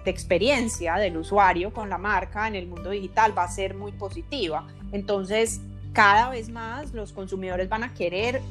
de 0.03 0.11
experiencia 0.11 0.95
del 0.95 1.17
usuario 1.17 1.73
con 1.73 1.89
la 1.89 1.97
marca 1.97 2.47
en 2.47 2.55
el 2.55 2.67
mundo 2.67 2.89
digital 2.89 3.37
va 3.37 3.43
a 3.43 3.47
ser 3.47 3.75
muy 3.75 3.91
positiva. 3.91 4.67
Entonces, 4.91 5.61
cada 5.93 6.29
vez 6.29 6.49
más 6.49 6.93
los 6.93 7.13
consumidores 7.13 7.69
van 7.69 7.83
a 7.83 7.93
querer 7.93 8.41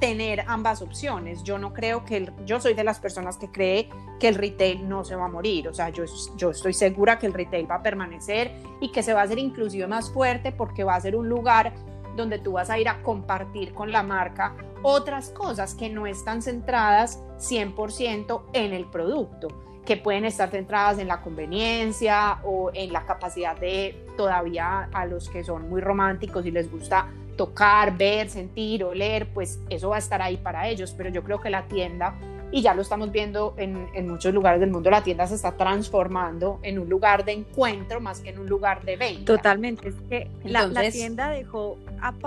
tener 0.00 0.44
ambas 0.48 0.82
opciones. 0.82 1.44
Yo 1.44 1.58
no 1.58 1.72
creo 1.72 2.04
que, 2.04 2.16
el, 2.16 2.32
yo 2.46 2.60
soy 2.60 2.74
de 2.74 2.84
las 2.84 2.98
personas 2.98 3.36
que 3.36 3.48
cree 3.48 3.88
que 4.18 4.28
el 4.28 4.34
retail 4.34 4.88
no 4.88 5.04
se 5.04 5.14
va 5.14 5.26
a 5.26 5.28
morir, 5.28 5.68
o 5.68 5.74
sea, 5.74 5.90
yo, 5.90 6.04
yo 6.36 6.50
estoy 6.50 6.72
segura 6.72 7.18
que 7.18 7.26
el 7.26 7.34
retail 7.34 7.70
va 7.70 7.76
a 7.76 7.82
permanecer 7.82 8.50
y 8.80 8.90
que 8.92 9.02
se 9.02 9.12
va 9.12 9.20
a 9.20 9.24
hacer 9.24 9.38
inclusive 9.38 9.86
más 9.86 10.10
fuerte 10.10 10.52
porque 10.52 10.84
va 10.84 10.94
a 10.94 11.00
ser 11.00 11.16
un 11.16 11.28
lugar 11.28 11.72
donde 12.16 12.38
tú 12.38 12.52
vas 12.52 12.70
a 12.70 12.78
ir 12.78 12.88
a 12.88 13.02
compartir 13.02 13.72
con 13.72 13.92
la 13.92 14.02
marca 14.02 14.54
otras 14.82 15.30
cosas 15.30 15.74
que 15.74 15.88
no 15.88 16.06
están 16.06 16.42
centradas 16.42 17.20
100% 17.38 18.42
en 18.52 18.72
el 18.72 18.86
producto, 18.86 19.48
que 19.84 19.96
pueden 19.96 20.24
estar 20.24 20.50
centradas 20.50 20.98
en 20.98 21.08
la 21.08 21.20
conveniencia 21.22 22.38
o 22.44 22.70
en 22.74 22.92
la 22.92 23.04
capacidad 23.06 23.58
de 23.58 24.04
todavía 24.16 24.88
a 24.92 25.06
los 25.06 25.28
que 25.28 25.42
son 25.42 25.68
muy 25.68 25.80
románticos 25.80 26.44
y 26.46 26.50
les 26.50 26.70
gusta 26.70 27.08
tocar, 27.36 27.96
ver, 27.96 28.28
sentir, 28.28 28.84
oler, 28.84 29.28
pues 29.32 29.60
eso 29.70 29.88
va 29.88 29.96
a 29.96 29.98
estar 29.98 30.20
ahí 30.20 30.36
para 30.36 30.68
ellos, 30.68 30.92
pero 30.94 31.08
yo 31.08 31.24
creo 31.24 31.40
que 31.40 31.48
la 31.48 31.66
tienda, 31.68 32.14
y 32.52 32.60
ya 32.60 32.74
lo 32.74 32.82
estamos 32.82 33.10
viendo 33.12 33.54
en, 33.56 33.88
muchos 34.06 34.34
lugares 34.34 34.60
del 34.60 34.70
mundo, 34.70 34.90
la 34.90 35.02
tienda 35.02 35.26
se 35.26 35.36
está 35.36 35.52
transformando 35.52 36.60
en 36.62 36.78
un 36.78 36.90
lugar 36.90 37.24
de 37.24 37.32
encuentro 37.32 37.98
más 37.98 38.20
que 38.20 38.28
en 38.28 38.40
un 38.40 38.46
lugar 38.46 38.84
de 38.84 38.98
venta. 38.98 39.24
Totalmente, 39.24 39.88
es 39.88 39.94
que 40.10 40.30
la, 40.44 40.68
tienda 40.90 41.30
dejó 41.30 41.78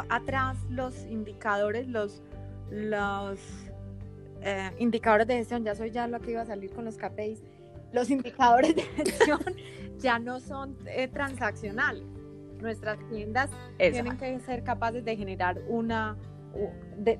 atrás 0.10 0.58
los 0.72 1.06
indicadores, 1.06 1.88
los, 1.88 2.24
los 2.72 3.38
eh, 4.43 4.71
indicadores 4.79 5.27
de 5.27 5.38
gestión, 5.38 5.63
ya 5.63 5.75
soy 5.75 5.91
ya 5.91 6.08
lo 6.08 6.19
que 6.19 6.32
iba 6.32 6.41
a 6.41 6.45
salir 6.45 6.71
con 6.71 6.86
los 6.86 6.97
KPIs, 6.97 7.41
los 7.91 8.10
indicadores 8.10 8.75
de 8.75 8.82
gestión 8.82 9.39
ya 9.99 10.19
no 10.19 10.39
son 10.39 10.77
eh, 10.88 11.08
transaccionales 11.08 12.03
nuestras 12.63 12.97
tiendas 13.10 13.51
tienen 13.77 14.17
que 14.17 14.39
ser 14.39 14.63
capaces 14.63 15.06
de 15.06 15.15
generar 15.15 15.62
una, 15.67 16.17
de, 16.97 17.19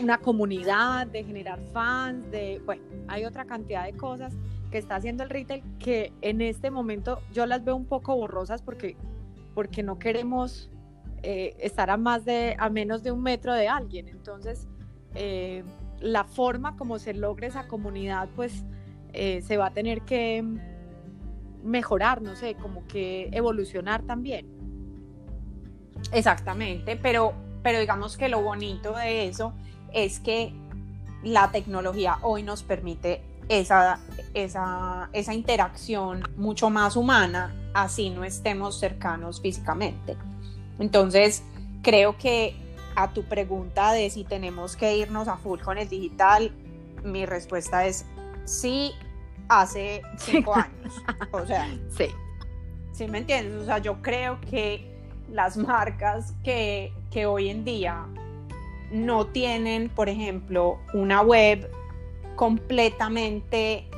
una 0.00 0.18
comunidad, 0.18 1.06
de 1.08 1.24
generar 1.24 1.60
fans, 1.72 2.30
de, 2.30 2.60
bueno, 2.64 2.82
hay 3.08 3.24
otra 3.24 3.44
cantidad 3.44 3.84
de 3.84 3.94
cosas 3.94 4.34
que 4.70 4.78
está 4.78 4.96
haciendo 4.96 5.24
el 5.24 5.30
retail 5.30 5.62
que 5.78 6.12
en 6.20 6.40
este 6.40 6.70
momento 6.70 7.20
yo 7.32 7.46
las 7.46 7.64
veo 7.64 7.74
un 7.74 7.86
poco 7.86 8.14
borrosas 8.14 8.62
porque, 8.62 8.96
porque 9.54 9.82
no 9.82 9.98
queremos 9.98 10.70
eh, 11.22 11.54
estar 11.58 11.90
a 11.90 11.96
más 11.96 12.24
de, 12.24 12.56
a 12.58 12.68
menos 12.68 13.02
de 13.02 13.12
un 13.12 13.22
metro 13.22 13.54
de 13.54 13.68
alguien. 13.68 14.08
Entonces, 14.08 14.66
eh, 15.14 15.62
la 16.02 16.24
forma 16.24 16.76
como 16.76 16.98
se 16.98 17.14
logre 17.14 17.46
esa 17.46 17.68
comunidad, 17.68 18.28
pues 18.34 18.64
eh, 19.12 19.42
se 19.42 19.56
va 19.56 19.66
a 19.66 19.72
tener 19.72 20.02
que 20.02 20.44
mejorar, 21.62 22.22
no 22.22 22.36
sé, 22.36 22.54
como 22.54 22.86
que 22.86 23.28
evolucionar 23.32 24.02
también. 24.02 24.46
Exactamente, 26.12 26.96
pero, 26.96 27.32
pero 27.62 27.78
digamos 27.78 28.16
que 28.16 28.28
lo 28.28 28.42
bonito 28.42 28.94
de 28.94 29.28
eso 29.28 29.54
es 29.92 30.18
que 30.20 30.52
la 31.22 31.50
tecnología 31.52 32.18
hoy 32.22 32.42
nos 32.42 32.62
permite 32.62 33.22
esa, 33.48 34.00
esa, 34.34 35.08
esa 35.12 35.34
interacción 35.34 36.22
mucho 36.36 36.70
más 36.70 36.96
humana, 36.96 37.54
así 37.74 38.10
no 38.10 38.24
estemos 38.24 38.78
cercanos 38.78 39.40
físicamente. 39.40 40.16
Entonces, 40.78 41.44
creo 41.82 42.16
que 42.16 42.56
a 42.96 43.12
tu 43.12 43.24
pregunta 43.24 43.92
de 43.92 44.10
si 44.10 44.24
tenemos 44.24 44.76
que 44.76 44.96
irnos 44.96 45.28
a 45.28 45.36
full 45.36 45.60
con 45.60 45.78
el 45.78 45.88
digital, 45.88 46.52
mi 47.04 47.26
respuesta 47.26 47.86
es 47.86 48.04
sí, 48.44 48.92
hace 49.48 50.02
cinco 50.16 50.54
años. 50.54 51.02
O 51.30 51.46
sea, 51.46 51.68
sí. 51.96 52.06
¿Sí 52.92 53.08
me 53.08 53.18
entiendes? 53.18 53.62
O 53.62 53.64
sea, 53.64 53.78
yo 53.78 54.02
creo 54.02 54.40
que 54.42 54.92
las 55.30 55.56
marcas 55.56 56.34
que, 56.44 56.92
que 57.10 57.26
hoy 57.26 57.48
en 57.48 57.64
día 57.64 58.06
no 58.90 59.26
tienen, 59.26 59.88
por 59.88 60.08
ejemplo, 60.08 60.78
una 60.92 61.22
web 61.22 61.70
completamente 62.36 63.88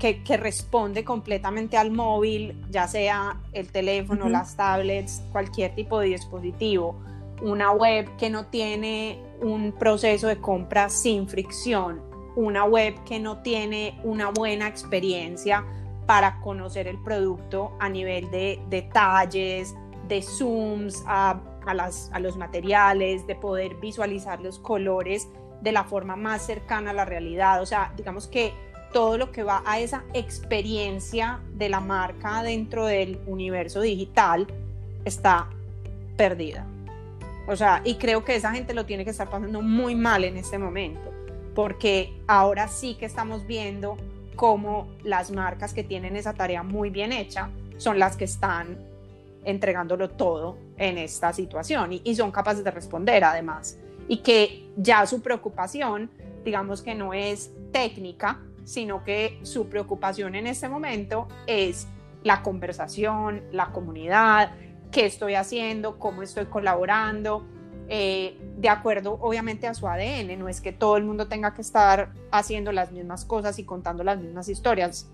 que, 0.00 0.22
que, 0.22 0.36
responde 0.36 1.04
completamente 1.04 1.76
al 1.76 1.90
móvil, 1.90 2.64
ya 2.70 2.88
sea 2.88 3.40
el 3.52 3.70
teléfono, 3.70 4.28
las 4.28 4.56
tablets, 4.56 5.22
cualquier 5.30 5.74
tipo 5.74 6.00
de 6.00 6.08
dispositivo, 6.08 6.98
una 7.42 7.72
web 7.72 8.08
que 8.16 8.30
no 8.30 8.46
tiene 8.46 9.22
un 9.40 9.72
proceso 9.72 10.28
de 10.28 10.40
compra 10.40 10.88
sin 10.88 11.28
fricción, 11.28 12.00
una 12.36 12.64
web 12.64 12.94
que 13.04 13.20
no 13.20 13.42
tiene 13.42 14.00
una 14.04 14.30
buena 14.30 14.66
experiencia 14.68 15.64
para 16.06 16.40
conocer 16.40 16.88
el 16.88 16.98
producto 17.02 17.72
a 17.80 17.88
nivel 17.88 18.30
de 18.30 18.60
detalles, 18.68 19.74
de 20.08 20.22
zooms 20.22 21.02
a, 21.06 21.40
las, 21.74 22.10
a 22.12 22.18
los 22.18 22.36
materiales, 22.36 23.26
de 23.26 23.34
poder 23.34 23.76
visualizar 23.76 24.40
los 24.40 24.58
colores 24.58 25.28
de 25.62 25.72
la 25.72 25.84
forma 25.84 26.16
más 26.16 26.44
cercana 26.44 26.90
a 26.90 26.94
la 26.94 27.04
realidad. 27.04 27.62
O 27.62 27.66
sea, 27.66 27.92
digamos 27.96 28.26
que 28.26 28.52
todo 28.92 29.18
lo 29.18 29.32
que 29.32 29.42
va 29.42 29.62
a 29.66 29.80
esa 29.80 30.04
experiencia 30.12 31.40
de 31.54 31.68
la 31.68 31.80
marca 31.80 32.42
dentro 32.42 32.86
del 32.86 33.18
universo 33.26 33.80
digital 33.80 34.46
está 35.04 35.48
perdida. 36.16 36.66
O 37.46 37.56
sea, 37.56 37.82
y 37.84 37.96
creo 37.96 38.24
que 38.24 38.36
esa 38.36 38.52
gente 38.52 38.74
lo 38.74 38.86
tiene 38.86 39.04
que 39.04 39.10
estar 39.10 39.28
pasando 39.28 39.60
muy 39.60 39.94
mal 39.94 40.24
en 40.24 40.36
este 40.36 40.58
momento, 40.58 41.12
porque 41.54 42.12
ahora 42.26 42.68
sí 42.68 42.94
que 42.94 43.06
estamos 43.06 43.46
viendo 43.46 43.96
cómo 44.34 44.88
las 45.02 45.30
marcas 45.30 45.74
que 45.74 45.84
tienen 45.84 46.16
esa 46.16 46.32
tarea 46.34 46.62
muy 46.62 46.90
bien 46.90 47.12
hecha 47.12 47.50
son 47.76 47.98
las 47.98 48.16
que 48.16 48.24
están 48.24 48.78
entregándolo 49.44 50.10
todo 50.10 50.56
en 50.76 50.98
esta 50.98 51.32
situación 51.32 51.92
y, 51.92 52.14
son 52.14 52.30
capaces 52.30 52.64
de 52.64 52.70
responder 52.70 53.24
además. 53.24 53.78
Y 54.08 54.18
que 54.18 54.70
ya 54.76 55.06
su 55.06 55.22
preocupación, 55.22 56.10
digamos 56.44 56.82
que 56.82 56.94
no 56.94 57.14
es 57.14 57.50
técnica, 57.72 58.40
sino 58.64 59.04
que 59.04 59.38
su 59.42 59.68
preocupación 59.68 60.34
en 60.34 60.46
este 60.46 60.68
momento 60.68 61.28
es 61.46 61.86
la 62.22 62.42
conversación, 62.42 63.42
la 63.52 63.66
comunidad, 63.66 64.52
qué 64.94 65.06
estoy 65.06 65.34
haciendo, 65.34 65.98
cómo 65.98 66.22
estoy 66.22 66.46
colaborando, 66.46 67.44
eh, 67.88 68.38
de 68.56 68.68
acuerdo 68.68 69.18
obviamente 69.20 69.66
a 69.66 69.74
su 69.74 69.88
ADN, 69.88 70.38
no 70.38 70.48
es 70.48 70.60
que 70.60 70.70
todo 70.70 70.96
el 70.96 71.02
mundo 71.02 71.26
tenga 71.26 71.52
que 71.52 71.62
estar 71.62 72.12
haciendo 72.30 72.70
las 72.70 72.92
mismas 72.92 73.24
cosas 73.24 73.58
y 73.58 73.64
contando 73.64 74.04
las 74.04 74.20
mismas 74.20 74.48
historias, 74.48 75.10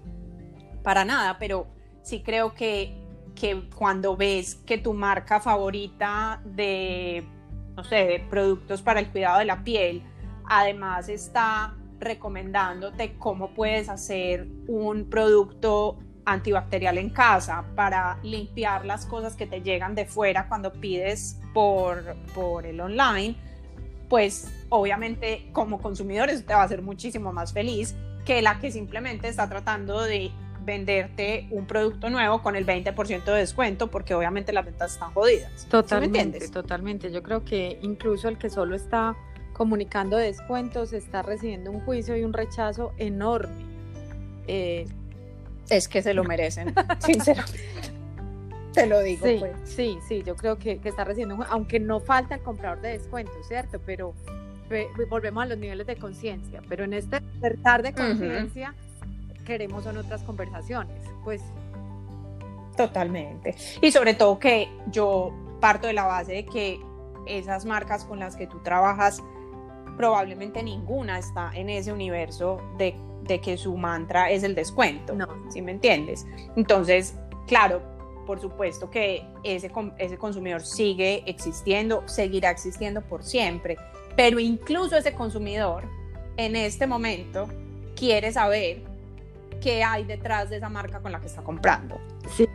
para 0.83 1.07
nada, 1.07 1.39
pero 1.39 1.67
sí 2.03 2.23
creo 2.23 2.53
que, 2.53 2.95
que 3.35 3.71
cuando 3.75 4.19
ves 4.19 4.55
que 4.55 4.77
tu 4.77 4.93
marca 4.93 5.41
favorita 5.41 6.43
de, 6.45 7.27
no 7.75 7.83
sé, 7.83 7.97
de 8.05 8.21
productos 8.29 8.83
para 8.83 9.01
el 9.01 9.11
cuidado 9.11 9.39
de 9.39 9.47
la 9.47 9.65
piel, 9.65 10.03
además 10.45 11.09
está 11.09 11.75
recomendándote 11.99 13.17
cómo 13.17 13.55
puedes 13.55 13.89
hacer 13.89 14.47
un 14.69 15.09
producto 15.09 15.99
antibacterial 16.33 16.99
en 16.99 17.11
casa 17.11 17.65
para 17.75 18.19
limpiar 18.23 18.85
las 18.85 19.07
cosas 19.07 19.37
que 19.37 19.47
te 19.47 19.63
llegan 19.63 19.95
de 19.95 20.07
fuera 20.07 20.49
cuando 20.49 20.73
pides 20.73 21.39
por, 21.53 22.17
por 22.35 22.67
el 22.67 22.81
online, 22.81 23.35
pues 24.09 24.51
obviamente 24.69 25.49
como 25.53 25.81
consumidor 25.81 26.31
eso 26.31 26.45
te 26.45 26.55
va 26.55 26.63
a 26.63 26.65
hacer 26.65 26.83
muchísimo 26.83 27.33
más 27.33 27.53
feliz 27.53 27.95
que 28.25 28.43
la 28.43 28.59
que 28.59 28.71
simplemente 28.71 29.29
está 29.29 29.49
tratando 29.49 30.03
de 30.03 30.31
venderte 30.65 31.49
un 31.51 31.67
producto 31.67 32.11
nuevo 32.11 32.43
con 32.43 32.55
el 32.55 32.67
20% 32.67 33.25
de 33.25 33.33
descuento 33.33 33.91
porque 33.91 34.15
obviamente 34.15 34.53
las 34.53 34.65
ventas 34.65 34.93
están 34.93 35.13
jodidas. 35.13 35.67
Totalmente, 35.71 36.49
totalmente. 36.49 37.11
Yo 37.11 37.23
creo 37.23 37.45
que 37.45 37.79
incluso 37.83 38.29
el 38.29 38.39
que 38.39 38.51
solo 38.51 38.77
está 38.77 39.17
comunicando 39.55 40.17
descuentos 40.17 40.93
está 40.93 41.23
recibiendo 41.23 41.71
un 41.71 41.81
juicio 41.81 42.17
y 42.17 42.25
un 42.25 42.33
rechazo 42.33 42.93
enorme. 42.99 43.65
Eh, 44.47 44.87
es 45.71 45.89
que 45.89 46.03
se 46.03 46.13
lo 46.13 46.25
merecen, 46.25 46.75
sinceramente. 46.99 47.61
Te 48.75 48.87
lo 48.87 49.01
digo. 49.01 49.27
Sí, 49.27 49.37
pues. 49.41 49.53
sí, 49.65 49.99
sí, 50.07 50.23
yo 50.25 50.37
creo 50.37 50.59
que, 50.59 50.81
está 50.85 51.03
recibiendo, 51.05 51.45
aunque 51.49 51.81
no 51.81 51.99
falta 51.99 52.37
el 52.37 52.43
comprador 52.43 52.81
de 52.81 52.91
descuento, 52.91 53.33
¿cierto? 53.49 53.81
Pero 53.85 54.15
volvemos 55.09 55.43
a 55.43 55.47
los 55.47 55.59
niveles 55.59 55.87
de 55.87 55.97
conciencia, 55.97 56.63
pero 56.69 56.85
en 56.85 56.93
este 56.93 57.19
despertar 57.19 57.83
de 57.83 57.93
conciencia 57.93 58.75
queremos 59.45 59.83
son 59.83 59.97
otras 59.97 60.23
conversaciones, 60.23 61.03
pues. 61.25 61.43
Totalmente. 62.77 63.57
Y 63.83 63.91
sobre 63.91 64.15
todo 64.15 64.39
que 64.39 64.69
yo 64.93 65.33
parto 65.61 65.89
de 65.89 65.93
la 65.93 66.05
base 66.05 66.33
de 66.33 66.47
que 66.47 66.81
esas 67.27 67.65
marcas 67.65 68.05
con 68.05 68.21
las 68.21 68.37
que 68.37 68.47
tú 68.47 68.61
trabajas, 68.63 69.21
probablemente 69.97 70.63
ninguna 70.63 71.19
está 71.19 71.51
en 71.55 71.69
ese 71.69 71.93
universo 71.93 72.63
de 72.79 72.95
de 73.31 73.41
que 73.41 73.57
su 73.57 73.77
mantra 73.77 74.31
es 74.31 74.43
el 74.43 74.55
descuento, 74.55 75.15
no. 75.15 75.29
¿sí 75.51 75.63
me 75.63 75.71
entiendes? 75.71 76.27
Entonces, 76.57 77.15
claro, 77.47 77.81
por 78.27 78.41
supuesto 78.41 78.91
que 78.91 79.25
ese, 79.45 79.71
ese 79.99 80.19
consumidor 80.19 80.63
sigue 80.63 81.23
existiendo, 81.27 82.03
seguirá 82.07 82.51
existiendo 82.51 83.03
por 83.03 83.23
siempre, 83.23 83.77
pero 84.17 84.41
incluso 84.41 84.97
ese 84.97 85.13
consumidor 85.15 85.85
en 86.37 86.57
este 86.57 86.87
momento 86.87 87.49
quiere 87.95 88.33
saber 88.33 88.83
qué 89.61 89.85
hay 89.85 90.05
detrás 90.05 90.51
de 90.51 90.57
esa 90.57 90.69
marca 90.69 91.01
con 91.01 91.13
la 91.13 91.21
que 91.21 91.27
está 91.27 91.43
comprando. 91.43 92.01
Sí. 92.37 92.49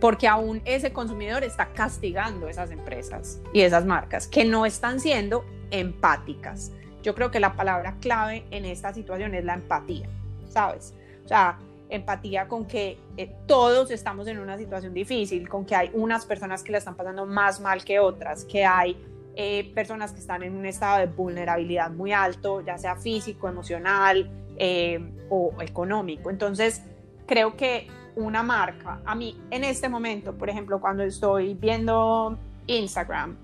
Porque 0.00 0.26
aún 0.26 0.62
ese 0.64 0.92
consumidor 0.92 1.44
está 1.44 1.72
castigando 1.72 2.48
esas 2.48 2.70
empresas 2.70 3.40
y 3.52 3.60
esas 3.60 3.84
marcas 3.84 4.26
que 4.26 4.44
no 4.44 4.66
están 4.66 4.98
siendo 4.98 5.44
empáticas. 5.70 6.72
Yo 7.02 7.14
creo 7.14 7.30
que 7.30 7.40
la 7.40 7.54
palabra 7.54 7.96
clave 8.00 8.44
en 8.50 8.64
esta 8.64 8.92
situación 8.92 9.34
es 9.34 9.44
la 9.44 9.54
empatía, 9.54 10.08
¿sabes? 10.48 10.94
O 11.24 11.28
sea, 11.28 11.58
empatía 11.88 12.48
con 12.48 12.66
que 12.66 12.98
eh, 13.16 13.32
todos 13.46 13.90
estamos 13.90 14.26
en 14.28 14.38
una 14.38 14.56
situación 14.56 14.94
difícil, 14.94 15.48
con 15.48 15.64
que 15.64 15.74
hay 15.74 15.90
unas 15.94 16.24
personas 16.26 16.62
que 16.62 16.72
la 16.72 16.78
están 16.78 16.94
pasando 16.94 17.26
más 17.26 17.60
mal 17.60 17.84
que 17.84 17.98
otras, 17.98 18.44
que 18.44 18.64
hay 18.64 18.96
eh, 19.36 19.70
personas 19.74 20.12
que 20.12 20.20
están 20.20 20.42
en 20.42 20.56
un 20.56 20.66
estado 20.66 20.98
de 20.98 21.06
vulnerabilidad 21.06 21.90
muy 21.90 22.12
alto, 22.12 22.60
ya 22.60 22.78
sea 22.78 22.96
físico, 22.96 23.48
emocional 23.48 24.30
eh, 24.56 25.00
o 25.28 25.52
económico. 25.60 26.30
Entonces, 26.30 26.82
creo 27.26 27.56
que 27.56 27.88
una 28.16 28.42
marca, 28.42 29.00
a 29.04 29.14
mí 29.14 29.40
en 29.50 29.64
este 29.64 29.88
momento, 29.88 30.36
por 30.36 30.50
ejemplo, 30.50 30.80
cuando 30.80 31.02
estoy 31.02 31.54
viendo 31.54 32.36
Instagram 32.66 33.36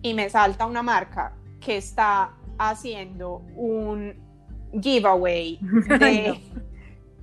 y 0.00 0.14
me 0.14 0.30
salta 0.30 0.66
una 0.66 0.82
marca 0.82 1.32
que 1.60 1.76
está 1.76 2.32
haciendo 2.58 3.42
un 3.56 4.14
giveaway 4.80 5.58
de 6.00 6.40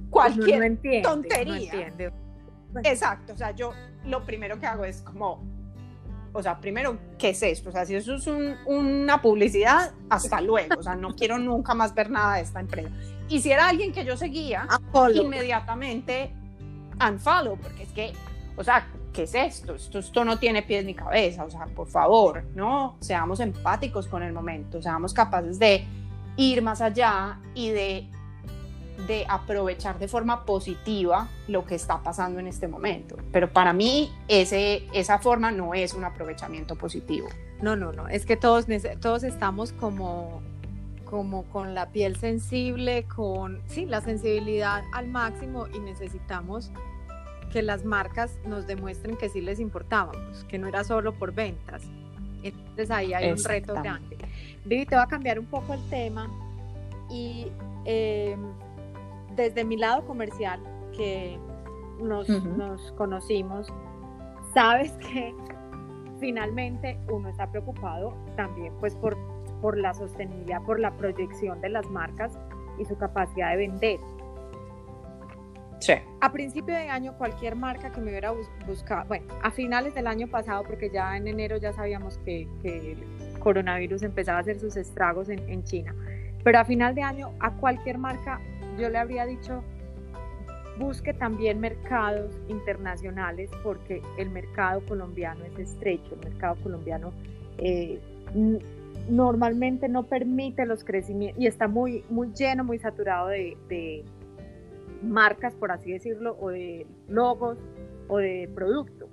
cualquier 0.09 0.79
tontería. 1.01 1.93
Exacto, 2.83 3.33
o 3.33 3.37
sea, 3.37 3.51
yo 3.51 3.73
lo 4.05 4.23
primero 4.25 4.59
que 4.59 4.67
hago 4.67 4.85
es 4.85 5.01
como, 5.01 5.43
o 6.33 6.43
sea, 6.43 6.59
primero, 6.59 6.97
¿qué 7.17 7.29
es 7.29 7.41
esto? 7.41 7.69
O 7.69 7.71
sea, 7.71 7.85
si 7.85 7.95
eso 7.95 8.15
es 8.15 8.27
una 8.65 9.21
publicidad, 9.21 9.91
hasta 10.09 10.41
luego, 10.41 10.79
o 10.79 10.83
sea, 10.83 10.95
no 10.95 11.15
quiero 11.15 11.37
nunca 11.37 11.73
más 11.73 11.93
ver 11.95 12.09
nada 12.09 12.35
de 12.35 12.41
esta 12.41 12.59
empresa. 12.59 12.89
Y 13.27 13.41
si 13.41 13.51
era 13.51 13.67
alguien 13.67 13.91
que 13.91 14.05
yo 14.05 14.17
seguía, 14.17 14.67
inmediatamente 15.13 16.33
unfollow, 16.99 17.57
porque 17.57 17.83
es 17.83 17.91
que, 17.91 18.13
o 18.55 18.63
sea, 18.63 18.87
¿qué 19.13 19.23
es 19.23 19.35
esto? 19.35 19.75
esto? 19.75 19.99
Esto 19.99 20.25
no 20.25 20.39
tiene 20.39 20.63
pies 20.63 20.85
ni 20.85 20.93
cabeza, 20.93 21.43
o 21.43 21.49
sea, 21.49 21.65
por 21.65 21.87
favor, 21.87 22.43
¿no? 22.55 22.97
Seamos 22.99 23.39
empáticos 23.39 24.07
con 24.07 24.23
el 24.23 24.33
momento, 24.33 24.81
seamos 24.81 25.13
capaces 25.13 25.59
de 25.59 25.85
ir 26.37 26.61
más 26.61 26.81
allá 26.81 27.39
y 27.53 27.69
de, 27.69 28.07
de 29.07 29.25
aprovechar 29.27 29.99
de 29.99 30.07
forma 30.07 30.45
positiva 30.45 31.27
lo 31.47 31.65
que 31.65 31.75
está 31.75 32.01
pasando 32.01 32.39
en 32.39 32.47
este 32.47 32.67
momento. 32.67 33.17
Pero 33.31 33.51
para 33.51 33.73
mí 33.73 34.11
ese, 34.27 34.87
esa 34.93 35.19
forma 35.19 35.51
no 35.51 35.73
es 35.73 35.93
un 35.93 36.05
aprovechamiento 36.05 36.75
positivo. 36.75 37.27
No, 37.61 37.75
no, 37.75 37.91
no, 37.91 38.07
es 38.07 38.25
que 38.25 38.37
todos, 38.37 38.67
todos 39.01 39.23
estamos 39.23 39.73
como 39.73 40.41
como 41.09 41.43
con 41.45 41.73
la 41.73 41.87
piel 41.87 42.15
sensible, 42.17 43.05
con 43.05 43.63
sí, 43.65 43.85
la 43.87 43.99
sensibilidad 43.99 44.83
al 44.93 45.07
máximo 45.07 45.65
y 45.73 45.79
necesitamos 45.79 46.71
que 47.51 47.61
las 47.61 47.83
marcas 47.85 48.39
nos 48.45 48.67
demuestren 48.67 49.17
que 49.17 49.29
sí 49.29 49.41
les 49.41 49.59
importábamos, 49.59 50.43
que 50.45 50.57
no 50.57 50.67
era 50.67 50.83
solo 50.83 51.13
por 51.13 51.33
ventas. 51.33 51.83
Entonces 52.43 52.91
ahí 52.91 53.13
hay 53.13 53.31
un 53.31 53.43
reto 53.43 53.73
grande. 53.73 54.17
Vivi, 54.65 54.85
te 54.85 54.95
va 54.95 55.03
a 55.03 55.07
cambiar 55.07 55.39
un 55.39 55.45
poco 55.45 55.73
el 55.73 55.89
tema 55.89 56.29
y 57.09 57.47
em, 57.85 58.39
desde 59.35 59.63
mi 59.63 59.77
lado 59.77 60.05
comercial, 60.05 60.59
que 60.95 61.37
nos, 62.01 62.27
nos 62.29 62.91
conocimos, 62.93 63.67
sabes 64.53 64.91
que 64.93 65.33
finalmente 66.19 66.99
uno 67.09 67.29
está 67.29 67.49
preocupado 67.49 68.13
también 68.35 68.73
pues 68.79 68.95
por, 68.95 69.17
por 69.61 69.77
la 69.77 69.93
sostenibilidad, 69.93 70.61
por 70.63 70.79
la 70.79 70.95
proyección 70.97 71.61
de 71.61 71.69
las 71.69 71.89
marcas 71.89 72.37
y 72.77 72.85
su 72.85 72.97
capacidad 72.97 73.51
de 73.51 73.57
vender. 73.57 73.99
A 76.21 76.31
principio 76.31 76.75
de 76.75 76.89
año, 76.89 77.17
cualquier 77.17 77.55
marca 77.55 77.91
que 77.91 78.01
me 78.01 78.09
hubiera 78.09 78.33
buscado, 78.67 79.05
bueno, 79.07 79.25
a 79.41 79.51
finales 79.51 79.95
del 79.95 80.07
año 80.07 80.27
pasado, 80.27 80.63
porque 80.63 80.89
ya 80.89 81.15
en 81.15 81.27
enero 81.27 81.57
ya 81.57 81.73
sabíamos 81.73 82.17
que, 82.19 82.47
el 82.63 82.97
coronavirus 83.39 84.03
empezaba 84.03 84.39
a 84.39 84.41
hacer 84.41 84.59
sus 84.59 84.75
estragos 84.75 85.29
en, 85.29 85.39
en 85.49 85.63
China, 85.63 85.95
pero 86.43 86.59
a 86.59 86.65
final 86.65 86.93
de 86.95 87.03
año, 87.03 87.31
a 87.39 87.51
cualquier 87.51 87.97
marca, 87.97 88.41
yo 88.77 88.89
le 88.89 88.97
habría 88.97 89.25
dicho, 89.25 89.63
busque 90.79 91.13
también 91.13 91.59
mercados 91.59 92.31
internacionales 92.47 93.51
porque 93.63 94.01
el 94.17 94.29
mercado 94.29 94.81
colombiano 94.87 95.43
es 95.45 95.59
estrecho, 95.59 96.15
el 96.15 96.29
mercado 96.29 96.55
colombiano 96.63 97.11
eh, 97.57 97.99
normalmente 99.09 99.89
no 99.89 100.03
permite 100.03 100.65
los 100.65 100.83
crecimientos 100.83 101.41
y 101.41 101.47
está 101.47 101.67
muy, 101.67 102.03
muy 102.09 102.31
lleno, 102.33 102.63
muy 102.63 102.79
saturado 102.79 103.27
de, 103.27 104.03
marcas, 105.03 105.55
por 105.55 105.71
así 105.71 105.91
decirlo, 105.91 106.37
o 106.39 106.49
de 106.49 106.85
logos 107.07 107.57
o 108.07 108.17
de 108.17 108.49
producto. 108.53 109.07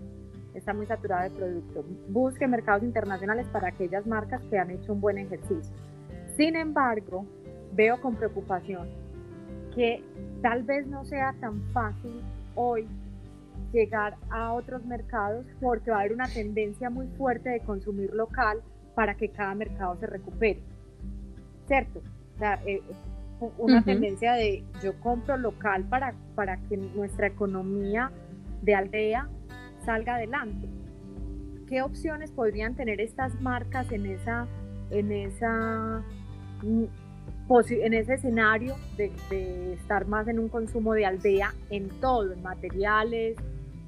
Está 0.55 0.73
muy 0.73 0.87
saturado 0.87 1.25
de 1.25 1.37
producto. 1.37 1.85
Busque 2.09 2.47
mercados 2.47 2.83
internacionales 2.83 3.47
para 3.53 3.69
aquellas 3.69 4.07
marcas 4.07 4.43
que 4.51 4.59
han 4.59 4.71
hecho 4.71 4.95
un 4.95 5.01
buen 5.01 5.19
ejercicio. 5.19 5.75
Sin 6.37 6.57
embargo, 6.57 7.27
veo 7.75 8.01
con 8.01 8.17
preocupación 8.17 8.89
que 9.75 10.03
tal 10.41 10.63
vez 10.63 10.87
no 10.87 11.05
sea 11.05 11.35
tan 11.41 11.61
fácil 11.73 12.23
hoy 12.55 12.89
llegar 13.73 14.17
a 14.31 14.55
otros 14.55 14.85
mercados 14.87 15.45
porque 15.61 15.91
va 15.91 15.99
a 15.99 16.01
haber 16.01 16.15
una 16.15 16.29
tendencia 16.29 16.89
muy 16.89 17.07
fuerte 17.19 17.51
de 17.51 17.61
consumir 17.61 18.13
local 18.15 18.63
para 18.95 19.15
que 19.15 19.29
cada 19.29 19.55
mercado 19.55 19.97
se 19.97 20.07
recupere. 20.07 20.61
¿Cierto? 21.67 22.01
O 22.35 22.39
sea, 22.39 22.61
eh, 22.67 22.83
una 23.59 23.83
tendencia 23.83 24.33
de 24.35 24.65
yo 24.83 24.99
compro 25.01 25.37
local 25.37 25.85
para, 25.85 26.15
para 26.35 26.57
que 26.69 26.77
nuestra 26.77 27.27
economía 27.27 28.11
de 28.63 28.75
aldea 28.75 29.29
salga 29.85 30.17
adelante. 30.17 30.69
¿Qué 31.69 31.83
opciones 31.83 32.31
podrían 32.31 32.75
tener 32.75 33.01
estas 33.01 33.41
marcas 33.41 33.91
en 33.93 34.07
esa, 34.07 34.47
en 34.91 35.13
esa 35.13 36.03
mm, 36.63 36.85
en 37.49 37.95
ese 37.95 38.15
escenario 38.15 38.77
de, 38.97 39.75
estar 39.75 40.07
más 40.09 40.27
en 40.29 40.39
un 40.39 40.49
consumo 40.49 40.95
de 40.95 41.07
aldea 41.07 41.55
en 41.71 41.89
todo, 42.01 42.33
en 42.33 42.43
materiales, 42.43 43.37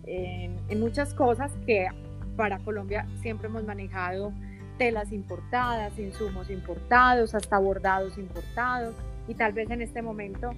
en, 0.07 0.81
muchas 0.81 1.13
cosas 1.13 1.53
que 1.67 1.89
para 2.37 2.59
Colombia 2.61 3.07
siempre 3.21 3.49
hemos 3.49 3.65
manejado 3.65 4.33
telas 4.79 5.13
importadas, 5.13 5.99
insumos 5.99 6.51
importados, 6.51 7.35
hasta 7.35 7.59
bordados 7.59 8.17
importados, 8.17 8.95
y 9.29 9.35
tal 9.35 9.53
vez 9.53 9.71
en 9.71 9.83
este 9.83 10.03
momento 10.03 10.53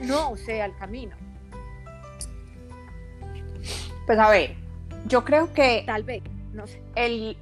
no 0.00 0.36
sea 0.36 0.66
el 0.66 0.76
camino. 0.76 1.16
Pues 4.06 4.18
a 4.18 4.30
ver, 4.30 4.56
yo 5.06 5.24
creo 5.24 5.52
que... 5.52 5.82
Tal 5.86 6.04
vez, 6.04 6.22
no 6.52 6.66
sé. 6.66 6.80
El, 6.94 7.36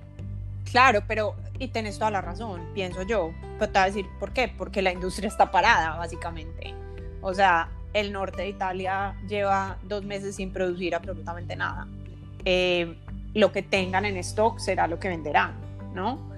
claro, 0.64 1.02
pero 1.06 1.34
y 1.58 1.68
tenés 1.68 1.98
toda 1.98 2.10
la 2.10 2.20
razón, 2.20 2.60
pienso 2.74 3.02
yo. 3.02 3.32
Pero 3.58 3.70
te 3.70 3.78
voy 3.78 3.82
a 3.82 3.86
decir, 3.86 4.06
¿por 4.18 4.32
qué? 4.32 4.48
Porque 4.48 4.82
la 4.82 4.92
industria 4.92 5.28
está 5.28 5.50
parada, 5.50 5.96
básicamente. 5.96 6.74
O 7.20 7.32
sea, 7.34 7.68
el 7.92 8.12
norte 8.12 8.42
de 8.42 8.48
Italia 8.48 9.14
lleva 9.28 9.76
dos 9.84 10.04
meses 10.04 10.36
sin 10.36 10.52
producir 10.52 10.94
absolutamente 10.94 11.54
nada. 11.54 11.86
Eh, 12.44 12.98
lo 13.34 13.52
que 13.52 13.62
tengan 13.62 14.04
en 14.04 14.16
stock 14.16 14.58
será 14.58 14.88
lo 14.88 14.98
que 14.98 15.08
venderán, 15.08 15.54
¿no? 15.94 16.31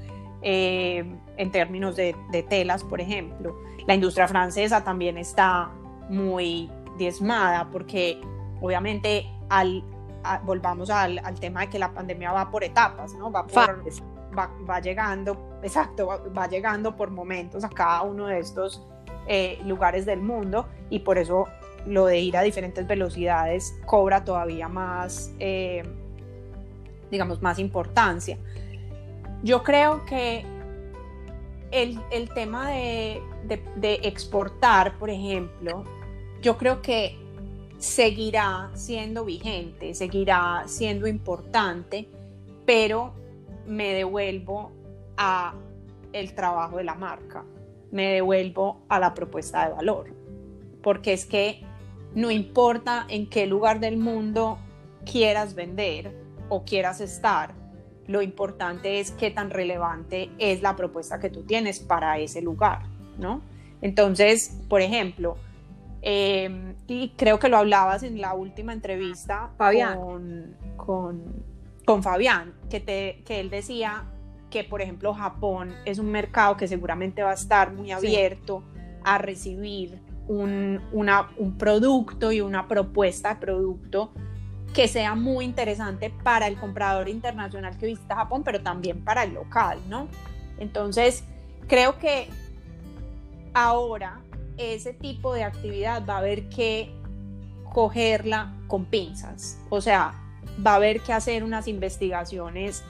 Eh, 0.47 1.03
en 1.38 1.51
términos 1.51 1.97
de, 1.97 2.14
telas, 2.51 2.84
por 2.84 3.01
ejemplo. 3.01 3.57
La 3.86 3.95
industria 3.95 4.28
francesa 4.28 4.84
también 4.84 5.16
está 5.16 5.70
muy 6.11 6.70
diezmada 6.99 7.70
porque 7.72 8.20
obviamente 8.61 9.26
al, 9.49 9.82
volvamos 10.45 10.90
al, 10.90 11.18
al, 11.24 11.40
tema 11.40 11.62
de 11.62 11.70
que 11.70 11.78
la 11.78 11.95
pandemia 11.95 12.30
va 12.30 12.51
por 12.51 12.62
etapas, 12.62 13.14
¿no? 13.14 13.32
Va 13.32 13.47
por 13.47 13.82
va, 14.34 14.80
llegando, 14.80 15.59
exacto, 15.62 16.07
va, 16.36 16.47
llegando 16.47 16.95
por 16.95 17.11
momentos 17.11 17.64
a 17.64 17.68
cada 17.68 18.03
uno 18.03 18.26
de 18.26 18.40
estos 18.40 18.86
eh, 19.26 19.59
lugares 19.64 20.05
del 20.05 20.20
mundo 20.20 20.68
y 20.90 21.01
por 21.01 21.18
eso 21.18 21.47
lo 21.86 22.07
de 22.07 22.18
ir 22.18 22.36
a 22.36 22.42
diferentes 22.42 22.86
velocidades 22.86 23.74
cobra 23.86 24.24
todavía 24.24 24.68
más, 24.68 25.32
eh, 25.38 25.84
digamos, 27.11 27.40
más 27.42 27.59
importancia. 27.59 28.38
Yo 29.45 29.62
creo 29.62 30.07
que 30.07 30.42
el, 31.70 32.01
el 32.11 32.32
tema 32.32 32.70
de, 32.70 33.20
de, 33.47 33.62
de, 33.76 33.95
exportar, 34.05 34.99
por 34.99 35.11
ejemplo, 35.11 35.84
yo 36.40 36.57
creo 36.57 36.80
que 36.80 37.18
seguirá 37.76 38.70
siendo 38.72 39.26
vigente, 39.26 39.92
seguirá 39.92 40.62
siendo 40.66 41.07
importante, 41.07 42.09
pero 42.64 43.12
me 43.66 43.92
devuelvo 43.92 44.72
a 45.18 45.53
el 46.14 46.34
trabajo 46.34 46.78
de 46.78 46.84
la 46.84 46.95
marca, 46.95 47.45
me 47.92 48.14
devuelvo 48.14 48.80
a 48.88 48.99
la 48.99 49.12
propuesta 49.12 49.68
de 49.68 49.74
valor, 49.74 50.07
porque 50.82 51.12
es 51.12 51.26
que 51.26 51.61
no 52.14 52.30
importa 52.30 53.05
en 53.11 53.28
qué 53.28 53.47
lugar 53.47 53.78
del 53.78 53.99
mundo 53.99 54.57
quieras 55.05 55.55
vender 55.55 56.16
o 56.49 56.64
quieras 56.64 57.03
estar, 57.03 57.63
lo 58.07 58.22
importante 58.22 59.00
es 59.00 59.11
qué 59.12 59.30
tan 59.30 59.50
relevante 59.50 60.30
es 60.38 60.62
la 60.62 60.76
propuesta 60.76 61.20
que 61.20 61.30
tú 61.30 61.42
tienes 61.42 61.80
para 61.80 62.18
ese 62.18 62.42
lugar, 62.42 62.82
¿no? 63.18 63.42
Entonces, 63.80 64.61
por 64.68 64.80
ejemplo, 64.80 65.36
em, 66.02 66.74
y 66.86 67.11
creo 67.16 67.38
que 67.38 67.48
lo 67.48 67.59
hablabas 67.59 68.02
en 68.02 68.20
la 68.20 68.34
última 68.34 68.72
entrevista 68.72 69.50
con, 69.59 70.57
con 70.76 71.55
con 71.84 72.02
Fabián, 72.02 72.55
que, 72.70 72.80
te, 72.80 73.22
que 73.24 73.40
él 73.40 73.50
decía 73.50 74.05
que, 74.50 74.64
por 74.64 74.80
ejemplo, 74.80 75.12
Japón 75.14 75.74
es 75.84 75.98
un 75.98 76.11
mercado 76.11 76.57
que 76.57 76.68
seguramente 76.68 77.22
va 77.22 77.32
a 77.32 77.34
estar 77.34 77.72
muy 77.72 77.92
abierto 77.92 78.62
a 79.05 79.18
recibir 79.18 80.00
un, 80.26 80.80
un 80.92 81.59
producto 81.59 82.32
y 82.32 82.40
una 82.40 82.66
propuesta 82.68 83.34
de 83.34 83.40
producto 83.40 84.12
que 84.75 84.89
sea 84.89 85.14
muy 85.14 85.45
interesante 85.45 86.11
para 86.11 86.49
el 86.49 86.57
comprador 86.57 87.09
internacional 87.09 87.79
que 87.79 87.87
visita 87.87 88.16
Japón, 88.16 88.43
pero 88.45 88.61
también 88.61 89.05
para 89.05 89.22
el 89.22 89.33
local, 89.33 89.79
¿no? 89.89 90.09
Entonces, 90.59 91.22
creo 91.68 91.99
que 91.99 92.29
ahora 93.55 94.20
ese 94.59 94.93
tipo 94.93 95.33
de 95.33 95.45
actividad 95.45 96.05
va 96.05 96.16
a 96.16 96.18
haber 96.18 96.49
que 96.49 96.93
cogerla 97.72 98.53
con 98.66 98.85
pinzas. 98.85 99.61
O 99.70 99.81
sea, 99.81 100.20
va 100.64 100.72
a 100.72 100.77
haber 100.77 101.01
que 101.01 101.12
hacer 101.12 101.45
unas 101.45 101.68
investigaciones 101.68 102.83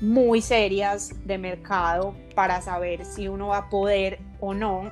muy 0.00 0.40
serias 0.40 1.12
de 1.26 1.36
mercado 1.36 2.14
para 2.34 2.62
saber 2.62 3.04
si 3.04 3.28
uno 3.28 3.48
va 3.48 3.58
a 3.58 3.68
poder 3.68 4.18
o 4.40 4.54
no 4.54 4.90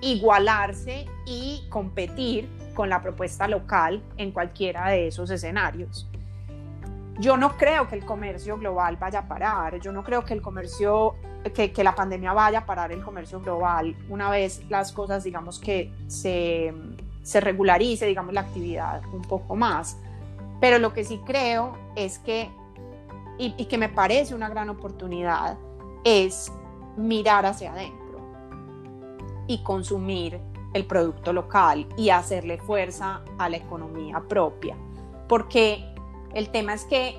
igualarse 0.00 1.06
y 1.26 1.64
competir 1.68 2.48
con 2.74 2.88
la 2.88 3.00
propuesta 3.00 3.48
local 3.48 4.02
en 4.16 4.32
cualquiera 4.32 4.88
de 4.90 5.08
esos 5.08 5.30
escenarios. 5.30 6.08
Yo 7.18 7.36
no 7.36 7.56
creo 7.56 7.88
que 7.88 7.94
el 7.94 8.04
comercio 8.04 8.58
global 8.58 8.96
vaya 8.96 9.20
a 9.20 9.28
parar, 9.28 9.78
yo 9.80 9.92
no 9.92 10.02
creo 10.02 10.24
que 10.24 10.34
el 10.34 10.42
comercio, 10.42 11.14
que, 11.54 11.84
la 11.84 11.94
pandemia 11.94 12.32
vaya 12.32 12.60
a 12.60 12.66
parar 12.66 12.90
el 12.90 13.02
comercio 13.02 13.40
global 13.40 13.96
una 14.08 14.30
vez 14.30 14.62
las 14.68 14.90
cosas, 14.90 15.22
digamos 15.22 15.60
que 15.60 15.92
se, 16.08 16.74
se 17.22 17.40
regularice, 17.40 18.06
digamos, 18.06 18.34
la 18.34 18.40
actividad 18.40 19.02
un 19.12 19.22
poco 19.22 19.54
más. 19.54 19.96
Pero 20.60 20.78
lo 20.78 20.92
que 20.92 21.04
sí 21.04 21.20
creo 21.24 21.76
es 21.94 22.18
que, 22.18 22.50
y, 23.38 23.52
que 23.66 23.78
me 23.78 23.88
parece 23.88 24.34
una 24.34 24.48
gran 24.48 24.68
oportunidad, 24.70 25.58
es 26.04 26.52
mirar 26.96 27.46
hacia 27.46 27.72
adentro 27.72 28.20
y 29.46 29.62
consumir 29.62 30.40
el 30.74 30.84
producto 30.84 31.32
local 31.32 31.86
y 31.96 32.10
hacerle 32.10 32.58
fuerza 32.58 33.22
a 33.38 33.48
la 33.48 33.56
economía 33.56 34.22
propia. 34.28 34.76
Porque 35.28 35.82
el 36.34 36.50
tema 36.50 36.74
es 36.74 36.84
que 36.84 37.16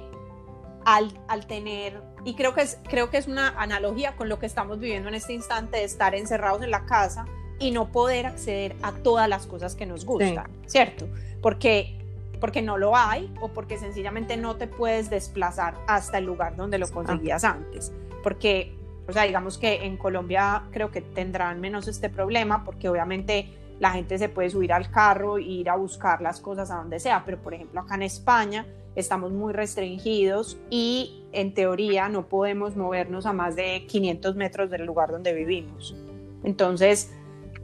al, 0.86 1.12
al, 1.28 1.48
tener, 1.48 2.00
y 2.24 2.36
creo 2.36 2.54
que, 2.54 2.62
es, 2.62 2.78
creo 2.88 3.10
que 3.10 3.18
es 3.18 3.28
una 3.28 3.50
analogía 3.60 4.16
con 4.16 4.30
lo 4.30 4.38
que 4.38 4.46
estamos 4.46 4.80
viviendo 4.80 5.10
en 5.10 5.16
este 5.16 5.34
instante 5.34 5.78
de 5.78 5.84
estar 5.86 6.14
encerrados 6.14 6.62
en 6.62 6.70
la 6.70 6.86
casa 6.86 7.26
y 7.58 7.72
no 7.72 7.92
poder 7.92 8.28
acceder 8.28 8.76
a 8.84 8.92
todas 8.92 9.28
las 9.28 9.48
cosas 9.48 9.76
que 9.76 9.88
nos 9.88 10.06
gustan, 10.06 10.52
¿cierto? 10.68 11.08
Porque 11.42 11.98
porque 12.40 12.62
no 12.62 12.78
lo 12.78 12.96
hay 12.96 13.34
o 13.42 13.50
porque 13.50 13.78
sencillamente 13.78 14.38
no 14.38 14.56
te 14.56 14.68
puedes 14.68 15.10
desplazar 15.10 15.76
hasta 15.88 16.18
el 16.18 16.26
lugar 16.26 16.56
donde 16.56 16.78
lo 16.78 16.88
conseguías 16.90 17.44
antes. 17.44 17.92
Porque, 18.24 18.76
o 19.08 19.12
sea, 19.12 19.24
digamos 19.24 19.58
que 19.58 19.86
en 19.86 19.98
Colombia 19.98 20.64
creo 20.72 20.92
que 20.92 21.02
tendrán 21.02 21.62
menos 21.62 21.88
este 21.88 22.10
problema 22.10 22.64
porque 22.64 22.90
obviamente 22.90 23.50
la 23.80 23.92
gente 23.92 24.18
se 24.18 24.30
puede 24.30 24.50
subir 24.50 24.74
al 24.74 24.90
carro 24.90 25.38
e 25.38 25.44
ir 25.44 25.70
a 25.70 25.76
buscar 25.76 26.22
las 26.22 26.40
cosas 26.40 26.72
a 26.72 26.76
donde 26.76 27.00
sea, 27.00 27.24
pero 27.26 27.38
por 27.38 27.54
ejemplo 27.54 27.82
acá 27.82 27.96
en 27.96 28.04
España 28.04 28.66
estamos 28.96 29.32
muy 29.32 29.54
restringidos 29.54 30.58
y 30.70 31.26
en 31.34 31.54
teoría 31.54 32.08
no 32.10 32.28
podemos 32.28 32.76
movernos 32.76 33.26
a 33.26 33.34
más 33.34 33.56
de 33.56 33.86
500 33.88 34.36
metros 34.36 34.70
del 34.70 34.86
lugar 34.86 35.12
donde 35.12 35.34
vivimos. 35.34 35.96
Entonces, 36.44 37.14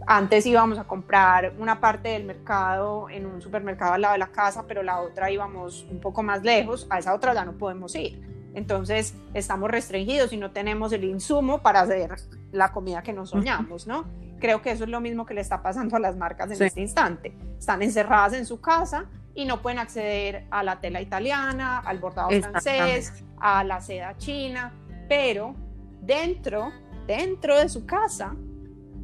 antes 0.08 0.46
íbamos 0.46 0.78
a 0.78 0.84
comprar 0.86 1.54
una 1.60 1.80
parte 1.80 2.10
del 2.10 2.26
mercado 2.26 3.10
en 3.10 3.26
un 3.26 3.42
supermercado 3.42 3.94
al 3.94 4.02
lado 4.02 4.14
de 4.14 4.20
la 4.20 4.32
casa, 4.32 4.66
pero 4.68 4.84
la 4.84 5.00
otra 5.00 5.32
íbamos 5.32 5.86
un 5.90 6.00
poco 6.00 6.24
más 6.24 6.44
lejos, 6.44 6.88
a 6.90 7.00
esa 7.00 7.14
otra 7.14 7.34
ya 7.34 7.46
no 7.46 7.54
podemos 7.54 7.96
ir. 7.96 8.22
Entonces 8.54 9.16
estamos 9.34 9.70
restringidos 9.72 10.34
y 10.34 10.38
no 10.38 10.52
tenemos 10.52 10.92
el 10.92 11.04
insumo 11.04 11.62
para 11.62 11.82
hacer 11.82 12.16
la 12.52 12.72
comida 12.72 13.02
que 13.02 13.14
nos 13.14 13.30
soñamos, 13.30 13.88
¿no? 13.88 14.06
Creo 14.40 14.62
que 14.62 14.72
eso 14.72 14.84
es 14.84 14.90
lo 14.90 15.00
mismo 15.00 15.26
que 15.26 15.34
le 15.34 15.42
está 15.42 15.62
pasando 15.62 15.96
a 15.96 16.00
las 16.00 16.18
marcas 16.18 16.52
en 16.52 16.66
este 16.66 16.82
instante. 16.82 17.34
Están 17.58 17.82
encerradas 17.82 18.34
en 18.34 18.46
su 18.46 18.60
casa 18.60 19.06
y 19.34 19.46
no 19.46 19.62
pueden 19.62 19.80
acceder 19.80 20.46
a 20.50 20.64
la 20.64 20.82
tela 20.82 21.02
italiana, 21.02 21.80
al 21.80 22.00
bordado 22.00 22.30
francés, 22.30 23.24
a 23.40 23.64
la 23.64 23.80
seda 23.80 24.18
china, 24.18 24.74
pero 25.08 25.56
dentro, 26.02 26.72
dentro 27.08 27.58
de 27.58 27.70
su 27.70 27.86
casa 27.86 28.36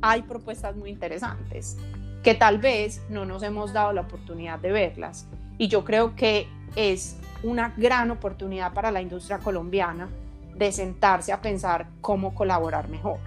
hay 0.02 0.24
propuestas 0.24 0.76
muy 0.76 0.90
interesantes 0.90 1.78
que 2.24 2.36
tal 2.36 2.58
vez 2.58 3.02
no 3.10 3.26
nos 3.26 3.44
hemos 3.44 3.72
dado 3.72 3.94
la 3.94 4.02
oportunidad 4.02 4.60
de 4.60 4.72
verlas. 4.72 5.28
Y 5.58 5.70
yo 5.70 5.86
creo 5.86 6.16
que 6.16 6.48
es 6.76 7.18
una 7.44 7.74
gran 7.78 8.12
oportunidad 8.12 8.74
para 8.74 8.92
la 8.92 9.02
industria 9.02 9.40
colombiana 9.40 10.10
de 10.56 10.72
sentarse 10.72 11.32
a 11.32 11.42
pensar 11.42 11.88
cómo 12.02 12.34
colaborar 12.34 12.90
mejor 12.90 13.20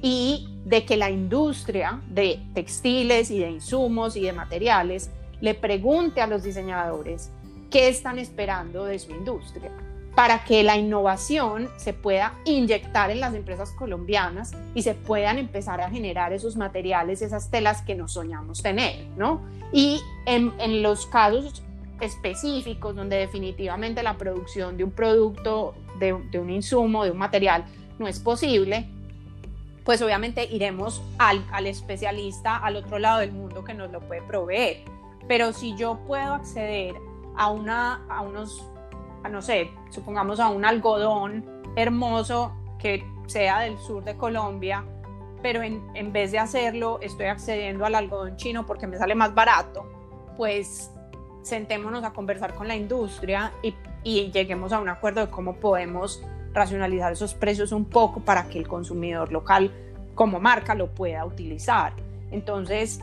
y 0.00 0.48
de 0.64 0.84
que 0.84 0.96
la 0.96 1.10
industria 1.10 2.00
de 2.08 2.40
textiles 2.54 3.30
y 3.30 3.38
de 3.38 3.50
insumos 3.50 4.16
y 4.16 4.22
de 4.22 4.32
materiales 4.32 5.10
le 5.40 5.54
pregunte 5.54 6.20
a 6.20 6.26
los 6.26 6.42
diseñadores 6.42 7.30
qué 7.70 7.88
están 7.88 8.18
esperando 8.18 8.84
de 8.84 8.98
su 8.98 9.12
industria 9.12 9.70
para 10.14 10.44
que 10.44 10.62
la 10.62 10.76
innovación 10.76 11.70
se 11.76 11.94
pueda 11.94 12.34
inyectar 12.44 13.10
en 13.10 13.20
las 13.20 13.34
empresas 13.34 13.70
colombianas 13.70 14.52
y 14.74 14.82
se 14.82 14.94
puedan 14.94 15.38
empezar 15.38 15.80
a 15.80 15.88
generar 15.88 16.32
esos 16.32 16.56
materiales, 16.56 17.22
esas 17.22 17.50
telas 17.50 17.80
que 17.82 17.94
nos 17.94 18.12
soñamos 18.12 18.62
tener, 18.62 19.06
¿no? 19.16 19.40
Y 19.72 20.00
en, 20.26 20.52
en 20.58 20.82
los 20.82 21.06
casos 21.06 21.62
específicos 22.02 22.96
donde 22.96 23.16
definitivamente 23.16 24.02
la 24.02 24.18
producción 24.18 24.76
de 24.76 24.84
un 24.84 24.90
producto, 24.90 25.74
de, 25.98 26.12
un 26.12 26.50
insumo, 26.50 27.04
de 27.04 27.12
un 27.12 27.18
material 27.18 27.64
no 27.98 28.08
es 28.08 28.18
posible, 28.18 28.88
pues 29.84 30.02
obviamente 30.02 30.44
iremos 30.50 31.00
al, 31.18 31.44
al 31.52 31.66
especialista 31.66 32.56
al 32.56 32.76
otro 32.76 32.98
lado 32.98 33.20
del 33.20 33.32
mundo 33.32 33.64
que 33.64 33.72
nos 33.72 33.90
lo 33.90 34.00
puede 34.00 34.22
proveer. 34.22 34.84
Pero 35.28 35.52
si 35.52 35.76
yo 35.76 36.00
puedo 36.06 36.34
acceder 36.34 36.96
a, 37.36 37.50
una, 37.50 38.04
a 38.08 38.20
unos 38.20 38.66
no 39.30 39.40
sé, 39.40 39.70
supongamos 39.90 40.40
a 40.40 40.48
un 40.48 40.64
algodón 40.64 41.44
hermoso 41.76 42.52
que 42.80 43.06
sea 43.26 43.60
del 43.60 43.78
sur 43.78 44.02
de 44.02 44.16
Colombia, 44.16 44.84
pero 45.40 45.62
en, 45.62 45.82
en, 45.94 46.12
vez 46.12 46.32
de 46.32 46.40
hacerlo 46.40 46.98
estoy 47.00 47.26
accediendo 47.26 47.84
al 47.84 47.94
algodón 47.94 48.36
chino 48.36 48.66
porque 48.66 48.88
me 48.88 48.98
sale 48.98 49.14
más 49.14 49.32
barato, 49.34 49.86
pues 50.36 50.91
sentémonos 51.42 52.04
a 52.04 52.12
conversar 52.12 52.54
con 52.54 52.68
la 52.68 52.76
industria 52.76 53.52
y, 53.62 53.74
lleguemos 54.04 54.72
a 54.72 54.80
un 54.80 54.88
acuerdo 54.88 55.20
de 55.20 55.30
cómo 55.30 55.56
podemos 55.56 56.24
racionalizar 56.52 57.12
esos 57.12 57.34
precios 57.34 57.70
un 57.70 57.84
poco 57.84 58.20
para 58.20 58.48
que 58.48 58.58
el 58.58 58.66
consumidor 58.66 59.30
local 59.30 59.70
como 60.16 60.40
marca 60.40 60.74
lo 60.74 60.92
pueda 60.92 61.24
utilizar. 61.24 61.92
Entonces, 62.32 63.00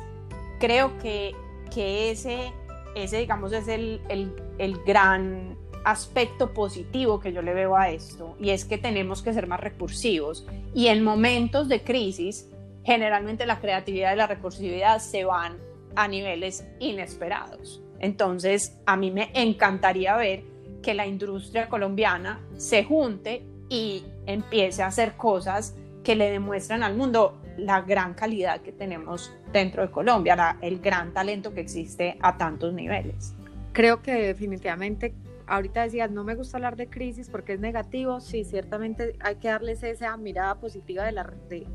creo 0.60 0.98
que, 0.98 1.34
que 1.74 2.12
ese, 2.12 2.52
ese, 2.96 3.20
digamos, 3.20 3.54
es 3.54 3.70
el, 3.70 4.02
el, 4.10 4.36
el 4.58 4.78
gran 4.84 5.58
aspecto 5.86 6.54
positivo 6.54 7.22
que 7.22 7.32
yo 7.32 7.42
le 7.42 7.54
veo 7.54 7.78
a 7.78 7.90
esto 7.90 8.36
y 8.40 8.50
es 8.50 8.66
que 8.66 8.78
tenemos 8.78 9.22
que 9.22 9.34
ser 9.34 9.48
más 9.48 9.62
recursivos 9.62 10.46
y 10.74 10.88
en 10.88 11.04
momentos 11.04 11.70
de 11.70 11.82
crisis 11.82 12.50
generalmente 12.84 13.46
la 13.46 13.62
creatividad 13.62 14.14
y 14.14 14.18
la 14.18 14.28
recursividad 14.28 15.00
se 15.00 15.24
van 15.24 15.58
a 15.96 16.08
niveles 16.08 16.66
inesperados. 16.80 17.82
Entonces 18.00 18.78
a 18.86 18.96
mí 18.96 19.12
me 19.12 19.32
encantaría 19.34 20.16
ver 20.16 20.44
que 20.82 20.94
la 20.94 21.06
industria 21.06 21.68
colombiana 21.70 22.40
se 22.58 22.84
junte 22.84 23.44
y 23.70 24.04
empiece 24.26 24.82
a 24.82 24.88
hacer 24.88 25.14
cosas 25.14 25.76
que 26.04 26.16
le 26.16 26.32
demuestran 26.32 26.84
al 26.84 26.96
mundo 26.96 27.38
la 27.58 27.82
gran 27.82 28.14
calidad 28.14 28.62
que 28.62 28.72
tenemos 28.72 29.34
dentro 29.52 29.82
de 29.82 29.92
Colombia, 29.92 30.58
el 30.62 30.80
gran 30.80 31.14
talento 31.14 31.54
que 31.54 31.62
existe 31.62 32.18
a 32.22 32.38
tantos 32.38 32.74
niveles. 32.74 33.36
Creo 33.74 34.02
que 34.02 34.14
definitivamente 34.14 35.14
ahorita 35.50 35.84
decías, 35.84 36.12
no 36.12 36.24
me 36.24 36.36
gusta 36.36 36.58
hablar 36.58 36.76
de 36.76 36.88
crisis 36.88 37.30
porque 37.30 37.54
es 37.54 37.60
negativo, 37.60 38.20
sí, 38.22 38.44
ciertamente 38.44 39.16
hay 39.20 39.36
que 39.36 39.50
darles 39.50 39.84
esa 39.84 40.16
mirada 40.16 40.56
positiva 40.56 41.04
de, 41.04 41.12
la, 41.12 41.34
de, 41.50 41.68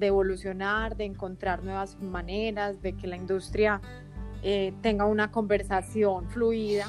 evolucionar, 0.00 0.96
de 0.96 1.04
encontrar 1.04 1.62
nuevas 1.62 2.00
maneras, 2.00 2.80
de 2.82 2.92
que 2.92 3.06
la 3.06 3.16
industria 3.16 3.80
eh, 4.44 4.74
tenga 4.82 5.06
una 5.06 5.30
conversación 5.30 6.28
fluida 6.28 6.86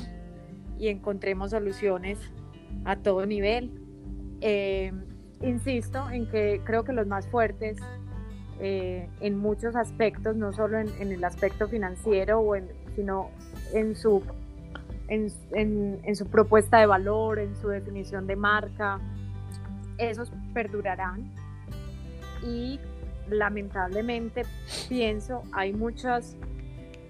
y 0.78 0.90
encontremos 0.90 1.52
soluciones 1.52 2.20
a 2.84 2.98
todo 2.98 3.26
nivel. 3.26 3.72
Eh, 4.42 4.92
insisto 5.42 6.10
en 6.12 6.30
que 6.30 6.62
creo 6.66 6.84
que 6.84 6.92
los 6.92 7.08
más 7.08 7.28
fuertes 7.28 7.78
eh, 8.60 9.10
en 9.22 9.38
muchos 9.38 9.78
aspectos, 9.78 10.36
no 10.36 10.52
solo 10.52 10.80
en, 10.80 10.90
el 11.00 11.24
aspecto 11.24 11.70
financiero, 11.70 12.44
sino 12.94 13.30
en 13.74 13.96
su 13.96 14.22
en, 15.08 16.16
su 16.16 16.28
propuesta 16.28 16.80
de 16.80 16.88
valor, 16.88 17.40
en 17.40 17.56
su 17.56 17.70
definición 17.70 18.28
de 18.28 18.36
marca, 18.36 19.00
esos 19.98 20.30
perdurarán. 20.54 21.32
Y 22.44 22.80
lamentablemente 23.30 24.44
pienso, 24.90 25.44
hay 25.54 25.74
muchas 25.74 26.36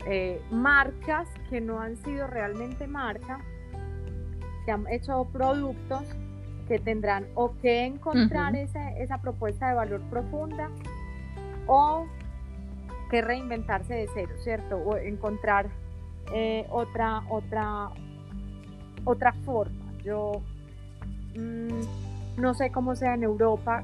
eh, 0.05 0.41
marcas 0.51 1.27
que 1.49 1.61
no 1.61 1.79
han 1.79 1.97
sido 1.97 2.27
realmente 2.27 2.87
marca, 2.87 3.39
que 4.65 4.71
han 4.71 4.87
hecho 4.87 5.27
productos 5.31 6.03
que 6.67 6.79
tendrán 6.79 7.27
o 7.35 7.53
que 7.61 7.85
encontrar 7.85 8.55
esa 8.55 9.17
propuesta 9.21 9.69
de 9.69 9.75
valor 9.75 10.01
profunda 10.09 10.69
o 11.67 12.07
que 13.09 13.21
reinventarse 13.21 13.93
de 13.93 14.09
cero, 14.13 14.33
¿cierto? 14.43 14.77
O 14.77 14.97
encontrar 14.97 15.69
eh, 16.33 16.65
otra, 16.69 17.23
otra, 17.29 17.89
otra 19.03 19.33
forma. 19.45 19.93
Yo 20.03 20.41
mm, 21.35 22.41
no 22.41 22.53
sé 22.53 22.71
cómo 22.71 22.95
sea 22.95 23.13
en 23.13 23.23
Europa, 23.23 23.83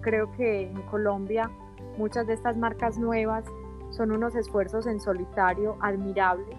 creo 0.00 0.32
que 0.32 0.70
en 0.70 0.82
Colombia 0.82 1.50
muchas 1.98 2.26
de 2.26 2.34
estas 2.34 2.56
marcas 2.56 2.98
nuevas 2.98 3.44
son 3.92 4.12
unos 4.12 4.34
esfuerzos 4.34 4.86
en 4.86 5.00
solitario 5.00 5.76
admirables. 5.80 6.58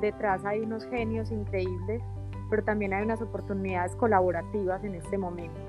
Detrás 0.00 0.44
hay 0.44 0.60
unos 0.60 0.84
genios 0.86 1.30
increíbles, 1.30 2.02
pero 2.48 2.62
también 2.62 2.94
hay 2.94 3.02
unas 3.02 3.20
oportunidades 3.20 3.94
colaborativas 3.96 4.84
en 4.84 4.94
este 4.94 5.18
momento. 5.18 5.60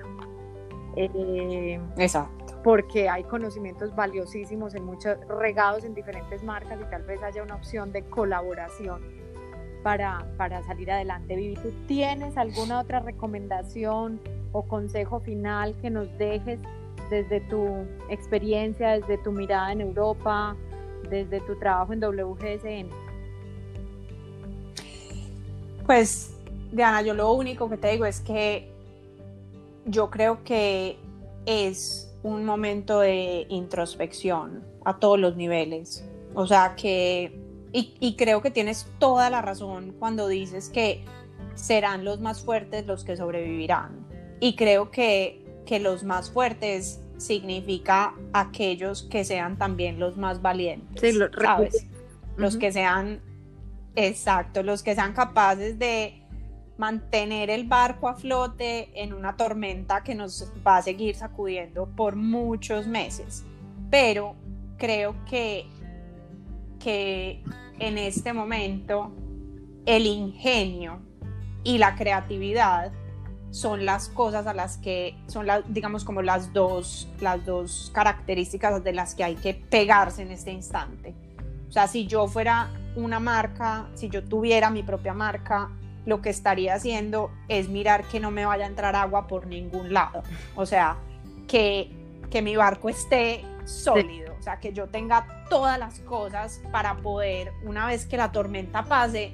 Eh, 0.96 1.80
Exacto 1.98 2.50
porque 2.64 3.10
hay 3.10 3.24
conocimientos 3.24 3.96
valiosísimos 3.96 4.76
en 4.76 4.86
muchos 4.86 5.18
regados 5.28 5.84
en 5.84 5.94
diferentes 5.94 6.44
marcas 6.44 6.80
y 6.82 6.90
tal 6.90 7.04
vez 7.04 7.22
haya 7.24 7.42
una 7.44 7.56
opción 7.56 7.92
de 7.92 8.04
colaboración 8.04 9.02
para, 9.84 10.26
para 10.38 10.62
salir 10.64 10.92
adelante. 10.92 11.36
Vivi, 11.36 11.56
¿tú 11.56 11.72
tienes 11.88 12.38
alguna 12.38 12.82
otra 12.82 13.00
recomendación 13.00 14.20
o 14.52 14.64
consejo 14.64 15.22
final 15.22 15.76
que 15.82 15.90
nos 15.90 16.16
dejes 16.18 16.60
desde 17.10 17.40
tu 17.42 17.86
experiencia, 18.10 19.00
desde 19.00 19.18
tu 19.20 19.32
mirada 19.32 19.72
en 19.72 19.82
Europa, 19.82 20.56
desde 21.10 21.40
tu 21.42 21.58
trabajo 21.58 21.94
en 21.94 22.04
WGSN? 22.04 22.90
Pues, 25.86 26.36
Diana, 26.72 27.02
yo 27.02 27.14
lo 27.14 27.32
único 27.34 27.70
que 27.70 27.78
te 27.78 27.90
digo 27.90 28.06
es 28.06 28.20
que 28.20 28.72
yo 29.86 30.10
creo 30.10 30.44
que 30.44 30.98
es 31.46 32.10
un 32.24 32.46
momento 32.46 33.00
de 33.00 33.46
introspección 33.50 34.64
a 34.86 35.00
todos 35.00 35.20
los 35.20 35.36
niveles. 35.36 36.06
O 36.36 36.46
sea 36.46 36.76
que, 36.76 37.40
y, 37.72 38.16
creo 38.18 38.42
que 38.42 38.52
tienes 38.52 38.88
toda 39.00 39.30
la 39.30 39.42
razón 39.42 39.96
cuando 39.98 40.28
dices 40.28 40.70
que 40.70 41.04
serán 41.56 42.06
los 42.06 42.20
más 42.20 42.44
fuertes 42.44 42.86
los 42.86 43.04
que 43.04 43.18
sobrevivirán. 43.18 44.06
Y 44.40 44.56
creo 44.56 44.92
que, 44.92 45.44
que 45.66 45.80
los 45.80 46.04
más 46.04 46.32
fuertes 46.32 47.02
significa 47.20 48.14
aquellos 48.34 49.04
que 49.04 49.24
sean 49.24 49.58
también 49.58 50.00
los 50.00 50.18
más 50.18 50.42
valientes. 50.42 51.00
Sí, 51.02 51.20
¿sabes? 51.42 51.86
Los 52.38 52.58
que 52.58 52.72
sean, 52.72 53.22
exacto, 53.96 54.64
los 54.64 54.82
que 54.82 54.96
sean 54.96 55.14
capaces 55.14 55.78
de 55.78 56.24
mantener 56.78 57.50
el 57.50 57.68
barco 57.68 58.08
a 58.08 58.16
flote 58.16 58.90
en 58.96 59.14
una 59.14 59.36
tormenta 59.36 60.04
que 60.04 60.16
nos 60.16 60.52
va 60.66 60.78
a 60.78 60.82
seguir 60.82 61.16
sacudiendo 61.16 61.88
por 61.88 62.16
muchos 62.16 62.88
meses. 62.88 63.44
Pero 63.90 64.36
creo 64.78 65.14
que 65.30 65.68
que 66.80 67.44
en 67.80 67.98
este 67.98 68.34
momento 68.34 69.12
el 69.86 70.06
ingenio 70.06 71.02
y 71.64 71.78
la 71.78 71.96
creatividad 71.96 72.92
son 73.52 73.86
las 73.86 74.10
cosas 74.10 74.46
a 74.48 74.54
las 74.54 74.78
que 74.78 75.18
son 75.28 75.48
las 75.48 75.64
digamos 75.74 76.04
como 76.04 76.22
las 76.22 76.54
dos 76.54 77.08
las 77.20 77.44
dos 77.46 77.92
características 77.94 78.84
de 78.84 78.94
las 78.94 79.16
que 79.16 79.24
hay 79.24 79.36
que 79.36 79.54
pegarse 79.54 80.22
en 80.22 80.32
este 80.32 80.52
instante. 80.52 81.16
O 81.68 81.72
sea, 81.72 81.88
si 81.88 82.08
yo 82.08 82.28
fuera 82.28 82.70
una 82.96 83.20
marca, 83.20 83.88
si 83.94 84.10
yo 84.10 84.24
tuviera 84.24 84.70
mi 84.70 84.82
propia 84.82 85.14
marca, 85.14 85.70
lo 86.06 86.22
que 86.22 86.30
estaría 86.30 86.74
haciendo 86.74 87.32
es 87.48 87.70
mirar 87.70 88.04
que 88.06 88.20
no 88.20 88.32
me 88.32 88.46
vaya 88.46 88.66
a 88.66 88.68
entrar 88.68 88.96
agua 88.96 89.28
por 89.28 89.46
ningún 89.46 89.94
lado. 89.94 90.24
O 90.56 90.66
sea, 90.66 90.98
que, 91.48 91.92
que 92.32 92.42
mi 92.42 92.56
barco 92.56 92.90
esté 92.90 93.44
sólido, 93.66 94.34
o 94.40 94.42
sea, 94.42 94.60
que 94.60 94.74
yo 94.74 94.88
tenga 94.88 95.46
todas 95.50 95.78
las 95.78 96.00
cosas 96.00 96.62
para 96.72 96.98
poder, 96.98 97.54
una 97.64 97.86
vez 97.86 98.08
que 98.08 98.18
la 98.18 98.32
tormenta 98.32 98.84
pase, 98.84 99.34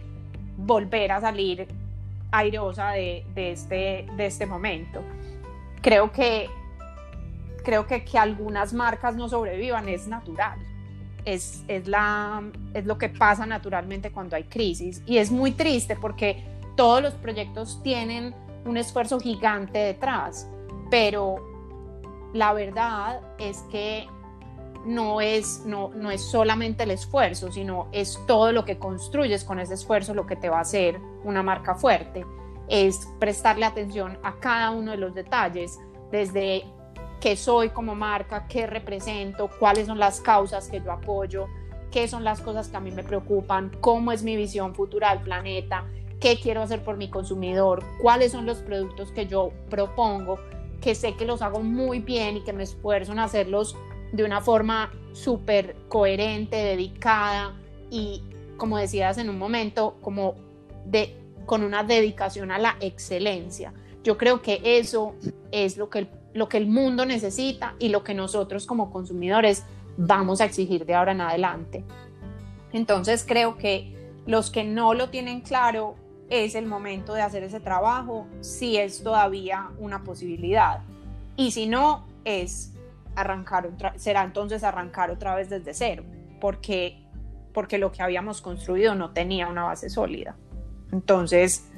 volver 0.57 1.13
a 1.13 1.21
salir 1.21 1.67
airosa 2.37 2.91
de, 2.91 3.25
de, 3.33 3.51
este, 3.51 4.07
de 4.15 4.25
este 4.25 4.45
momento. 4.45 5.01
Creo 5.81 6.11
que, 6.11 6.49
creo 7.63 7.85
que 7.87 8.03
que 8.03 8.17
algunas 8.17 8.73
marcas 8.73 9.15
no 9.15 9.29
sobrevivan 9.29 9.87
es 9.89 10.07
natural. 10.07 10.59
Es, 11.25 11.63
es, 11.67 11.87
la, 11.87 12.43
es 12.73 12.85
lo 12.85 12.97
que 12.97 13.09
pasa 13.09 13.45
naturalmente 13.45 14.11
cuando 14.11 14.35
hay 14.35 14.43
crisis. 14.43 15.01
Y 15.05 15.17
es 15.17 15.31
muy 15.31 15.51
triste 15.51 15.95
porque 15.95 16.43
todos 16.75 17.01
los 17.01 17.13
proyectos 17.13 17.81
tienen 17.81 18.35
un 18.65 18.77
esfuerzo 18.77 19.19
gigante 19.19 19.77
detrás, 19.77 20.47
pero 20.89 21.37
la 22.33 22.53
verdad 22.53 23.21
es 23.39 23.59
que 23.71 24.07
no 24.85 25.21
es, 25.21 25.63
no, 25.65 25.89
no 25.95 26.11
es 26.11 26.21
solamente 26.21 26.83
el 26.83 26.91
esfuerzo, 26.91 27.51
sino 27.51 27.87
es 27.91 28.19
todo 28.27 28.51
lo 28.51 28.65
que 28.65 28.77
construyes 28.77 29.43
con 29.43 29.59
ese 29.59 29.73
esfuerzo 29.73 30.13
lo 30.13 30.25
que 30.25 30.35
te 30.35 30.49
va 30.49 30.59
a 30.59 30.61
hacer 30.61 30.99
una 31.23 31.43
marca 31.43 31.75
fuerte. 31.75 32.25
Es 32.67 33.07
prestarle 33.19 33.65
atención 33.65 34.17
a 34.23 34.35
cada 34.39 34.71
uno 34.71 34.91
de 34.91 34.97
los 34.97 35.13
detalles, 35.13 35.79
desde 36.11 36.63
qué 37.19 37.35
soy 37.35 37.69
como 37.69 37.95
marca, 37.95 38.47
qué 38.47 38.67
represento, 38.67 39.49
cuáles 39.59 39.87
son 39.87 39.99
las 39.99 40.21
causas 40.21 40.67
que 40.69 40.81
yo 40.81 40.91
apoyo, 40.91 41.47
qué 41.91 42.07
son 42.07 42.23
las 42.23 42.41
cosas 42.41 42.67
que 42.67 42.77
a 42.77 42.79
mí 42.79 42.91
me 42.91 43.03
preocupan, 43.03 43.71
cómo 43.81 44.11
es 44.11 44.23
mi 44.23 44.35
visión 44.35 44.75
futura 44.75 45.11
del 45.11 45.23
planeta, 45.23 45.85
qué 46.19 46.39
quiero 46.39 46.61
hacer 46.61 46.83
por 46.83 46.97
mi 46.97 47.09
consumidor, 47.09 47.83
cuáles 48.01 48.31
son 48.31 48.45
los 48.45 48.59
productos 48.59 49.11
que 49.11 49.27
yo 49.27 49.51
propongo, 49.69 50.39
que 50.81 50.93
sé 50.93 51.15
que 51.15 51.25
los 51.25 51.41
hago 51.41 51.61
muy 51.61 51.99
bien 51.99 52.37
y 52.37 52.43
que 52.43 52.53
me 52.53 52.63
esfuerzo 52.63 53.13
en 53.13 53.19
hacerlos 53.19 53.75
de 54.15 54.23
una 54.23 54.41
forma 54.41 54.91
súper 55.13 55.75
coherente, 55.87 56.57
dedicada 56.57 57.53
y, 57.89 58.21
como 58.57 58.77
decías 58.77 59.17
en 59.17 59.29
un 59.29 59.37
momento, 59.37 59.97
como 60.01 60.35
de, 60.85 61.15
con 61.45 61.63
una 61.63 61.83
dedicación 61.83 62.51
a 62.51 62.59
la 62.59 62.77
excelencia. 62.79 63.73
Yo 64.03 64.17
creo 64.17 64.41
que 64.41 64.61
eso 64.63 65.15
es 65.51 65.77
lo 65.77 65.89
que, 65.89 66.07
lo 66.33 66.47
que 66.49 66.57
el 66.57 66.67
mundo 66.67 67.05
necesita 67.05 67.75
y 67.79 67.89
lo 67.89 68.03
que 68.03 68.13
nosotros 68.13 68.65
como 68.65 68.91
consumidores 68.91 69.63
vamos 69.97 70.41
a 70.41 70.45
exigir 70.45 70.85
de 70.85 70.93
ahora 70.93 71.13
en 71.13 71.21
adelante. 71.21 71.83
Entonces 72.71 73.23
creo 73.27 73.57
que 73.57 73.95
los 74.27 74.51
que 74.51 74.63
no 74.63 74.93
lo 74.93 75.09
tienen 75.09 75.41
claro 75.41 75.95
es 76.29 76.55
el 76.55 76.65
momento 76.65 77.13
de 77.13 77.21
hacer 77.21 77.43
ese 77.43 77.59
trabajo 77.59 78.27
si 78.41 78.77
es 78.77 79.03
todavía 79.03 79.69
una 79.79 80.03
posibilidad. 80.03 80.81
Y 81.37 81.51
si 81.51 81.67
no, 81.67 82.05
es 82.25 82.74
arrancar 83.15 83.69
será 83.95 84.23
entonces 84.23 84.63
arrancar 84.63 85.11
otra 85.11 85.35
vez 85.35 85.49
desde 85.49 85.73
cero, 85.73 86.03
porque, 86.39 87.03
porque 87.53 87.77
lo 87.77 87.91
que 87.91 88.01
habíamos 88.01 88.41
construido 88.41 88.95
no 88.95 89.11
tenía 89.11 89.47
una 89.47 89.63
base 89.63 89.89
sólida. 89.89 90.35
Entonces, 90.91 91.69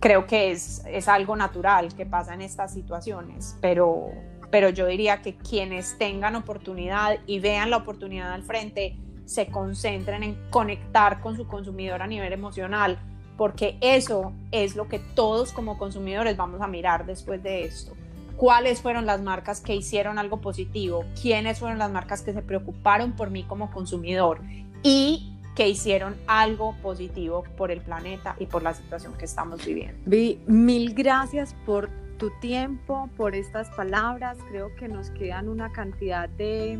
creo 0.00 0.26
que 0.26 0.50
es, 0.50 0.82
es 0.86 1.08
algo 1.08 1.36
natural 1.36 1.94
que 1.94 2.06
pasa 2.06 2.34
en 2.34 2.42
estas 2.42 2.72
situaciones, 2.72 3.56
pero, 3.60 4.10
pero 4.50 4.68
yo 4.70 4.86
diría 4.86 5.22
que 5.22 5.36
quienes 5.36 5.98
tengan 5.98 6.36
oportunidad 6.36 7.18
y 7.26 7.40
vean 7.40 7.70
la 7.70 7.78
oportunidad 7.78 8.32
al 8.32 8.42
frente, 8.42 8.96
se 9.24 9.48
concentren 9.48 10.22
en 10.22 10.50
conectar 10.50 11.20
con 11.20 11.36
su 11.36 11.46
consumidor 11.46 12.02
a 12.02 12.06
nivel 12.06 12.32
emocional, 12.32 12.98
porque 13.36 13.76
eso 13.80 14.32
es 14.50 14.74
lo 14.74 14.88
que 14.88 14.98
todos 14.98 15.52
como 15.52 15.78
consumidores 15.78 16.36
vamos 16.36 16.60
a 16.60 16.66
mirar 16.66 17.06
después 17.06 17.42
de 17.42 17.64
esto 17.64 17.94
cuáles 18.38 18.80
fueron 18.80 19.04
las 19.04 19.20
marcas 19.20 19.60
que 19.60 19.74
hicieron 19.74 20.18
algo 20.18 20.40
positivo, 20.40 21.04
quiénes 21.20 21.58
fueron 21.58 21.78
las 21.78 21.90
marcas 21.90 22.22
que 22.22 22.32
se 22.32 22.40
preocuparon 22.40 23.12
por 23.12 23.30
mí 23.30 23.42
como 23.42 23.70
consumidor 23.70 24.40
y 24.82 25.34
que 25.56 25.68
hicieron 25.68 26.16
algo 26.28 26.76
positivo 26.80 27.42
por 27.56 27.72
el 27.72 27.80
planeta 27.80 28.36
y 28.38 28.46
por 28.46 28.62
la 28.62 28.74
situación 28.74 29.14
que 29.18 29.24
estamos 29.24 29.66
viviendo. 29.66 30.00
Vi, 30.06 30.40
mil 30.46 30.94
gracias 30.94 31.54
por 31.66 31.90
tu 32.16 32.30
tiempo, 32.40 33.10
por 33.16 33.34
estas 33.34 33.68
palabras. 33.70 34.38
Creo 34.50 34.74
que 34.76 34.86
nos 34.86 35.10
quedan 35.10 35.48
una 35.48 35.72
cantidad 35.72 36.28
de, 36.28 36.78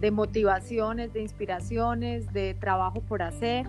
de 0.00 0.10
motivaciones, 0.10 1.14
de 1.14 1.22
inspiraciones, 1.22 2.30
de 2.34 2.52
trabajo 2.52 3.00
por 3.00 3.22
hacer 3.22 3.66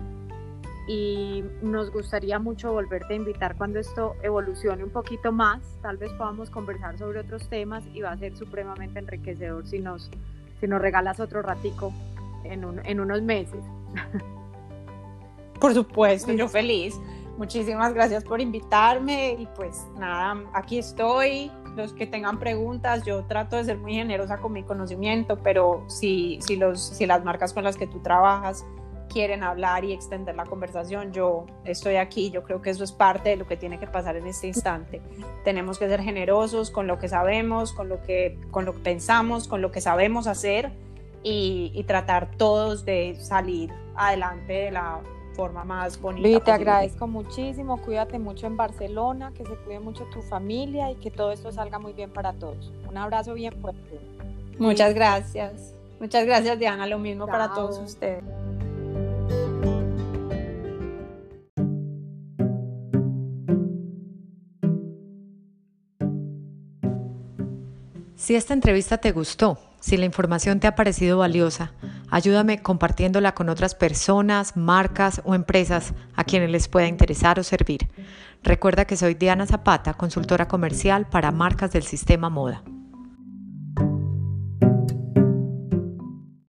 y 0.90 1.44
nos 1.62 1.92
gustaría 1.92 2.40
mucho 2.40 2.72
volverte 2.72 3.14
a 3.14 3.16
invitar 3.16 3.56
cuando 3.56 3.78
esto 3.78 4.16
evolucione 4.24 4.82
un 4.82 4.90
poquito 4.90 5.30
más. 5.30 5.60
Tal 5.82 5.98
vez 5.98 6.12
podamos 6.14 6.50
conversar 6.50 6.98
sobre 6.98 7.20
otros 7.20 7.48
temas 7.48 7.84
y 7.94 8.00
va 8.00 8.10
a 8.10 8.18
ser 8.18 8.36
supremamente 8.36 8.98
enriquecedor 8.98 9.64
si 9.68 9.78
nos, 9.78 10.10
si 10.58 10.66
nos 10.66 10.82
regalas 10.82 11.20
otro 11.20 11.42
ratico 11.42 11.92
en, 12.42 12.64
en 12.84 12.98
unos 12.98 13.22
meses. 13.22 13.64
Por 15.60 15.74
supuesto, 15.74 16.32
yo 16.32 16.48
feliz. 16.48 17.00
Muchísimas 17.38 17.94
gracias 17.94 18.24
por 18.24 18.40
invitarme 18.40 19.36
y 19.38 19.46
pues 19.54 19.86
nada, 19.96 20.42
aquí 20.54 20.78
estoy. 20.78 21.52
Los 21.76 21.92
que 21.92 22.08
tengan 22.08 22.40
preguntas, 22.40 23.04
yo 23.04 23.22
trato 23.26 23.54
de 23.54 23.64
ser 23.64 23.78
muy 23.78 23.94
generosa 23.94 24.38
con 24.38 24.52
mi 24.52 24.64
conocimiento, 24.64 25.38
pero 25.38 25.84
si, 25.86 26.40
si, 26.42 26.56
los, 26.56 26.80
si 26.80 27.06
las 27.06 27.24
marcas 27.24 27.52
con 27.52 27.62
las 27.62 27.76
que 27.76 27.86
tú 27.86 28.00
trabajas 28.00 28.66
quieren 29.10 29.42
hablar 29.42 29.84
y 29.84 29.92
extender 29.92 30.34
la 30.34 30.44
conversación, 30.44 31.12
yo 31.12 31.46
estoy 31.64 31.96
aquí, 31.96 32.30
yo 32.30 32.42
creo 32.44 32.62
que 32.62 32.70
eso 32.70 32.84
es 32.84 32.92
parte 32.92 33.30
de 33.30 33.36
lo 33.36 33.46
que 33.46 33.56
tiene 33.56 33.78
que 33.78 33.86
pasar 33.86 34.16
en 34.16 34.26
este 34.26 34.46
instante. 34.46 35.02
Tenemos 35.44 35.78
que 35.78 35.88
ser 35.88 36.00
generosos 36.00 36.70
con 36.70 36.86
lo 36.86 36.98
que 36.98 37.08
sabemos, 37.08 37.72
con 37.72 37.88
lo 37.88 38.00
que, 38.02 38.38
con 38.50 38.64
lo 38.64 38.74
que 38.74 38.80
pensamos, 38.80 39.48
con 39.48 39.60
lo 39.60 39.70
que 39.70 39.80
sabemos 39.80 40.26
hacer 40.26 40.72
y, 41.22 41.84
tratar 41.86 42.30
todos 42.36 42.84
de 42.84 43.16
salir 43.20 43.70
adelante 43.96 44.52
de 44.52 44.70
la 44.70 45.00
forma 45.34 45.64
más 45.64 46.00
bonita. 46.00 46.28
Y 46.28 46.40
te 46.40 46.52
agradezco 46.52 47.06
muchísimo, 47.06 47.80
cuídate 47.82 48.18
mucho 48.18 48.46
en 48.46 48.56
Barcelona, 48.56 49.32
que 49.36 49.44
se 49.44 49.54
cuide 49.56 49.80
mucho 49.80 50.04
tu 50.12 50.22
familia 50.22 50.90
y 50.90 50.94
que 50.96 51.10
todo 51.10 51.32
esto 51.32 51.50
salga 51.50 51.78
muy 51.78 51.92
bien 51.92 52.10
para 52.10 52.32
todos. 52.32 52.72
Un 52.88 52.96
abrazo 52.96 53.34
bien 53.34 53.54
fuerte. 53.60 54.00
Muchas 54.58 54.94
gracias. 54.94 55.74
Muchas 55.98 56.24
gracias 56.24 56.58
Diana, 56.58 56.86
lo 56.86 56.98
mismo 56.98 57.26
para 57.26 57.52
todos 57.52 57.78
ustedes. 57.78 58.24
Si 68.20 68.36
esta 68.36 68.52
entrevista 68.52 68.98
te 68.98 69.12
gustó, 69.12 69.58
si 69.80 69.96
la 69.96 70.04
información 70.04 70.60
te 70.60 70.66
ha 70.66 70.74
parecido 70.74 71.16
valiosa, 71.16 71.72
ayúdame 72.10 72.60
compartiéndola 72.60 73.32
con 73.32 73.48
otras 73.48 73.74
personas, 73.74 74.58
marcas 74.58 75.22
o 75.24 75.34
empresas 75.34 75.94
a 76.16 76.24
quienes 76.24 76.50
les 76.50 76.68
pueda 76.68 76.86
interesar 76.86 77.40
o 77.40 77.42
servir. 77.42 77.88
Recuerda 78.42 78.84
que 78.84 78.98
soy 78.98 79.14
Diana 79.14 79.46
Zapata, 79.46 79.94
consultora 79.94 80.48
comercial 80.48 81.08
para 81.08 81.32
marcas 81.32 81.72
del 81.72 81.84
sistema 81.84 82.28
Moda. 82.28 82.62